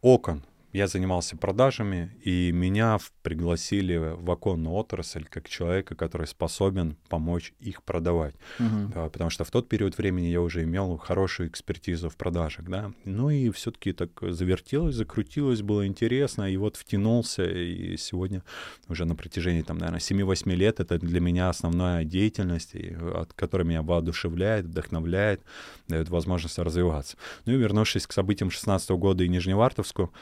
окон 0.00 0.42
я 0.74 0.88
занимался 0.88 1.36
продажами, 1.36 2.10
и 2.24 2.50
меня 2.50 2.98
пригласили 3.22 3.96
в 3.96 4.28
оконную 4.28 4.74
отрасль 4.74 5.24
как 5.24 5.48
человека, 5.48 5.94
который 5.94 6.26
способен 6.26 6.96
помочь 7.08 7.54
их 7.60 7.84
продавать. 7.84 8.34
Uh-huh. 8.58 8.92
Да, 8.92 9.08
потому 9.08 9.30
что 9.30 9.44
в 9.44 9.52
тот 9.52 9.68
период 9.68 9.96
времени 9.96 10.26
я 10.26 10.40
уже 10.40 10.64
имел 10.64 10.96
хорошую 10.96 11.48
экспертизу 11.48 12.10
в 12.10 12.16
продажах. 12.16 12.68
Да? 12.68 12.90
Ну 13.04 13.30
и 13.30 13.50
все-таки 13.50 13.92
так 13.92 14.10
завертелось, 14.20 14.96
закрутилось, 14.96 15.62
было 15.62 15.86
интересно, 15.86 16.50
и 16.50 16.56
вот 16.56 16.76
втянулся, 16.76 17.44
и 17.44 17.96
сегодня 17.96 18.42
уже 18.88 19.04
на 19.04 19.14
протяжении, 19.14 19.62
там, 19.62 19.78
наверное, 19.78 20.00
7-8 20.00 20.52
лет 20.56 20.80
это 20.80 20.98
для 20.98 21.20
меня 21.20 21.50
основная 21.50 22.04
деятельность, 22.04 22.74
и, 22.74 22.96
от 23.14 23.32
которой 23.32 23.62
меня 23.62 23.82
воодушевляет, 23.82 24.64
вдохновляет, 24.64 25.40
дает 25.86 26.08
возможность 26.08 26.58
развиваться. 26.58 27.16
Ну 27.46 27.52
и 27.52 27.56
вернувшись 27.58 28.08
к 28.08 28.12
событиям 28.12 28.50
16 28.50 28.90
года 28.90 29.22
и 29.22 29.28
Нижневартовску, 29.28 30.12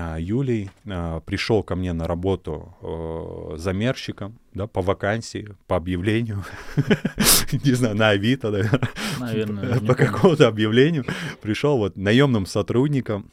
а, 0.00 0.16
Юлий 0.18 0.70
а, 0.86 1.20
пришел 1.20 1.62
ко 1.62 1.76
мне 1.76 1.92
на 1.92 2.06
работу 2.06 2.74
э, 2.82 3.56
замерщиком, 3.58 4.38
да, 4.54 4.66
по 4.66 4.80
вакансии, 4.80 5.54
по 5.66 5.76
объявлению, 5.76 6.44
не 7.64 7.72
знаю, 7.72 7.96
на 7.96 8.08
Авито, 8.08 8.50
наверное, 8.50 9.80
по 9.80 9.94
какому-то 9.94 10.48
объявлению, 10.48 11.04
пришел 11.42 11.76
вот 11.76 11.96
наемным 11.96 12.46
сотрудником, 12.46 13.30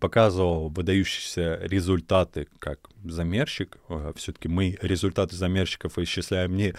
показывал 0.00 0.68
выдающиеся 0.68 1.60
результаты 1.62 2.48
как 2.58 2.80
замерщик. 3.04 3.78
А, 3.88 4.12
Все-таки 4.16 4.48
мы 4.48 4.78
результаты 4.82 5.36
замерщиков 5.36 5.98
исчисляем 5.98 6.56
не 6.56 6.74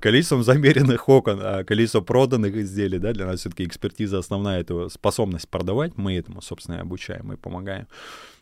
количеством 0.00 0.42
замеренных 0.42 1.08
окон, 1.08 1.40
а 1.42 1.64
количеством 1.64 2.04
проданных 2.04 2.54
изделий. 2.54 2.98
Да? 2.98 3.12
Для 3.12 3.26
нас 3.26 3.40
все-таки 3.40 3.64
экспертиза 3.64 4.18
основная— 4.18 4.60
это 4.62 4.88
способность 4.88 5.48
продавать. 5.48 5.96
Мы 5.96 6.16
этому, 6.16 6.42
собственно, 6.42 6.76
и 6.76 6.80
обучаем 6.80 7.32
и 7.32 7.36
помогаем. 7.36 7.86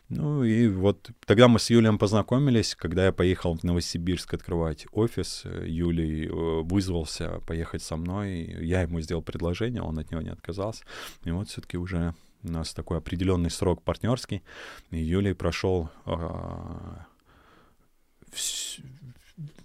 Ну 0.07 0.43
и 0.43 0.67
вот 0.67 1.09
тогда 1.25 1.47
мы 1.47 1.57
с 1.57 1.71
Юлием 1.71 1.97
познакомились, 1.97 2.75
когда 2.75 3.05
я 3.05 3.11
поехал 3.11 3.57
в 3.57 3.63
Новосибирск 3.63 4.35
открывать 4.35 4.85
офис. 4.91 5.43
Юлий 5.65 6.27
э, 6.27 6.31
вызвался 6.31 7.41
поехать 7.47 7.81
со 7.81 7.95
мной. 7.95 8.55
Я 8.61 8.83
ему 8.83 9.01
сделал 9.01 9.23
предложение, 9.23 9.81
он 9.81 9.97
от 9.97 10.11
него 10.11 10.21
не 10.21 10.29
отказался. 10.29 10.83
И 11.23 11.31
вот 11.31 11.49
все-таки 11.49 11.77
уже 11.77 12.13
у 12.45 12.51
нас 12.51 12.73
такой 12.73 12.97
определенный 12.97 13.49
срок 13.49 13.81
партнерский. 13.81 14.43
И 14.91 14.97
Юлий 14.97 15.33
прошел 15.33 15.89
э, 16.05 16.11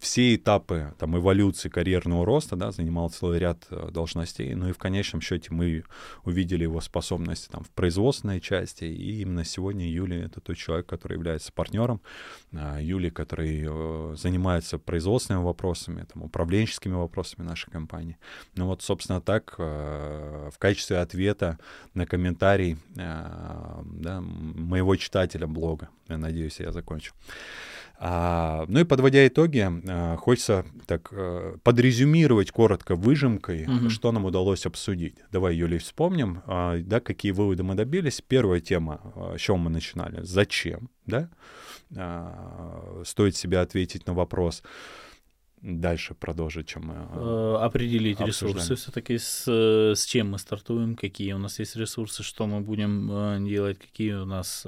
все 0.00 0.34
этапы 0.34 0.94
там, 0.98 1.16
эволюции 1.16 1.68
карьерного 1.68 2.24
роста, 2.24 2.56
да, 2.56 2.72
занимал 2.72 3.10
целый 3.10 3.38
ряд 3.38 3.66
э, 3.70 3.90
должностей, 3.92 4.54
ну 4.54 4.68
и 4.68 4.72
в 4.72 4.78
конечном 4.78 5.20
счете 5.20 5.48
мы 5.50 5.84
увидели 6.24 6.62
его 6.62 6.80
способности 6.80 7.48
там, 7.48 7.64
в 7.64 7.70
производственной 7.70 8.40
части, 8.40 8.84
и 8.84 9.20
именно 9.20 9.44
сегодня 9.44 9.88
Юлия— 9.88 10.22
это 10.24 10.40
тот 10.40 10.56
человек, 10.56 10.86
который 10.86 11.14
является 11.14 11.52
партнером, 11.52 12.00
а, 12.52 12.80
Юлия, 12.80 13.10
который 13.10 13.64
э, 13.66 14.14
занимается 14.16 14.78
производственными 14.78 15.44
вопросами, 15.44 16.06
там, 16.12 16.22
управленческими 16.22 16.94
вопросами 16.94 17.46
нашей 17.46 17.70
компании. 17.70 18.16
Ну 18.56 18.66
вот, 18.66 18.82
собственно, 18.82 19.20
так 19.20 19.54
э, 19.58 20.50
в 20.52 20.58
качестве 20.58 20.98
ответа 20.98 21.58
на 21.94 22.06
комментарий 22.06 22.78
да, 22.94 24.20
моего 24.20 24.96
читателя 24.96 25.46
блога, 25.46 25.88
я 26.08 26.18
надеюсь, 26.18 26.60
я 26.60 26.72
закончу. 26.72 27.14
А, 28.02 28.64
ну 28.66 28.80
и 28.80 28.84
подводя 28.84 29.26
итоги, 29.26 29.68
а, 29.86 30.16
хочется 30.16 30.64
так 30.86 31.10
а, 31.12 31.58
подрезюмировать 31.62 32.50
коротко 32.50 32.96
выжимкой, 32.96 33.66
угу. 33.66 33.90
что 33.90 34.10
нам 34.10 34.24
удалось 34.24 34.64
обсудить. 34.64 35.16
Давай, 35.30 35.54
Юлий, 35.54 35.76
вспомним, 35.76 36.42
а, 36.46 36.78
да, 36.78 37.00
какие 37.00 37.32
выводы 37.32 37.62
мы 37.62 37.74
добились. 37.74 38.22
Первая 38.26 38.60
тема, 38.60 39.00
а, 39.14 39.36
с 39.36 39.40
чего 39.42 39.58
мы 39.58 39.68
начинали? 39.68 40.20
Зачем, 40.22 40.88
да? 41.04 41.28
А, 41.94 43.02
стоит 43.04 43.36
себе 43.36 43.58
ответить 43.58 44.06
на 44.06 44.14
вопрос 44.14 44.62
дальше 45.60 46.14
продолжить, 46.14 46.68
чем 46.68 46.86
мы 46.86 46.94
э, 46.94 47.56
определить 47.60 48.18
обсуждаем. 48.18 48.56
ресурсы 48.56 48.76
все-таки 48.76 49.18
с, 49.18 49.46
с 49.46 50.06
чем 50.06 50.30
мы 50.30 50.38
стартуем, 50.38 50.96
какие 50.96 51.34
у 51.34 51.38
нас 51.38 51.58
есть 51.58 51.76
ресурсы, 51.76 52.22
что 52.22 52.46
мы 52.46 52.60
будем 52.60 53.46
делать, 53.46 53.78
какие 53.78 54.14
у 54.14 54.24
нас 54.24 54.66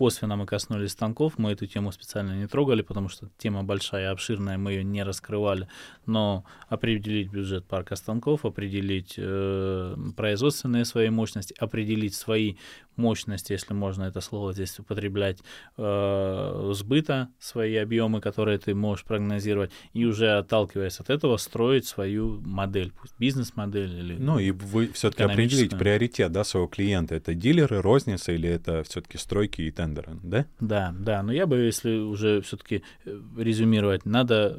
косвенно 0.00 0.36
мы 0.36 0.46
коснулись 0.46 0.92
станков, 0.92 1.36
мы 1.36 1.52
эту 1.52 1.66
тему 1.66 1.92
специально 1.92 2.32
не 2.32 2.46
трогали, 2.46 2.80
потому 2.80 3.10
что 3.10 3.28
тема 3.36 3.64
большая, 3.64 4.10
обширная, 4.12 4.56
мы 4.56 4.72
ее 4.72 4.82
не 4.82 5.02
раскрывали, 5.02 5.68
но 6.06 6.44
определить 6.70 7.30
бюджет 7.30 7.66
парка 7.66 7.96
станков, 7.96 8.46
определить 8.46 9.16
э, 9.18 9.96
производственные 10.16 10.86
свои 10.86 11.10
мощности, 11.10 11.54
определить 11.58 12.14
свои 12.14 12.54
мощности, 12.96 13.52
если 13.52 13.74
можно 13.74 14.04
это 14.04 14.20
слово 14.20 14.52
здесь 14.52 14.78
употреблять, 14.78 15.38
э, 15.76 16.70
сбыта, 16.74 17.28
свои 17.38 17.76
объемы, 17.76 18.20
которые 18.20 18.58
ты 18.58 18.74
можешь 18.74 19.04
прогнозировать, 19.04 19.70
и 19.92 20.04
уже 20.04 20.38
отталкиваясь 20.38 21.00
от 21.00 21.10
этого 21.10 21.36
строить 21.36 21.86
свою 21.86 22.40
модель, 22.40 22.92
пусть 23.00 23.14
бизнес-модель 23.18 23.98
или 23.98 24.16
Ну 24.18 24.38
и 24.38 24.50
вы 24.50 24.88
все-таки 24.92 25.24
определить 25.24 25.78
приоритет 25.78 26.32
да, 26.32 26.44
своего 26.44 26.68
клиента. 26.68 27.14
Это 27.14 27.34
дилеры, 27.34 27.82
розница 27.82 28.32
или 28.32 28.48
это 28.48 28.82
все-таки 28.84 29.18
стройки 29.18 29.62
и 29.62 29.70
тендеры, 29.70 29.89
да? 29.94 30.46
Да, 30.60 30.94
да. 30.98 31.22
Но 31.22 31.32
я 31.32 31.46
бы, 31.46 31.58
если 31.58 31.98
уже 31.98 32.40
все-таки 32.42 32.82
э, 33.04 33.20
резюмировать, 33.36 34.06
надо, 34.06 34.58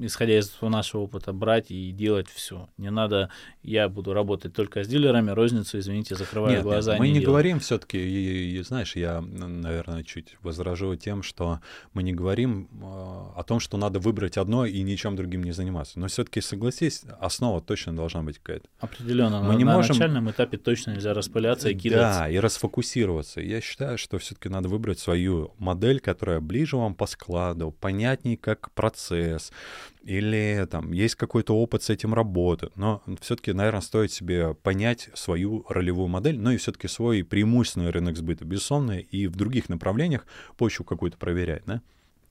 исходя 0.00 0.38
из 0.38 0.56
нашего 0.60 1.02
опыта, 1.02 1.32
брать 1.32 1.70
и 1.70 1.90
делать 1.92 2.28
все. 2.28 2.68
Не 2.76 2.90
надо, 2.90 3.30
я 3.62 3.88
буду 3.88 4.12
работать 4.12 4.54
только 4.54 4.84
с 4.84 4.88
дилерами, 4.88 5.30
розницу, 5.30 5.78
извините, 5.78 6.14
закрываю 6.14 6.56
нет, 6.56 6.62
глаза. 6.62 6.92
Нет, 6.92 7.00
мы 7.00 7.06
не, 7.06 7.14
не 7.14 7.20
делаю. 7.20 7.32
говорим 7.32 7.60
все-таки, 7.60 7.98
и, 7.98 8.58
и, 8.58 8.62
знаешь, 8.62 8.96
я, 8.96 9.20
наверное, 9.20 10.02
чуть 10.02 10.36
возражу 10.42 10.94
тем, 10.96 11.22
что 11.22 11.60
мы 11.92 12.02
не 12.02 12.12
говорим 12.12 12.68
э, 12.72 12.84
о 12.84 13.42
том, 13.46 13.60
что 13.60 13.76
надо 13.76 13.98
выбрать 13.98 14.36
одно 14.36 14.66
и 14.66 14.82
ничем 14.82 15.16
другим 15.16 15.42
не 15.42 15.52
заниматься. 15.52 15.98
Но 15.98 16.08
все-таки 16.08 16.40
согласись, 16.40 17.04
основа 17.20 17.60
точно 17.60 17.94
должна 17.94 18.22
быть 18.22 18.38
какая-то. 18.38 18.68
Определенно. 18.80 19.42
Мы 19.42 19.54
на, 19.54 19.56
не 19.56 19.64
на 19.64 19.74
можем... 19.74 19.96
начальном 19.96 20.30
этапе 20.30 20.56
точно 20.56 20.92
нельзя 20.92 21.14
распыляться 21.14 21.68
и 21.70 21.74
кидаться. 21.74 22.20
Да, 22.20 22.28
и 22.28 22.38
расфокусироваться. 22.38 23.40
Я 23.40 23.60
считаю, 23.60 23.98
что 23.98 24.18
все-таки 24.36 24.48
надо 24.50 24.68
выбрать 24.68 24.98
свою 24.98 25.54
модель, 25.58 25.98
которая 25.98 26.40
ближе 26.40 26.76
вам 26.76 26.94
по 26.94 27.06
складу, 27.06 27.70
понятней 27.70 28.36
как 28.36 28.70
процесс, 28.72 29.50
или 30.02 30.66
там 30.70 30.92
есть 30.92 31.14
какой-то 31.14 31.56
опыт 31.56 31.82
с 31.82 31.90
этим 31.90 32.12
работы. 32.12 32.68
Но 32.76 33.02
все-таки, 33.20 33.52
наверное, 33.52 33.80
стоит 33.80 34.12
себе 34.12 34.54
понять 34.54 35.08
свою 35.14 35.64
ролевую 35.70 36.08
модель, 36.08 36.38
но 36.38 36.52
и 36.52 36.58
все-таки 36.58 36.86
свой 36.86 37.24
преимущественный 37.24 37.90
рынок 37.90 38.16
сбыта, 38.16 38.44
безусловно, 38.44 38.98
и 38.98 39.26
в 39.26 39.36
других 39.36 39.70
направлениях 39.70 40.26
почву 40.58 40.84
какую-то 40.84 41.16
проверять, 41.16 41.62
да? 41.64 41.80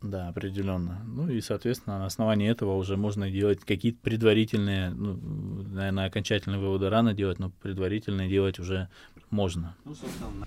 Да, 0.01 0.27
определенно. 0.27 1.01
Ну 1.05 1.27
и, 1.29 1.41
соответственно, 1.41 1.97
на 1.97 2.05
основании 2.05 2.51
этого 2.51 2.75
уже 2.75 2.97
можно 2.97 3.31
делать 3.31 3.61
какие-то 3.61 3.97
предварительные, 4.03 4.91
ну, 4.91 5.15
наверное, 5.15 6.05
окончательные 6.05 6.59
выводы 6.59 6.89
рано 6.89 7.15
делать, 7.15 7.39
но 7.39 7.49
предварительные 7.49 8.29
делать 8.29 8.59
уже 8.59 8.89
можно. 9.31 9.75
Ну, 9.83 9.95
собственно. 9.95 10.45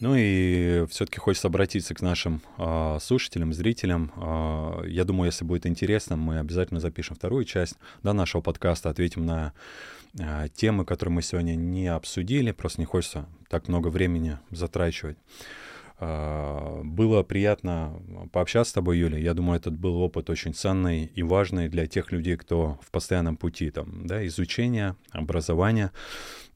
Ну 0.00 0.14
и 0.14 0.84
все-таки 0.90 1.18
хочется 1.18 1.48
обратиться 1.48 1.94
к 1.94 2.02
нашим 2.02 2.42
э, 2.58 2.98
слушателям, 3.00 3.54
зрителям. 3.54 4.12
Э, 4.16 4.82
я 4.86 5.04
думаю, 5.04 5.26
если 5.26 5.44
будет 5.44 5.64
интересно, 5.64 6.16
мы 6.16 6.38
обязательно 6.38 6.80
запишем 6.80 7.16
вторую 7.16 7.44
часть 7.44 7.76
да, 8.02 8.12
нашего 8.12 8.42
подкаста, 8.42 8.90
ответим 8.90 9.24
на 9.24 9.54
э, 10.18 10.48
темы, 10.54 10.84
которые 10.84 11.14
мы 11.14 11.22
сегодня 11.22 11.54
не 11.54 11.86
обсудили. 11.86 12.52
Просто 12.52 12.82
не 12.82 12.84
хочется 12.84 13.26
так 13.48 13.68
много 13.68 13.88
времени 13.88 14.38
затрачивать. 14.50 15.16
Э, 15.98 16.82
было 16.84 17.22
приятно 17.22 18.02
пообщаться 18.32 18.70
с 18.70 18.74
тобой, 18.74 18.98
Юля. 18.98 19.18
Я 19.18 19.34
думаю, 19.34 19.58
этот 19.58 19.76
был 19.78 20.00
опыт 20.00 20.28
очень 20.28 20.54
ценный 20.54 21.06
и 21.06 21.22
важный 21.22 21.68
для 21.68 21.86
тех 21.86 22.12
людей, 22.12 22.36
кто 22.36 22.78
в 22.82 22.90
постоянном 22.90 23.36
пути 23.36 23.70
там, 23.70 24.06
да, 24.06 24.26
изучения, 24.26 24.96
образования. 25.10 25.92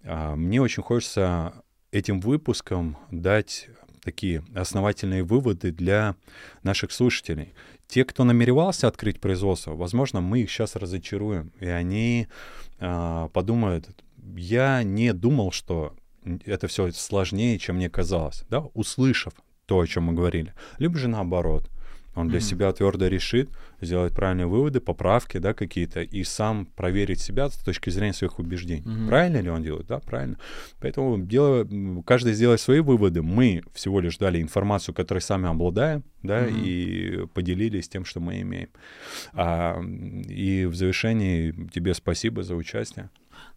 Э, 0.03 0.35
мне 0.35 0.61
очень 0.61 0.83
хочется 0.83 1.55
этим 1.91 2.21
выпуском 2.21 2.97
дать 3.11 3.69
такие 4.03 4.43
основательные 4.55 5.23
выводы 5.23 5.73
для 5.73 6.17
наших 6.63 6.93
слушателей. 6.93 7.53
Те, 7.87 8.05
кто 8.05 8.25
намеревался 8.25 8.89
открыть 8.89 9.21
производство, 9.21 9.75
возможно, 9.75 10.21
мы 10.21 10.43
их 10.43 10.51
сейчас 10.51 10.77
разочаруем, 10.77 11.53
и 11.61 11.67
они 11.67 12.29
э, 12.79 13.29
подумают, 13.33 13.89
я 14.37 14.83
не 14.83 15.13
думал, 15.13 15.51
что 15.51 15.95
это 16.45 16.67
все 16.67 16.91
сложнее, 16.93 17.59
чем 17.59 17.77
мне 17.77 17.91
казалось, 17.91 18.45
да, 18.51 18.61
услышав 18.75 19.33
то, 19.67 19.81
о 19.81 19.87
чем 19.87 20.05
мы 20.05 20.13
говорили. 20.15 20.55
Либо 20.79 20.99
же 20.99 21.09
наоборот— 21.09 21.71
он 22.15 22.29
для 22.29 22.39
mm-hmm. 22.39 22.43
себя 22.43 22.73
твердо 22.73 23.07
решит 23.07 23.51
сделать 23.81 24.13
правильные 24.13 24.47
выводы, 24.47 24.81
поправки, 24.81 25.39
да, 25.39 25.55
какие-то, 25.55 26.01
и 26.01 26.25
сам 26.25 26.67
проверить 26.67 27.21
себя 27.21 27.49
с 27.49 27.57
точки 27.57 27.91
зрения 27.91 28.13
своих 28.13 28.39
убеждений. 28.39 28.83
Mm-hmm. 28.83 29.09
Правильно 29.09 29.37
ли 29.39 29.51
он 29.51 29.63
делает? 29.63 29.87
Да, 29.87 30.01
правильно. 30.01 30.37
Поэтому 30.81 31.19
дело, 31.19 31.69
каждый 32.05 32.33
сделает 32.33 32.61
свои 32.61 32.81
выводы. 32.81 33.23
Мы 33.23 33.63
всего 33.73 34.01
лишь 34.01 34.19
дали 34.19 34.43
информацию, 34.43 34.95
которой 34.95 35.21
сами 35.21 35.49
обладаем, 35.49 36.03
да, 36.23 36.47
mm-hmm. 36.47 36.65
и 36.65 37.27
поделились 37.29 37.89
тем, 37.89 38.05
что 38.05 38.19
мы 38.19 38.41
имеем. 38.41 38.71
А, 39.33 39.81
и 39.81 40.65
в 40.65 40.75
завершении 40.75 41.53
тебе 41.73 41.95
спасибо 41.95 42.43
за 42.43 42.57
участие. 42.57 43.09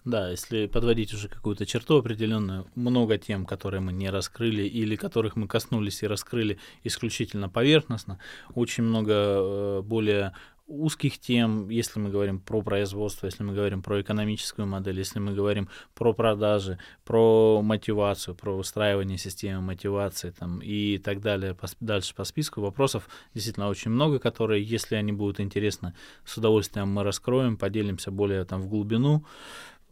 Да, 0.05 0.29
если 0.29 0.67
подводить 0.67 1.13
уже 1.13 1.29
какую-то 1.29 1.65
черту 1.65 1.97
определенную, 1.97 2.67
много 2.75 3.17
тем, 3.17 3.45
которые 3.45 3.79
мы 3.79 3.93
не 3.93 4.09
раскрыли 4.09 4.63
или 4.63 4.97
которых 4.97 5.37
мы 5.37 5.47
коснулись 5.47 6.03
и 6.03 6.07
раскрыли 6.07 6.59
исключительно 6.83 7.47
поверхностно, 7.47 8.19
очень 8.53 8.83
много 8.83 9.13
э, 9.13 9.81
более 9.81 10.33
узких 10.67 11.19
тем, 11.19 11.69
если 11.69 11.99
мы 11.99 12.09
говорим 12.09 12.39
про 12.39 12.61
производство, 12.61 13.25
если 13.25 13.43
мы 13.43 13.53
говорим 13.53 13.81
про 13.81 14.01
экономическую 14.01 14.65
модель, 14.65 14.97
если 14.97 15.19
мы 15.19 15.33
говорим 15.33 15.69
про 15.93 16.13
продажи, 16.13 16.79
про 17.03 17.61
мотивацию, 17.61 18.35
про 18.35 18.57
устраивание 18.57 19.17
системы 19.17 19.61
мотивации 19.61 20.31
там, 20.31 20.59
и 20.59 20.97
так 20.97 21.21
далее, 21.21 21.53
по, 21.53 21.67
дальше 21.79 22.15
по 22.15 22.23
списку 22.23 22.61
вопросов 22.61 23.09
действительно 23.33 23.67
очень 23.67 23.91
много, 23.91 24.19
которые, 24.19 24.63
если 24.63 24.95
они 24.95 25.11
будут 25.11 25.39
интересны, 25.39 25.93
с 26.25 26.37
удовольствием 26.37 26.89
мы 26.89 27.03
раскроем, 27.03 27.57
поделимся 27.57 28.11
более 28.11 28.45
там 28.45 28.61
в 28.61 28.67
глубину. 28.67 29.25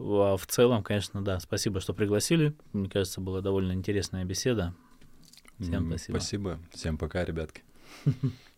А 0.03 0.37
в 0.37 0.47
целом, 0.47 0.83
конечно, 0.83 1.23
да, 1.23 1.39
спасибо, 1.39 1.79
что 1.79 1.93
пригласили. 1.93 2.53
Мне 2.73 2.89
кажется, 2.89 3.21
была 3.21 3.41
довольно 3.41 3.73
интересная 3.73 4.25
беседа. 4.25 4.73
Всем 5.59 5.87
спасибо. 5.87 6.17
Спасибо. 6.17 6.59
Всем 6.71 6.97
пока, 6.97 7.23
ребятки. 7.23 7.63